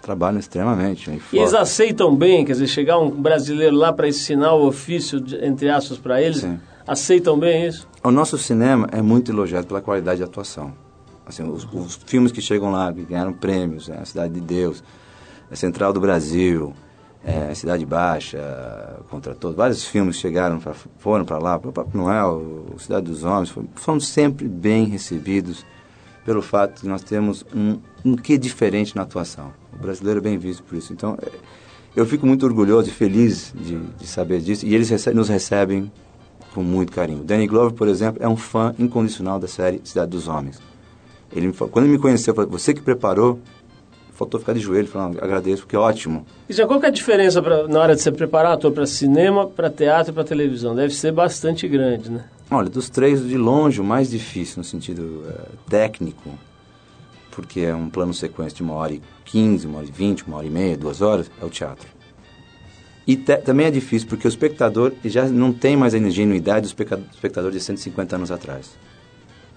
Trabalham 0.02 0.38
extremamente. 0.38 1.10
E 1.32 1.38
eles 1.38 1.52
aceitam 1.52 2.14
bem, 2.14 2.44
quer 2.44 2.52
dizer, 2.52 2.68
chegar 2.68 2.98
um 2.98 3.10
brasileiro 3.10 3.76
lá 3.76 3.92
para 3.92 4.08
ensinar 4.08 4.54
o 4.54 4.66
ofício, 4.66 5.22
entre 5.42 5.68
aspas, 5.68 5.98
para 5.98 6.22
eles, 6.22 6.38
Sim. 6.38 6.58
aceitam 6.86 7.38
bem 7.38 7.66
isso? 7.66 7.88
O 8.02 8.10
nosso 8.10 8.38
cinema 8.38 8.88
é 8.92 9.02
muito 9.02 9.30
elogiado 9.30 9.66
pela 9.66 9.80
qualidade 9.80 10.18
de 10.18 10.24
atuação. 10.24 10.72
Assim, 11.26 11.42
os, 11.42 11.66
os 11.72 11.96
filmes 12.06 12.32
que 12.32 12.40
chegam 12.40 12.70
lá, 12.70 12.92
que 12.92 13.02
ganharam 13.02 13.32
prêmios, 13.32 13.88
né? 13.88 13.98
A 14.00 14.04
Cidade 14.04 14.32
de 14.32 14.40
Deus, 14.40 14.82
A 15.50 15.56
Central 15.56 15.92
do 15.92 16.00
Brasil, 16.00 16.72
é, 17.24 17.54
Cidade 17.54 17.84
Baixa, 17.84 18.38
contra 19.08 19.34
todos. 19.34 19.56
Vários 19.56 19.84
filmes 19.84 20.16
chegaram, 20.16 20.58
pra, 20.58 20.74
foram 20.98 21.24
para 21.24 21.38
lá, 21.38 21.56
o 21.56 21.72
Papai 21.72 21.92
Noel, 21.94 22.66
o 22.74 22.78
Cidade 22.78 23.06
dos 23.06 23.24
Homens, 23.24 23.52
foram 23.74 24.00
sempre 24.00 24.48
bem 24.48 24.86
recebidos 24.86 25.64
pelo 26.24 26.42
fato 26.42 26.82
de 26.82 26.88
nós 26.88 27.02
termos 27.02 27.44
um, 27.54 27.78
um 28.04 28.16
que 28.16 28.38
diferente 28.38 28.94
na 28.96 29.02
atuação. 29.02 29.52
O 29.72 29.78
brasileiro 29.78 30.18
é 30.18 30.22
bem 30.22 30.38
visto 30.38 30.62
por 30.62 30.76
isso. 30.76 30.92
Então, 30.92 31.16
é, 31.20 31.30
eu 31.94 32.06
fico 32.06 32.26
muito 32.26 32.46
orgulhoso 32.46 32.88
e 32.88 32.92
feliz 32.92 33.52
de, 33.54 33.78
de 33.78 34.06
saber 34.06 34.40
disso. 34.40 34.66
E 34.66 34.74
eles 34.74 34.88
recebem, 34.88 35.16
nos 35.16 35.28
recebem 35.28 35.90
com 36.54 36.62
muito 36.62 36.92
carinho. 36.92 37.22
Danny 37.24 37.46
Glover, 37.46 37.72
por 37.72 37.88
exemplo, 37.88 38.22
é 38.22 38.28
um 38.28 38.36
fã 38.36 38.74
incondicional 38.78 39.38
da 39.38 39.48
série 39.48 39.80
Cidade 39.84 40.10
dos 40.10 40.28
Homens. 40.28 40.60
Ele 41.32 41.52
quando 41.52 41.84
ele 41.84 41.92
me 41.92 41.98
conheceu, 41.98 42.34
falou, 42.34 42.50
você 42.50 42.74
que 42.74 42.80
preparou 42.80 43.40
faltou 44.20 44.38
ficar 44.38 44.52
de 44.52 44.60
joelho 44.60 44.86
falando, 44.86 45.18
agradeço, 45.18 45.62
porque 45.62 45.74
é 45.74 45.78
ótimo. 45.78 46.26
E 46.46 46.52
já 46.52 46.66
qual 46.66 46.78
que 46.78 46.84
é 46.84 46.90
a 46.90 46.92
diferença 46.92 47.40
pra, 47.40 47.66
na 47.66 47.80
hora 47.80 47.96
de 47.96 48.02
você 48.02 48.12
preparar 48.12 48.52
ator 48.52 48.70
para 48.70 48.84
cinema, 48.84 49.46
para 49.46 49.70
teatro 49.70 50.12
e 50.12 50.14
para 50.14 50.24
televisão? 50.24 50.74
Deve 50.74 50.94
ser 50.94 51.10
bastante 51.10 51.66
grande, 51.66 52.10
né? 52.10 52.26
Olha, 52.50 52.68
dos 52.68 52.90
três, 52.90 53.26
de 53.26 53.38
longe, 53.38 53.80
o 53.80 53.84
mais 53.84 54.10
difícil 54.10 54.58
no 54.58 54.64
sentido 54.64 55.24
é, 55.26 55.70
técnico, 55.70 56.38
porque 57.30 57.60
é 57.60 57.74
um 57.74 57.88
plano 57.88 58.12
sequência 58.12 58.56
de 58.56 58.62
uma 58.62 58.74
hora 58.74 58.92
e 58.92 59.00
quinze, 59.24 59.66
uma 59.66 59.78
hora 59.78 59.86
e 59.86 59.90
vinte, 59.90 60.22
uma 60.26 60.36
hora 60.36 60.46
e 60.46 60.50
meia, 60.50 60.76
duas 60.76 61.00
horas, 61.00 61.30
é 61.40 61.44
o 61.44 61.48
teatro. 61.48 61.88
E 63.06 63.16
te, 63.16 63.38
também 63.38 63.66
é 63.66 63.70
difícil 63.70 64.06
porque 64.06 64.26
o 64.26 64.28
espectador 64.28 64.92
já 65.02 65.24
não 65.30 65.50
tem 65.50 65.78
mais 65.78 65.94
a 65.94 65.98
ingenuidade 65.98 66.66
do 66.66 67.08
espectador 67.14 67.50
de 67.50 67.58
150 67.58 68.16
anos 68.16 68.30
atrás. 68.30 68.76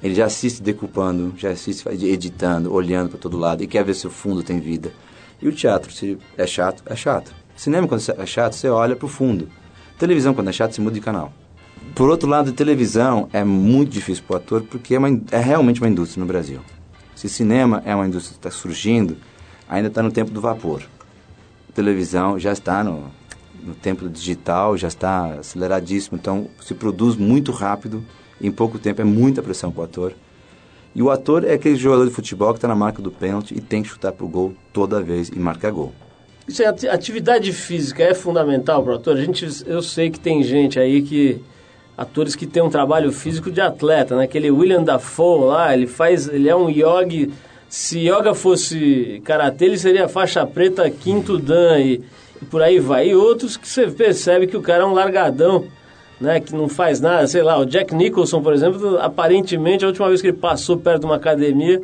Ele 0.04 0.14
já 0.14 0.26
assiste 0.26 0.62
decupando, 0.62 1.34
já 1.38 1.52
assiste 1.52 1.88
editando, 1.88 2.74
olhando 2.74 3.10
para 3.10 3.18
todo 3.18 3.38
lado 3.38 3.64
e 3.64 3.68
quer 3.68 3.86
ver 3.86 3.94
se 3.94 4.06
o 4.06 4.10
fundo 4.10 4.44
tem 4.44 4.60
vida. 4.60 4.92
E 5.42 5.48
o 5.48 5.52
teatro, 5.54 5.94
se 5.94 6.18
é 6.38 6.46
chato, 6.46 6.84
é 6.86 6.94
chato. 6.94 7.34
Cinema, 7.56 7.88
quando 7.88 8.04
é 8.18 8.26
chato, 8.26 8.54
você 8.54 8.68
olha 8.68 8.98
para 8.98 9.06
o 9.06 9.10
fundo. 9.10 9.48
Televisão, 9.98 10.34
quando 10.34 10.50
é 10.50 10.52
chato, 10.52 10.74
você 10.74 10.82
muda 10.82 10.96
de 10.96 11.00
canal. 11.00 11.32
Por 11.96 12.10
outro 12.10 12.28
lado, 12.28 12.52
televisão 12.52 13.30
é 13.32 13.46
muito 13.46 13.92
difícil 13.92 14.26
para 14.28 14.34
o 14.34 14.38
ator 14.38 14.64
porque 14.64 14.94
é, 14.94 15.00
uma, 15.00 15.22
é 15.32 15.40
realmente 15.40 15.80
uma 15.80 15.90
indústria 15.90 16.20
no 16.20 16.28
Brasil. 16.28 16.60
Se 17.16 17.30
cinema 17.30 17.82
é 17.86 17.96
uma 17.96 18.06
indústria 18.06 18.34
que 18.34 18.40
está 18.40 18.52
surgindo, 18.52 19.16
ainda 19.70 19.88
está 19.88 20.04
no 20.04 20.12
tempo 20.12 20.32
do 20.32 20.42
vapor. 20.42 20.84
televisão 21.74 22.38
já 22.38 22.52
está 22.52 22.84
no, 22.84 23.10
no 23.64 23.74
tempo 23.74 24.10
digital, 24.10 24.76
já 24.76 24.90
está 24.90 25.36
aceleradíssimo, 25.36 26.18
então 26.18 26.50
se 26.62 26.74
produz 26.74 27.16
muito 27.16 27.54
rápido 27.54 28.04
em 28.44 28.52
pouco 28.52 28.78
tempo 28.78 29.02
é 29.02 29.06
muita 29.06 29.42
pressão 29.42 29.72
para 29.72 29.82
o 29.82 29.84
ator. 29.86 30.14
E 30.94 31.02
o 31.02 31.10
ator 31.10 31.44
é 31.44 31.54
aquele 31.54 31.76
jogador 31.76 32.06
de 32.06 32.12
futebol 32.12 32.52
que 32.54 32.58
está 32.58 32.68
na 32.68 32.76
marca 32.76 33.02
do 33.02 33.10
pênalti 33.10 33.56
e 33.56 33.62
tem 33.62 33.82
que 33.82 33.90
chutar 33.90 34.12
para 34.12 34.26
o 34.26 34.30
gol 34.30 34.54
toda 34.72 35.02
vez 35.02 35.30
e 35.30 35.40
marcar 35.40 35.72
gol. 35.72 35.92
Isso 36.48 36.62
é, 36.62 36.68
atividade 36.68 37.52
física 37.54 38.04
é 38.04 38.14
fundamental 38.14 38.84
para 38.84 38.94
o 38.94 38.96
ator. 38.98 39.16
A 39.16 39.22
gente, 39.22 39.48
eu 39.66 39.82
sei 39.82 40.10
que 40.12 40.20
tem 40.20 40.44
gente 40.44 40.78
aí 40.78 41.02
que 41.02 41.42
atores 41.98 42.36
que 42.36 42.46
têm 42.46 42.62
um 42.62 42.70
trabalho 42.70 43.12
físico 43.12 43.50
de 43.50 43.62
atleta, 43.62 44.16
né? 44.16 44.26
Aquele 44.26 44.52
William 44.52 44.84
Dafoe 44.84 45.46
lá, 45.46 45.74
ele 45.74 45.88
faz, 45.88 46.28
ele 46.28 46.50
é 46.50 46.56
um 46.56 46.70
yogi. 46.70 47.32
Se 47.70 48.00
yoga 48.00 48.36
fosse 48.36 49.22
karatê, 49.24 49.66
ele 49.66 49.78
seria 49.78 50.08
faixa 50.08 50.46
preta 50.46 50.88
quinto 50.92 51.40
dan 51.40 51.80
e, 51.80 52.04
e 52.42 52.46
por 52.46 52.62
aí 52.62 52.80
vai. 52.80 53.10
E 53.10 53.16
outros 53.16 53.58
que 53.58 53.68
você 53.68 53.88
percebe 53.88 54.46
que 54.46 54.58
o 54.58 54.62
cara 54.62 54.84
é 54.84 54.86
um 54.86 54.94
largadão 54.94 55.66
né, 56.24 56.40
que 56.40 56.56
não 56.56 56.70
faz 56.70 57.02
nada, 57.02 57.28
sei 57.28 57.44
lá, 57.44 57.60
o 57.60 57.66
Jack 57.66 57.94
Nicholson, 57.94 58.42
por 58.42 58.54
exemplo, 58.54 58.98
aparentemente 59.00 59.84
a 59.84 59.88
última 59.90 60.08
vez 60.08 60.22
que 60.22 60.28
ele 60.28 60.38
passou 60.38 60.78
perto 60.78 61.02
de 61.02 61.06
uma 61.06 61.18
academia 61.18 61.82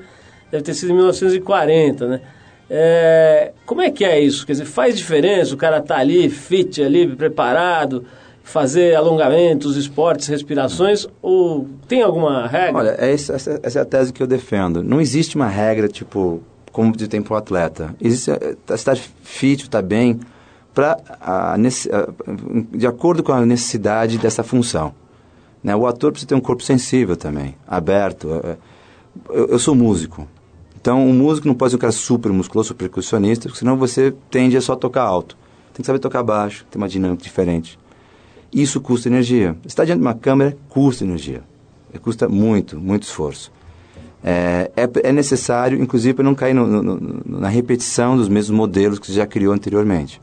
deve 0.49 0.63
ter 0.63 0.73
sido 0.73 0.91
em 0.91 0.95
1940, 0.95 2.07
né? 2.07 2.21
É, 2.69 3.51
como 3.65 3.81
é 3.81 3.91
que 3.91 4.05
é 4.05 4.19
isso? 4.19 4.45
Quer 4.45 4.53
dizer, 4.53 4.65
faz 4.65 4.95
diferença 4.95 5.53
o 5.53 5.57
cara 5.57 5.81
tá 5.81 5.97
ali, 5.97 6.29
fit 6.29 6.81
ali, 6.81 7.07
preparado, 7.07 8.05
fazer 8.43 8.95
alongamentos, 8.95 9.75
esportes, 9.75 10.27
respirações, 10.27 11.05
ou 11.21 11.67
tem 11.87 12.01
alguma 12.01 12.47
regra? 12.47 12.77
Olha, 12.77 12.95
é 12.97 13.11
essa, 13.11 13.33
essa, 13.33 13.79
é 13.79 13.81
a 13.81 13.85
tese 13.85 14.13
que 14.13 14.23
eu 14.23 14.27
defendo. 14.27 14.81
Não 14.81 15.01
existe 15.01 15.35
uma 15.35 15.47
regra, 15.47 15.87
tipo, 15.87 16.41
como 16.71 16.95
de 16.95 17.07
tempo 17.07 17.33
atleta. 17.35 17.93
Existe, 17.99 18.31
a 18.69 18.77
cidade 18.77 19.01
fit, 19.21 19.63
está 19.63 19.81
bem, 19.81 20.19
pra, 20.79 20.97
a, 21.19 21.57
de 22.73 22.87
acordo 22.87 23.21
com 23.21 23.33
a 23.33 23.45
necessidade 23.45 24.17
dessa 24.17 24.43
função. 24.43 24.93
Né? 25.61 25.75
O 25.75 25.85
ator 25.85 26.11
precisa 26.13 26.29
ter 26.29 26.35
um 26.35 26.39
corpo 26.39 26.63
sensível 26.63 27.17
também, 27.17 27.53
aberto. 27.67 28.29
Eu, 29.29 29.47
eu 29.47 29.59
sou 29.59 29.75
músico. 29.75 30.25
Então, 30.79 31.05
um 31.05 31.11
músico 31.11 31.49
não 31.49 31.53
pode 31.53 31.71
ser 31.71 31.75
um 31.75 31.79
cara 31.79 31.91
super 31.91 32.31
musculoso, 32.31 32.69
super 32.69 32.85
percussionista, 32.85 33.53
senão 33.53 33.75
você 33.75 34.13
tende 34.31 34.55
a 34.55 34.61
só 34.61 34.73
tocar 34.73 35.03
alto. 35.03 35.35
Tem 35.73 35.81
que 35.81 35.85
saber 35.85 35.99
tocar 35.99 36.23
baixo, 36.23 36.65
ter 36.71 36.77
uma 36.77 36.87
dinâmica 36.87 37.21
diferente. 37.21 37.77
Isso 38.53 38.79
custa 38.79 39.09
energia. 39.09 39.57
Estar 39.65 39.83
diante 39.83 39.99
de 39.99 40.05
uma 40.05 40.13
câmera 40.15 40.55
custa 40.69 41.03
energia. 41.03 41.43
Custa 42.01 42.29
muito, 42.29 42.79
muito 42.79 43.03
esforço. 43.03 43.51
É, 44.23 44.71
é, 44.77 45.09
é 45.09 45.11
necessário, 45.11 45.77
inclusive, 45.81 46.13
para 46.13 46.23
não 46.23 46.33
cair 46.33 46.53
no, 46.53 46.81
no, 46.81 47.21
na 47.25 47.49
repetição 47.49 48.15
dos 48.15 48.29
mesmos 48.29 48.55
modelos 48.55 48.97
que 48.97 49.07
você 49.07 49.13
já 49.13 49.27
criou 49.27 49.53
anteriormente. 49.53 50.21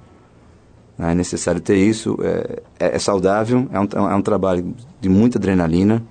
É 0.99 1.15
necessário 1.15 1.61
ter 1.61 1.77
isso. 1.77 2.17
É, 2.23 2.63
é, 2.79 2.97
é 2.97 2.99
saudável, 2.99 3.69
é 3.73 3.81
um, 3.81 4.11
é 4.11 4.15
um 4.15 4.23
trabalho 4.23 4.75
de 5.01 5.09
muita 5.09 5.39
adrenalina. 5.39 6.03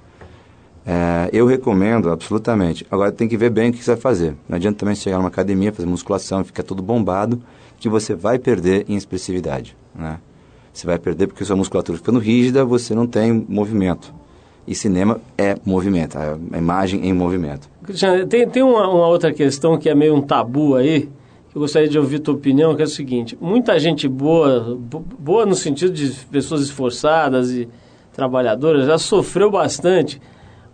É, 0.86 1.29
eu 1.33 1.47
recomendo 1.47 2.11
absolutamente. 2.11 2.86
Agora 2.91 3.11
tem 3.11 3.27
que 3.27 3.36
ver 3.36 3.49
bem 3.49 3.71
o 3.71 3.73
que 3.73 3.83
você 3.83 3.91
vai 3.91 4.01
fazer. 4.01 4.36
Não 4.47 4.55
adianta 4.55 4.77
também 4.77 4.95
chegar 4.95 5.17
numa 5.17 5.29
academia, 5.29 5.73
fazer 5.73 5.88
musculação 5.88 6.43
ficar 6.43 6.63
todo 6.63 6.83
bombado, 6.83 7.41
que 7.79 7.89
você 7.89 8.13
vai 8.13 8.38
perder 8.38 8.86
em 8.88 8.95
expressividade. 8.95 9.75
Né? 9.95 10.19
Você 10.71 10.86
vai 10.86 10.99
perder 10.99 11.27
porque 11.27 11.43
sua 11.43 11.55
musculatura 11.55 11.97
ficando 11.97 12.19
rígida, 12.19 12.63
você 12.63 12.93
não 12.93 13.07
tem 13.07 13.45
movimento. 13.47 14.13
E 14.67 14.75
cinema 14.75 15.19
é 15.38 15.55
movimento, 15.63 16.17
a 16.17 16.57
imagem 16.57 17.05
em 17.05 17.13
movimento. 17.13 17.69
Cristiano, 17.83 18.25
tem, 18.25 18.47
tem 18.49 18.63
uma, 18.63 18.88
uma 18.89 19.07
outra 19.07 19.31
questão 19.31 19.77
que 19.77 19.88
é 19.88 19.93
meio 19.93 20.15
um 20.15 20.21
tabu 20.21 20.75
aí, 20.75 21.07
eu 21.56 21.62
gostaria 21.62 21.88
de 21.88 21.97
ouvir 21.97 22.20
tua 22.20 22.34
opinião, 22.34 22.76
que 22.76 22.82
é 22.82 22.86
o 22.86 22.89
seguinte: 22.89 23.38
muita 23.39 23.80
gente 23.80 24.10
boa, 24.10 24.78
boa 25.18 25.45
no 25.45 25.56
sentido 25.56 25.93
de 25.93 26.10
pessoas 26.30 26.62
esforçadas 26.62 27.49
e 27.51 27.70
trabalhadoras, 28.12 28.86
já 28.86 28.97
sofreu 28.97 29.49
bastante 29.49 30.22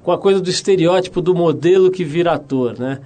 com 0.01 0.11
a 0.11 0.17
coisa 0.17 0.41
do 0.41 0.49
estereótipo 0.49 1.21
do 1.21 1.35
modelo 1.35 1.91
que 1.91 2.03
vira 2.03 2.33
ator, 2.33 2.79
né? 2.79 2.99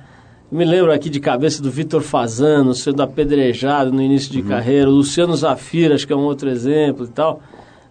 Eu 0.50 0.58
me 0.58 0.64
lembro 0.64 0.92
aqui 0.94 1.10
de 1.10 1.20
cabeça 1.20 1.62
do 1.62 1.70
Vitor 1.70 2.02
Fazano 2.02 2.74
sendo 2.74 3.04
apedrejado 3.04 3.92
no 3.92 4.02
início 4.02 4.32
de 4.32 4.42
uhum. 4.42 4.48
carreira, 4.48 4.90
o 4.90 4.94
Luciano 4.94 5.36
Zafira, 5.36 5.96
acho 5.96 6.08
que 6.08 6.14
é 6.14 6.16
um 6.16 6.24
outro 6.24 6.50
exemplo 6.50 7.06
e 7.06 7.10
tal. 7.10 7.42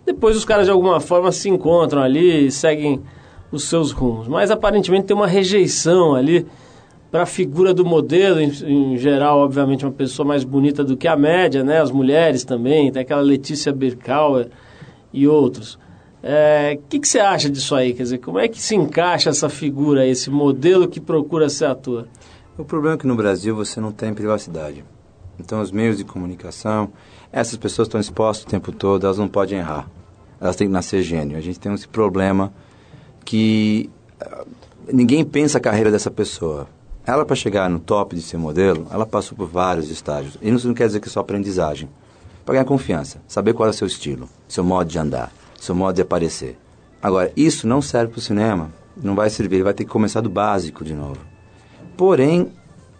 Depois 0.07 0.35
os 0.35 0.47
caras 0.47 0.64
de 0.64 0.70
alguma 0.70 0.99
forma 0.99 1.30
se 1.30 1.51
encontram 1.51 2.01
ali 2.01 2.47
e 2.47 2.51
seguem 2.51 3.03
os 3.53 3.64
seus 3.64 3.91
rumos. 3.91 4.28
Mas 4.28 4.51
aparentemente 4.51 5.07
tem 5.07 5.16
uma 5.16 5.26
rejeição 5.26 6.14
ali 6.14 6.47
para 7.14 7.22
a 7.22 7.26
figura 7.26 7.72
do 7.72 7.84
modelo, 7.84 8.40
em, 8.40 8.48
em, 8.48 8.98
geral, 8.98 9.38
obviamente, 9.38 9.86
uma 9.86 9.92
pessoa 9.92 10.26
mais 10.26 10.42
bonita 10.42 10.82
do 10.82 10.96
que 10.96 11.06
a 11.06 11.16
média, 11.16 11.62
né? 11.62 11.80
As 11.80 11.92
mulheres 11.92 12.42
também, 12.42 12.90
tem 12.90 13.02
aquela 13.02 13.20
Letícia 13.20 13.72
Birkauer 13.72 14.48
e 15.12 15.28
outros. 15.28 15.74
O 15.74 15.78
é, 16.24 16.76
que, 16.88 16.98
que 16.98 17.06
você 17.06 17.20
acha 17.20 17.48
disso 17.48 17.76
aí? 17.76 17.94
Quer 17.94 18.02
dizer, 18.02 18.18
como 18.18 18.40
é 18.40 18.48
que 18.48 18.60
se 18.60 18.74
encaixa 18.74 19.30
essa 19.30 19.48
figura, 19.48 20.04
esse 20.04 20.28
modelo 20.28 20.88
que 20.88 20.98
procura 20.98 21.48
ser 21.48 21.66
ator? 21.66 22.08
O 22.58 22.64
problema 22.64 22.96
é 22.96 22.98
que 22.98 23.06
no 23.06 23.14
Brasil 23.14 23.54
você 23.54 23.80
não 23.80 23.92
tem 23.92 24.12
privacidade. 24.12 24.84
Então, 25.38 25.60
os 25.60 25.70
meios 25.70 25.96
de 25.96 26.02
comunicação, 26.02 26.90
essas 27.30 27.56
pessoas 27.56 27.86
estão 27.86 28.00
expostas 28.00 28.44
o 28.44 28.48
tempo 28.48 28.72
todo, 28.72 29.06
elas 29.06 29.18
não 29.18 29.28
podem 29.28 29.60
errar. 29.60 29.88
Elas 30.40 30.56
têm 30.56 30.66
que 30.66 30.72
nascer 30.72 31.00
gênio. 31.00 31.38
A 31.38 31.40
gente 31.40 31.60
tem 31.60 31.72
esse 31.74 31.86
problema 31.86 32.52
que 33.24 33.88
uh, 34.20 34.44
ninguém 34.92 35.24
pensa 35.24 35.58
a 35.58 35.60
carreira 35.60 35.92
dessa 35.92 36.10
pessoa. 36.10 36.66
Ela, 37.07 37.24
para 37.26 37.36
chegar 37.36 37.68
no 37.68 37.78
top 37.78 38.16
de 38.16 38.22
ser 38.22 38.38
modelo, 38.38 38.86
ela 38.90 39.05
passou 39.05 39.36
por 39.36 39.46
vários 39.46 39.90
estágios. 39.90 40.38
E 40.40 40.48
isso 40.48 40.66
não 40.66 40.74
quer 40.74 40.86
dizer 40.86 41.00
que 41.00 41.09
é 41.09 41.11
só 41.11 41.20
aprendizagem. 41.20 41.88
Para 42.44 42.55
ganhar 42.55 42.64
confiança, 42.64 43.20
saber 43.28 43.52
qual 43.52 43.66
é 43.66 43.70
o 43.70 43.74
seu 43.74 43.86
estilo, 43.86 44.28
seu 44.48 44.64
modo 44.64 44.88
de 44.88 44.98
andar, 44.98 45.32
seu 45.61 45.74
modo 45.74 45.94
de 45.96 46.02
aparecer. 46.02 46.59
Agora, 47.02 47.30
isso 47.36 47.66
não 47.66 47.82
serve 47.82 48.12
para 48.12 48.18
o 48.18 48.22
cinema. 48.22 48.70
Não 48.96 49.14
vai 49.14 49.28
servir, 49.28 49.57
ele 49.57 49.64
vai 49.64 49.74
ter 49.74 49.84
que 49.84 49.90
começar 49.90 50.22
do 50.22 50.30
básico 50.30 50.84
de 50.84 50.94
novo. 50.94 51.18
Porém, 51.96 52.50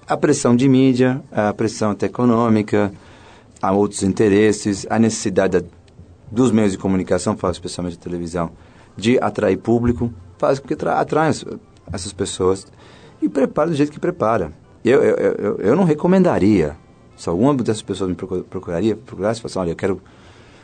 a 0.07 0.17
pressão 0.17 0.55
de 0.55 0.69
mídia, 0.69 1.23
a 1.33 1.53
pressão 1.55 1.93
até 1.93 2.07
econômica, 2.07 2.93
há 3.61 3.73
outros 3.73 4.03
interesses, 4.03 4.87
a 4.91 4.99
necessidade 4.99 5.61
da, 5.61 5.67
dos 6.31 6.51
meios 6.51 6.73
de 6.73 6.79
comunicação, 6.79 7.37
falo 7.37 7.53
especialmente 7.53 7.97
da 7.97 8.03
televisão, 8.03 8.51
de 8.97 9.19
atrair 9.19 9.57
público, 9.57 10.13
faz 10.37 10.59
com 10.59 10.69
que 10.69 10.75
atraia 10.75 11.33
essas 11.91 12.13
pessoas 12.13 12.67
e 13.25 13.29
prepara 13.29 13.71
do 13.71 13.77
jeito 13.77 13.91
que 13.91 14.01
prepara. 14.01 14.53
Eu, 14.85 15.03
eu, 15.03 15.17
eu, 15.17 15.57
eu 15.57 15.77
não 15.77 15.85
recomendaria, 15.85 16.77
se 17.17 17.29
alguma 17.29 17.55
dessas 17.55 17.83
pessoas 17.83 18.11
me 18.11 18.17
procuraria, 18.17 18.95
procurasse 18.95 19.41
e 19.41 19.43
falasse, 19.43 19.59
olha, 19.59 19.71
eu 19.71 19.77
quero 19.77 20.01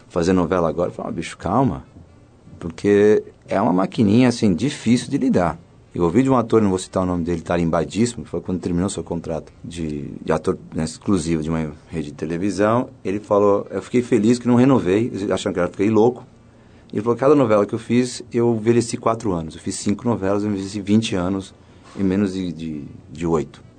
fazer 0.08 0.32
novela 0.32 0.68
agora, 0.68 0.90
eu 0.90 0.94
falo, 0.94 1.08
oh, 1.08 1.12
bicho, 1.12 1.38
calma, 1.38 1.84
porque 2.58 3.22
é 3.48 3.60
uma 3.60 3.72
maquininha, 3.72 4.28
assim, 4.28 4.52
difícil 4.52 5.08
de 5.08 5.16
lidar. 5.16 5.58
Eu 5.92 6.04
ouvi 6.04 6.22
de 6.22 6.30
um 6.30 6.36
ator, 6.36 6.60
não 6.60 6.68
vou 6.68 6.78
citar 6.78 7.02
o 7.02 7.06
nome 7.06 7.24
dele, 7.24 7.40
tarimbadíssimo, 7.40 8.22
que 8.22 8.30
foi 8.30 8.40
quando 8.40 8.60
terminou 8.60 8.88
seu 8.88 9.02
contrato 9.02 9.52
de, 9.64 10.12
de 10.22 10.32
ator 10.32 10.56
né, 10.72 10.84
exclusivo 10.84 11.42
de 11.42 11.48
uma 11.48 11.72
rede 11.88 12.10
de 12.10 12.14
televisão. 12.14 12.90
Ele 13.04 13.18
falou, 13.18 13.66
eu 13.70 13.82
fiquei 13.82 14.02
feliz 14.02 14.38
que 14.38 14.46
não 14.46 14.54
renovei, 14.54 15.10
achando 15.32 15.54
que 15.54 15.60
eu 15.60 15.68
fiquei 15.68 15.90
louco. 15.90 16.24
Ele 16.92 17.02
falou, 17.02 17.16
cada 17.16 17.34
novela 17.34 17.66
que 17.66 17.74
eu 17.74 17.78
fiz, 17.78 18.22
eu 18.32 18.54
envelheci 18.54 18.96
quatro 18.96 19.32
anos. 19.32 19.56
Eu 19.56 19.60
fiz 19.60 19.76
cinco 19.76 20.06
novelas, 20.06 20.44
eu 20.44 20.50
envelheci 20.50 20.80
20 20.80 21.16
anos 21.16 21.54
em 21.98 22.02
menos 22.02 22.34
de, 22.34 22.52
de, 22.52 22.84
de 23.10 23.26
8. 23.26 23.70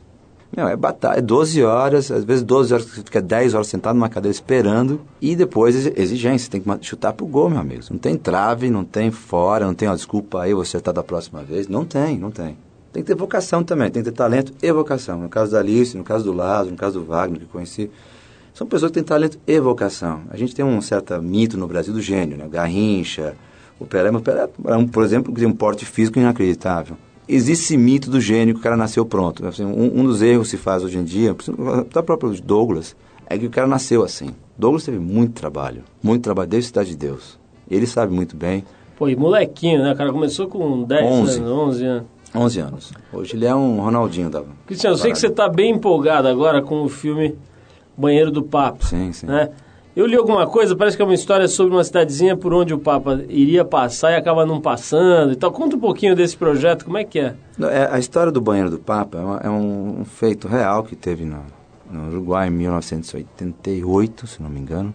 Meu, 0.56 0.68
é 0.68 0.76
batalha, 0.76 1.20
é 1.20 1.22
12 1.22 1.64
horas, 1.64 2.12
às 2.12 2.26
vezes 2.26 2.44
12 2.44 2.74
horas 2.74 2.86
você 2.86 3.02
fica 3.02 3.22
10 3.22 3.54
horas 3.54 3.68
sentado 3.68 3.96
numa 3.96 4.10
cadeira 4.10 4.36
esperando 4.36 5.00
e 5.22 5.34
depois 5.34 5.88
exigência, 5.96 6.52
tem 6.52 6.60
que 6.60 6.86
chutar 6.86 7.14
pro 7.14 7.26
gol, 7.26 7.50
meu 7.50 7.60
amigo. 7.60 7.82
Não 7.90 7.98
tem 7.98 8.18
trave, 8.18 8.70
não 8.70 8.84
tem 8.84 9.12
fora, 9.12 9.66
não 9.66 9.74
tem, 9.74 9.88
ó, 9.88 9.96
desculpa 9.96 10.42
aí, 10.42 10.54
você 10.54 10.78
tá 10.82 10.92
da 10.92 11.02
próxima 11.02 11.42
vez. 11.42 11.70
Não 11.70 11.86
tem, 11.86 12.18
não 12.18 12.32
tem. 12.32 12.58
Tem 12.92 13.02
que 13.02 13.08
ter 13.08 13.16
vocação 13.16 13.64
também, 13.64 13.90
tem 13.90 14.04
que 14.04 14.12
ter 14.12 14.16
talento 14.16 14.54
e 14.62 14.70
vocação. 14.74 15.20
No 15.20 15.30
caso 15.30 15.54
da 15.54 15.60
Alice, 15.60 15.96
no 15.96 16.04
caso 16.04 16.26
do 16.26 16.34
Lázaro, 16.34 16.72
no 16.72 16.78
caso 16.78 17.00
do 17.00 17.06
Wagner, 17.06 17.40
que 17.40 17.46
conheci, 17.46 17.90
são 18.54 18.68
pessoas 18.68 18.92
que 18.92 18.96
têm 18.96 19.04
talento 19.06 19.40
e 19.48 19.58
vocação. 19.58 20.24
A 20.30 20.36
gente 20.36 20.54
tem 20.54 20.66
um 20.66 20.82
certo 20.82 21.14
mito 21.22 21.58
no 21.58 21.66
Brasil 21.66 21.94
do 21.94 22.02
gênio, 22.02 22.38
né? 22.38 22.46
Garrincha, 22.52 23.38
o 23.80 23.86
Pelé, 23.86 24.12
o 24.12 24.20
Pelé, 24.20 24.50
por 24.92 25.04
exemplo, 25.06 25.34
tem 25.34 25.48
um 25.48 25.54
porte 25.54 25.86
físico 25.86 26.20
inacreditável 26.20 26.98
existe 27.34 27.64
esse 27.64 27.78
mito 27.78 28.10
do 28.10 28.20
gênio 28.20 28.54
que 28.54 28.60
o 28.60 28.64
cara 28.64 28.76
nasceu 28.76 29.06
pronto. 29.06 29.46
Assim, 29.46 29.66
um, 29.66 30.02
um, 30.02 30.04
dos 30.04 30.22
erros 30.22 30.48
que 30.50 30.58
se 30.58 30.64
faz 30.64 30.84
hoje 30.84 30.98
em 30.98 31.04
dia, 31.04 31.36
da 31.94 32.04
própria 32.04 32.32
Douglas, 32.42 32.96
é 33.28 33.38
que 33.38 33.46
o 33.46 33.50
cara 33.50 33.68
nasceu 33.68 34.04
assim. 34.04 34.32
Douglas 34.58 34.84
teve 34.84 35.00
muito 35.00 35.34
trabalho, 35.34 35.84
muito 36.04 36.24
trabalho 36.24 36.50
desde 36.50 36.68
Cidade 36.68 36.90
de 36.90 36.98
Deus. 36.98 37.40
Ele 37.70 37.88
sabe 37.88 38.14
muito 38.14 38.36
bem. 38.36 38.66
Pô, 38.98 39.08
e 39.08 39.16
molequinho, 39.16 39.82
né? 39.82 39.94
O 39.94 39.96
cara 39.96 40.12
começou 40.12 40.48
com 40.48 40.84
10, 40.84 41.06
11, 41.06 41.40
anos, 41.40 41.52
11 41.52 41.86
anos. 41.86 42.08
11 42.36 42.60
anos. 42.60 42.94
Hoje 43.12 43.36
ele 43.36 43.46
é 43.46 43.56
um 43.56 43.82
Ronaldinho 43.82 44.30
da. 44.30 44.44
Cristiano, 44.66 44.96
eu 44.96 45.00
sei 45.00 45.12
que 45.12 45.18
você 45.18 45.28
está 45.28 45.50
bem 45.50 45.72
empolgado 45.72 46.28
agora 46.28 46.62
com 46.62 46.84
o 46.84 46.90
filme 46.90 47.36
Banheiro 47.98 48.32
do 48.32 48.44
Papo. 48.44 48.86
Sim, 48.86 49.12
sim. 49.12 49.26
Né? 49.26 49.50
Eu 49.94 50.06
li 50.06 50.16
alguma 50.16 50.48
coisa, 50.48 50.74
parece 50.74 50.96
que 50.96 51.04
é 51.04 51.06
uma 51.06 51.14
história 51.14 51.50
sobre 51.50 51.74
uma 51.74 51.84
cidadezinha 51.84 52.38
por 52.38 52.54
onde 52.54 52.74
o 52.74 52.80
Papa 52.80 53.26
iria 53.28 53.66
passar 53.66 54.12
e 54.12 54.16
acaba 54.16 54.46
não 54.46 54.62
passando 54.62 55.34
e 55.34 55.36
tal. 55.36 55.52
Conta 55.52 55.76
um 55.76 55.80
pouquinho 55.80 56.16
desse 56.16 56.38
projeto, 56.38 56.86
como 56.86 56.98
é 56.98 57.04
que 57.04 57.20
é? 57.20 57.36
é 57.60 57.90
a 57.92 58.00
história 58.00 58.32
do 58.32 58.40
banheiro 58.40 58.70
do 58.70 58.80
Papa 58.80 59.42
é, 59.44 59.50
um, 59.50 60.00
um 60.00 60.06
feito 60.06 60.48
real 60.48 60.84
que 60.84 60.96
teve 60.96 61.26
no, 61.26 61.44
no 61.92 62.08
Uruguai 62.08 62.48
em 62.48 62.52
1988, 62.52 64.28
se 64.28 64.42
não 64.42 64.50
me 64.50 64.62
engano, 64.62 64.94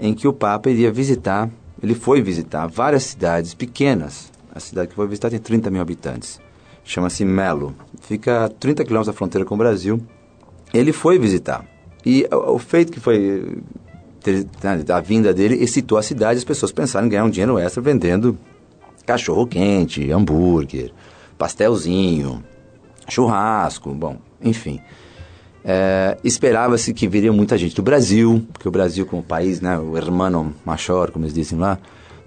em 0.00 0.14
que 0.14 0.26
o 0.26 0.32
Papa 0.32 0.70
iria 0.70 0.90
visitar, 0.90 1.50
ele 1.82 1.94
foi 1.94 2.22
visitar 2.22 2.66
várias 2.66 3.02
cidades 3.02 3.52
pequenas. 3.52 4.32
A 4.54 4.60
cidade 4.60 4.88
que 4.88 4.94
foi 4.94 5.06
visitar 5.06 5.28
tem 5.28 5.38
30 5.38 5.70
mil 5.70 5.82
habitantes. 5.82 6.40
Chama-se 6.82 7.22
Melo. 7.22 7.74
Fica 8.00 8.46
a 8.46 8.48
30 8.48 8.82
quilômetros 8.82 9.08
da 9.08 9.12
fronteira 9.12 9.44
com 9.44 9.54
o 9.54 9.58
Brasil. 9.58 10.00
Ele 10.72 10.92
foi 10.92 11.18
visitar. 11.18 11.66
E 12.04 12.26
o 12.32 12.58
feito 12.58 12.92
que 12.92 13.00
foi 13.00 13.58
a 14.92 15.00
vinda 15.00 15.32
dele 15.32 15.62
excitou 15.62 15.98
a 15.98 16.02
cidade, 16.02 16.38
as 16.38 16.44
pessoas 16.44 16.72
pensaram 16.72 17.06
em 17.06 17.10
ganhar 17.10 17.24
um 17.24 17.30
dinheiro 17.30 17.58
extra 17.58 17.82
vendendo 17.82 18.38
cachorro 19.06 19.46
quente, 19.46 20.10
hambúrguer, 20.10 20.92
pastelzinho, 21.38 22.42
churrasco, 23.08 23.94
bom, 23.94 24.16
enfim. 24.42 24.80
É, 25.64 26.16
Esperava-se 26.22 26.92
que 26.92 27.08
viria 27.08 27.32
muita 27.32 27.56
gente 27.56 27.74
do 27.74 27.82
Brasil, 27.82 28.44
porque 28.52 28.68
o 28.68 28.70
Brasil 28.70 29.06
como 29.06 29.22
país, 29.22 29.60
né, 29.60 29.78
o 29.78 29.96
hermano 29.96 30.54
maior, 30.64 31.10
como 31.10 31.24
eles 31.24 31.34
dizem 31.34 31.58
lá, 31.58 31.78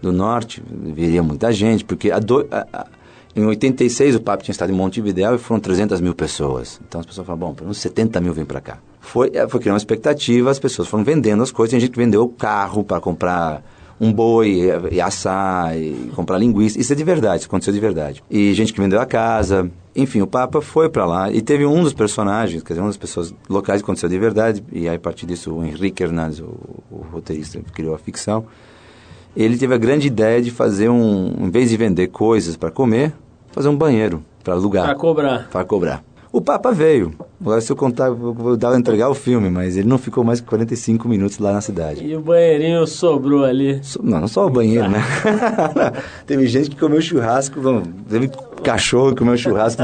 do 0.02 0.12
norte, 0.12 0.64
viria 0.70 1.22
muita 1.22 1.52
gente, 1.52 1.84
porque 1.84 2.12
a 2.12 2.20
do, 2.20 2.48
a, 2.50 2.66
a, 2.72 2.88
em 3.36 3.46
86 3.46 4.16
o 4.16 4.22
Papa 4.22 4.44
tinha 4.44 4.54
estado 4.54 4.72
em 4.72 4.76
Montevideo 4.76 5.36
e 5.36 5.38
foram 5.38 5.60
300 5.60 6.00
mil 6.00 6.16
pessoas. 6.16 6.80
Então 6.88 7.02
as 7.02 7.06
pessoas 7.06 7.28
falam, 7.28 7.40
bom, 7.40 7.54
pelo 7.54 7.66
menos 7.66 7.78
70 7.78 8.22
mil 8.22 8.34
vêm 8.34 8.46
para 8.46 8.62
cá 8.62 8.78
foi, 9.10 9.32
é, 9.34 9.48
foi 9.48 9.60
criando 9.60 9.74
uma 9.74 9.80
expectativa, 9.80 10.52
as 10.52 10.60
pessoas 10.60 10.88
foram 10.88 11.04
vendendo 11.04 11.42
as 11.42 11.52
coisas, 11.52 11.72
tem 11.72 11.80
gente 11.80 11.92
que 11.92 11.98
vendeu 11.98 12.22
o 12.22 12.30
carro 12.30 12.84
para 12.84 13.00
comprar 13.00 13.64
um 14.00 14.14
boi 14.14 14.50
e, 14.50 14.96
e 14.96 15.02
assar, 15.02 15.76
e 15.78 16.12
comprar 16.16 16.38
linguiça. 16.38 16.80
Isso 16.80 16.94
é 16.94 16.96
de 16.96 17.04
verdade, 17.04 17.40
isso 17.40 17.48
aconteceu 17.48 17.74
de 17.74 17.80
verdade. 17.80 18.24
E 18.30 18.54
gente 18.54 18.72
que 18.72 18.80
vendeu 18.80 19.02
a 19.02 19.06
casa. 19.06 19.70
Enfim, 19.96 20.22
o 20.22 20.28
Papa 20.28 20.62
foi 20.62 20.88
para 20.88 21.06
lá 21.06 21.32
e 21.32 21.42
teve 21.42 21.66
um 21.66 21.84
dos 21.84 21.94
personagens, 21.94 22.62
quer 22.62 22.74
dizer, 22.74 22.82
uma 22.82 22.88
das 22.90 22.98
pessoas 22.98 23.34
locais 23.50 23.82
que 23.82 23.86
aconteceu 23.86 24.08
de 24.08 24.18
verdade. 24.18 24.64
E 24.72 24.88
aí, 24.88 24.96
a 24.96 25.00
partir 25.00 25.26
disso, 25.26 25.54
o 25.54 25.66
Henrique 25.66 26.04
Hernandes, 26.04 26.40
o, 26.40 26.56
o 26.92 27.06
roteirista, 27.12 27.60
criou 27.74 27.96
a 27.96 27.98
ficção. 27.98 28.46
Ele 29.36 29.58
teve 29.58 29.74
a 29.74 29.78
grande 29.78 30.08
ideia 30.08 30.42
de 30.42 30.52
fazer 30.52 30.88
um, 30.88 31.34
em 31.40 31.50
vez 31.50 31.70
de 31.70 31.78
vender 31.78 32.08
coisas 32.08 32.56
para 32.56 32.72
comer, 32.72 33.12
fazer 33.52 33.68
um 33.68 33.76
banheiro 33.76 34.24
para 34.44 34.54
alugar. 34.54 34.86
Para 34.86 34.96
cobrar. 34.96 35.50
Para 35.50 35.66
cobrar. 35.66 36.04
O 36.32 36.40
Papa 36.40 36.72
veio. 36.72 37.12
Agora, 37.42 37.60
se 37.60 37.72
eu 37.72 37.76
contar, 37.76 38.12
vou 38.12 38.56
dar 38.56 38.78
entregar 38.78 39.10
o 39.10 39.16
filme, 39.16 39.50
mas 39.50 39.76
ele 39.78 39.88
não 39.88 39.98
ficou 39.98 40.24
mais 40.24 40.40
que 40.40 40.48
45 40.48 41.08
minutos 41.08 41.40
lá 41.40 41.52
na 41.52 41.60
cidade. 41.62 42.06
E 42.06 42.16
o 42.16 42.22
banheirinho 42.22 42.86
sobrou 42.86 43.44
ali. 43.44 43.80
So- 43.84 44.02
Não, 44.04 44.20
não 44.20 44.28
só 44.28 44.46
o 44.46 44.50
banheiro, 44.50 44.88
né? 44.90 45.02
Teve 46.28 46.46
gente 46.48 46.70
que 46.70 46.76
comeu 46.76 47.02
churrasco, 47.02 47.60
teve 48.08 48.30
cachorro 48.64 49.10
que 49.12 49.18
comeu 49.18 49.36
churrasco. 49.38 49.82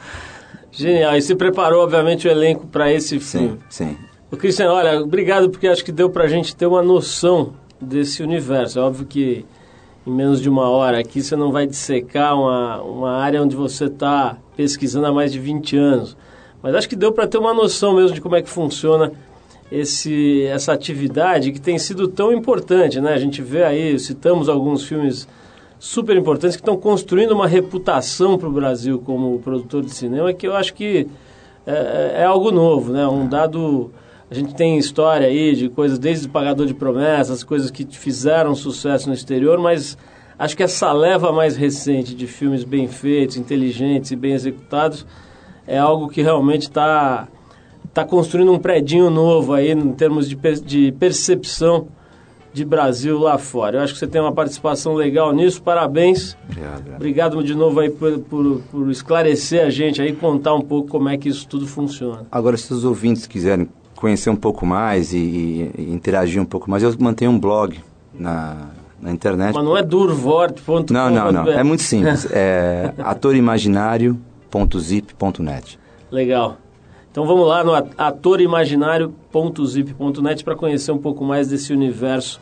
Genial. 0.72 1.16
E 1.16 1.22
se 1.22 1.34
preparou, 1.34 1.82
obviamente, 1.84 2.26
o 2.26 2.30
elenco 2.30 2.66
para 2.66 2.90
esse 2.92 3.18
sim, 3.20 3.38
filme. 3.38 3.58
sim. 3.68 3.96
Ô, 4.30 4.36
Cristiano, 4.36 4.72
olha, 4.72 5.00
obrigado 5.00 5.50
porque 5.50 5.66
acho 5.66 5.84
que 5.84 5.92
deu 5.92 6.08
pra 6.10 6.28
gente 6.28 6.54
ter 6.54 6.66
uma 6.66 6.82
noção 6.82 7.52
desse 7.80 8.22
universo. 8.22 8.78
É 8.78 8.82
óbvio 8.82 9.06
que 9.06 9.44
em 10.06 10.10
menos 10.10 10.40
de 10.40 10.48
uma 10.48 10.68
hora 10.68 10.98
aqui 10.98 11.22
você 11.22 11.34
não 11.36 11.50
vai 11.52 11.66
dissecar 11.66 12.34
uma, 12.38 12.80
uma 12.82 13.10
área 13.18 13.42
onde 13.42 13.56
você 13.56 13.84
está 13.86 14.36
pesquisando 14.58 15.06
há 15.06 15.12
mais 15.12 15.30
de 15.30 15.38
20 15.38 15.76
anos. 15.76 16.16
Mas 16.60 16.74
acho 16.74 16.88
que 16.88 16.96
deu 16.96 17.12
para 17.12 17.28
ter 17.28 17.38
uma 17.38 17.54
noção 17.54 17.94
mesmo 17.94 18.12
de 18.12 18.20
como 18.20 18.34
é 18.34 18.42
que 18.42 18.50
funciona 18.50 19.12
esse, 19.70 20.42
essa 20.46 20.72
atividade 20.72 21.52
que 21.52 21.60
tem 21.60 21.78
sido 21.78 22.08
tão 22.08 22.32
importante, 22.32 23.00
né? 23.00 23.14
A 23.14 23.18
gente 23.18 23.40
vê 23.40 23.62
aí, 23.62 23.96
citamos 24.00 24.48
alguns 24.48 24.82
filmes 24.82 25.28
super 25.78 26.16
importantes 26.16 26.56
que 26.56 26.62
estão 26.62 26.76
construindo 26.76 27.30
uma 27.30 27.46
reputação 27.46 28.36
para 28.36 28.48
o 28.48 28.52
Brasil 28.52 28.98
como 28.98 29.38
produtor 29.38 29.84
de 29.84 29.94
cinema 29.94 30.32
que 30.32 30.48
eu 30.48 30.56
acho 30.56 30.74
que 30.74 31.06
é, 31.64 32.22
é 32.22 32.24
algo 32.24 32.50
novo, 32.50 32.92
né? 32.92 33.06
Um 33.06 33.28
dado 33.28 33.92
a 34.28 34.34
gente 34.34 34.56
tem 34.56 34.76
história 34.76 35.28
aí 35.28 35.54
de 35.54 35.68
coisas 35.68 36.00
desde 36.00 36.28
Pagador 36.28 36.66
de 36.66 36.74
Promessas, 36.74 37.44
coisas 37.44 37.70
que 37.70 37.86
fizeram 37.86 38.56
sucesso 38.56 39.08
no 39.08 39.14
exterior, 39.14 39.56
mas 39.60 39.96
acho 40.38 40.56
que 40.56 40.62
essa 40.62 40.92
leva 40.92 41.32
mais 41.32 41.56
recente 41.56 42.14
de 42.14 42.26
filmes 42.26 42.64
bem 42.64 42.86
feitos, 42.88 43.36
inteligentes 43.36 44.10
e 44.10 44.16
bem 44.16 44.32
executados 44.32 45.04
é 45.66 45.78
algo 45.78 46.08
que 46.08 46.22
realmente 46.22 46.62
está 46.62 47.28
tá 47.92 48.04
construindo 48.04 48.52
um 48.52 48.58
predinho 48.58 49.10
novo 49.10 49.52
aí 49.52 49.72
em 49.72 49.92
termos 49.92 50.28
de, 50.28 50.36
per- 50.36 50.60
de 50.60 50.92
percepção 50.92 51.88
de 52.52 52.64
Brasil 52.64 53.18
lá 53.18 53.36
fora. 53.36 53.76
Eu 53.78 53.82
acho 53.82 53.92
que 53.92 53.98
você 53.98 54.06
tem 54.06 54.20
uma 54.20 54.32
participação 54.32 54.94
legal 54.94 55.32
nisso, 55.32 55.62
parabéns. 55.62 56.36
Obrigado, 56.48 56.94
obrigado. 56.96 57.42
De 57.44 57.54
novo 57.54 57.78
aí 57.80 57.90
por, 57.90 58.18
por, 58.20 58.60
por 58.70 58.90
esclarecer 58.90 59.64
a 59.66 59.70
gente 59.70 60.00
aí, 60.00 60.12
contar 60.14 60.54
um 60.54 60.60
pouco 60.62 60.88
como 60.88 61.08
é 61.08 61.18
que 61.18 61.28
isso 61.28 61.46
tudo 61.46 61.66
funciona. 61.66 62.26
Agora, 62.32 62.56
se 62.56 62.72
os 62.72 62.84
ouvintes 62.84 63.26
quiserem 63.26 63.68
conhecer 63.94 64.30
um 64.30 64.36
pouco 64.36 64.64
mais 64.64 65.12
e, 65.12 65.18
e- 65.18 65.70
e 65.78 65.92
interagir 65.92 66.40
um 66.40 66.46
pouco 66.46 66.70
mais, 66.70 66.82
eu 66.82 66.94
mantenho 66.98 67.30
um 67.32 67.38
blog 67.38 67.78
na, 68.14 68.70
na 69.00 69.10
internet. 69.10 69.54
Mas 69.54 69.64
não 69.64 69.74
é 69.76 69.82
durvort.com. 69.82 70.84
Não, 70.92 71.10
não, 71.10 71.32
não. 71.32 71.48
É 71.48 71.62
muito 71.62 71.82
simples. 71.82 72.26
É 72.32 72.92
atorimaginario.zip.net. 72.98 75.78
Legal. 76.10 76.56
Então 77.10 77.26
vamos 77.26 77.48
lá 77.48 77.64
no 77.64 77.72
atorimaginario.zip.net 77.96 80.44
para 80.44 80.54
conhecer 80.54 80.92
um 80.92 80.98
pouco 80.98 81.24
mais 81.24 81.48
desse 81.48 81.72
universo 81.72 82.38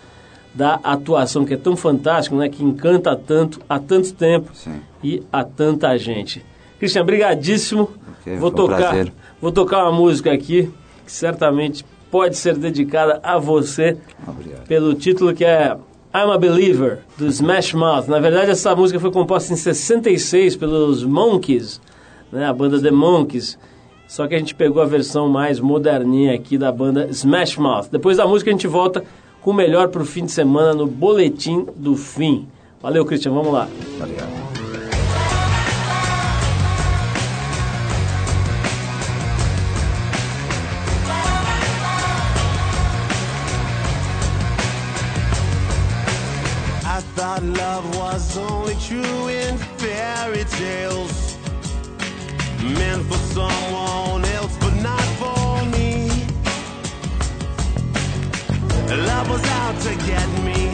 da 0.55 0.75
atuação 0.83 1.45
que 1.45 1.55
é 1.55 1.57
tão 1.57 1.77
fantástico, 1.77 2.35
né? 2.37 2.49
Que 2.49 2.65
encanta 2.65 3.15
tanto 3.15 3.61
há 3.69 3.79
tanto 3.79 4.13
tempo 4.15 4.51
Sim. 4.55 4.81
e 5.03 5.23
a 5.33 5.45
tanta 5.45 5.97
gente. 5.99 6.45
Cristian, 6.79 7.05
brigadíssimo. 7.05 7.91
Ok, 8.21 8.37
vou 8.37 8.51
um 8.51 8.55
tocar, 8.55 8.77
prazer. 8.77 9.13
vou 9.41 9.53
tocar 9.53 9.83
uma 9.85 9.93
música 9.93 10.33
aqui 10.33 10.71
que 11.05 11.13
certamente 11.13 11.85
pode 12.11 12.37
ser 12.37 12.57
dedicada 12.57 13.21
a 13.23 13.39
você 13.39 13.97
Obrigado. 14.27 14.67
pelo 14.67 14.95
título 14.95 15.35
que 15.35 15.45
é 15.45 15.77
I'm 16.17 16.31
a 16.31 16.39
Believer, 16.39 17.01
do 17.19 17.27
Smash 17.27 17.75
Mouth. 17.75 18.09
Na 18.09 18.19
verdade, 18.19 18.51
essa 18.51 18.75
música 18.75 18.99
foi 18.99 19.11
composta 19.11 19.53
em 19.53 19.57
66 19.57 20.57
pelos 20.57 21.05
Monkeys, 21.05 21.79
né, 22.33 22.47
a 22.47 22.55
banda 22.55 22.81
The 22.81 22.91
Monkeys. 22.91 23.59
Só 24.09 24.27
que 24.27 24.35
a 24.35 24.39
gente 24.39 24.55
pegou 24.55 24.81
a 24.81 24.87
versão 24.87 25.29
mais 25.29 25.61
moderninha 25.61 26.35
aqui 26.35 26.57
da 26.57 26.73
banda 26.73 27.07
Smash 27.11 27.59
Mouth. 27.59 27.89
Depois 27.93 28.17
da 28.17 28.27
música, 28.27 28.51
a 28.51 28.55
gente 28.55 28.67
volta 28.67 29.05
com 29.43 29.51
o 29.51 29.55
melhor 29.55 29.89
para 29.89 30.01
o 30.01 30.07
fim 30.07 30.25
de 30.25 30.33
semana 30.33 30.73
no 30.73 30.87
Boletim 30.87 31.67
do 31.77 31.95
Fim. 31.95 32.49
Valeu, 32.81 33.05
Christian, 33.05 33.33
vamos 33.33 33.53
lá. 33.53 33.69
Obrigado. 34.01 34.46
True 48.87 49.27
in 49.27 49.59
fairy 49.79 50.45
tales. 50.45 51.37
Meant 52.63 53.03
for 53.11 53.19
someone 53.35 54.25
else, 54.37 54.57
but 54.59 54.75
not 54.81 55.07
for 55.21 55.65
me. 55.75 56.09
Love 59.11 59.29
was 59.29 59.45
out 59.63 59.77
to 59.87 59.93
get 60.11 60.29
me. 60.49 60.71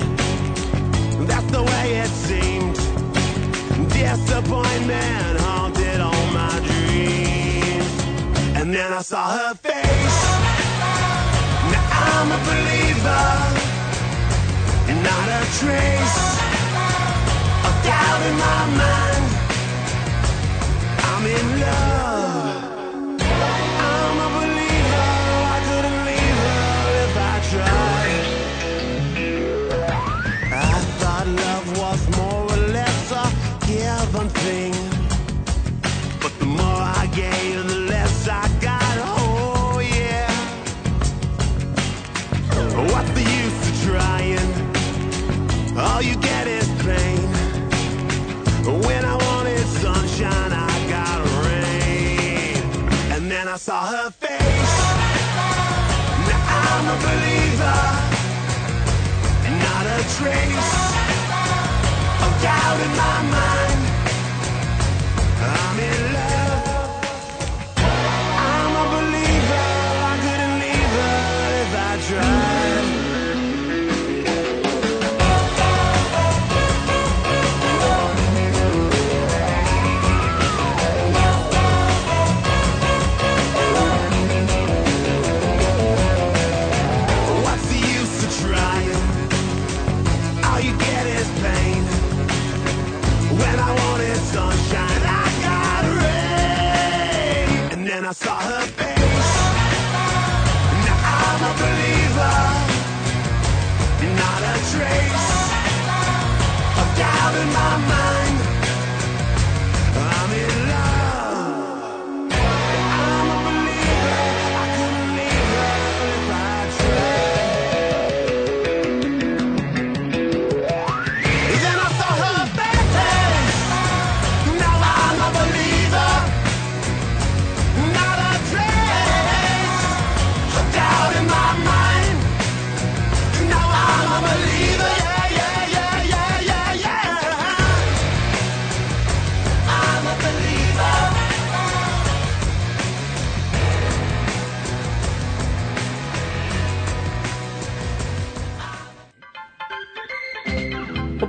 That's 1.24 1.50
the 1.56 1.62
way 1.62 1.86
it 2.04 2.12
seemed. 2.26 2.76
Disappointment 3.88 5.40
haunted 5.40 6.00
all 6.02 6.26
my 6.40 6.54
dreams. 6.68 7.92
And 8.58 8.74
then 8.74 8.92
I 8.92 9.00
saw 9.00 9.24
her 9.38 9.54
face. 9.54 10.20
Now 11.72 11.84
I'm 12.08 12.28
a 12.38 12.40
believer. 12.50 13.24
Not 15.02 15.28
a 15.28 15.42
trace 15.58 16.51
doubt 17.84 18.22
in 18.28 18.36
my 18.38 18.60
mind. 18.80 19.24
I'm 21.08 21.26
in 21.26 21.60
love. 21.60 22.01
Saw 53.62 53.86
her 53.86 54.11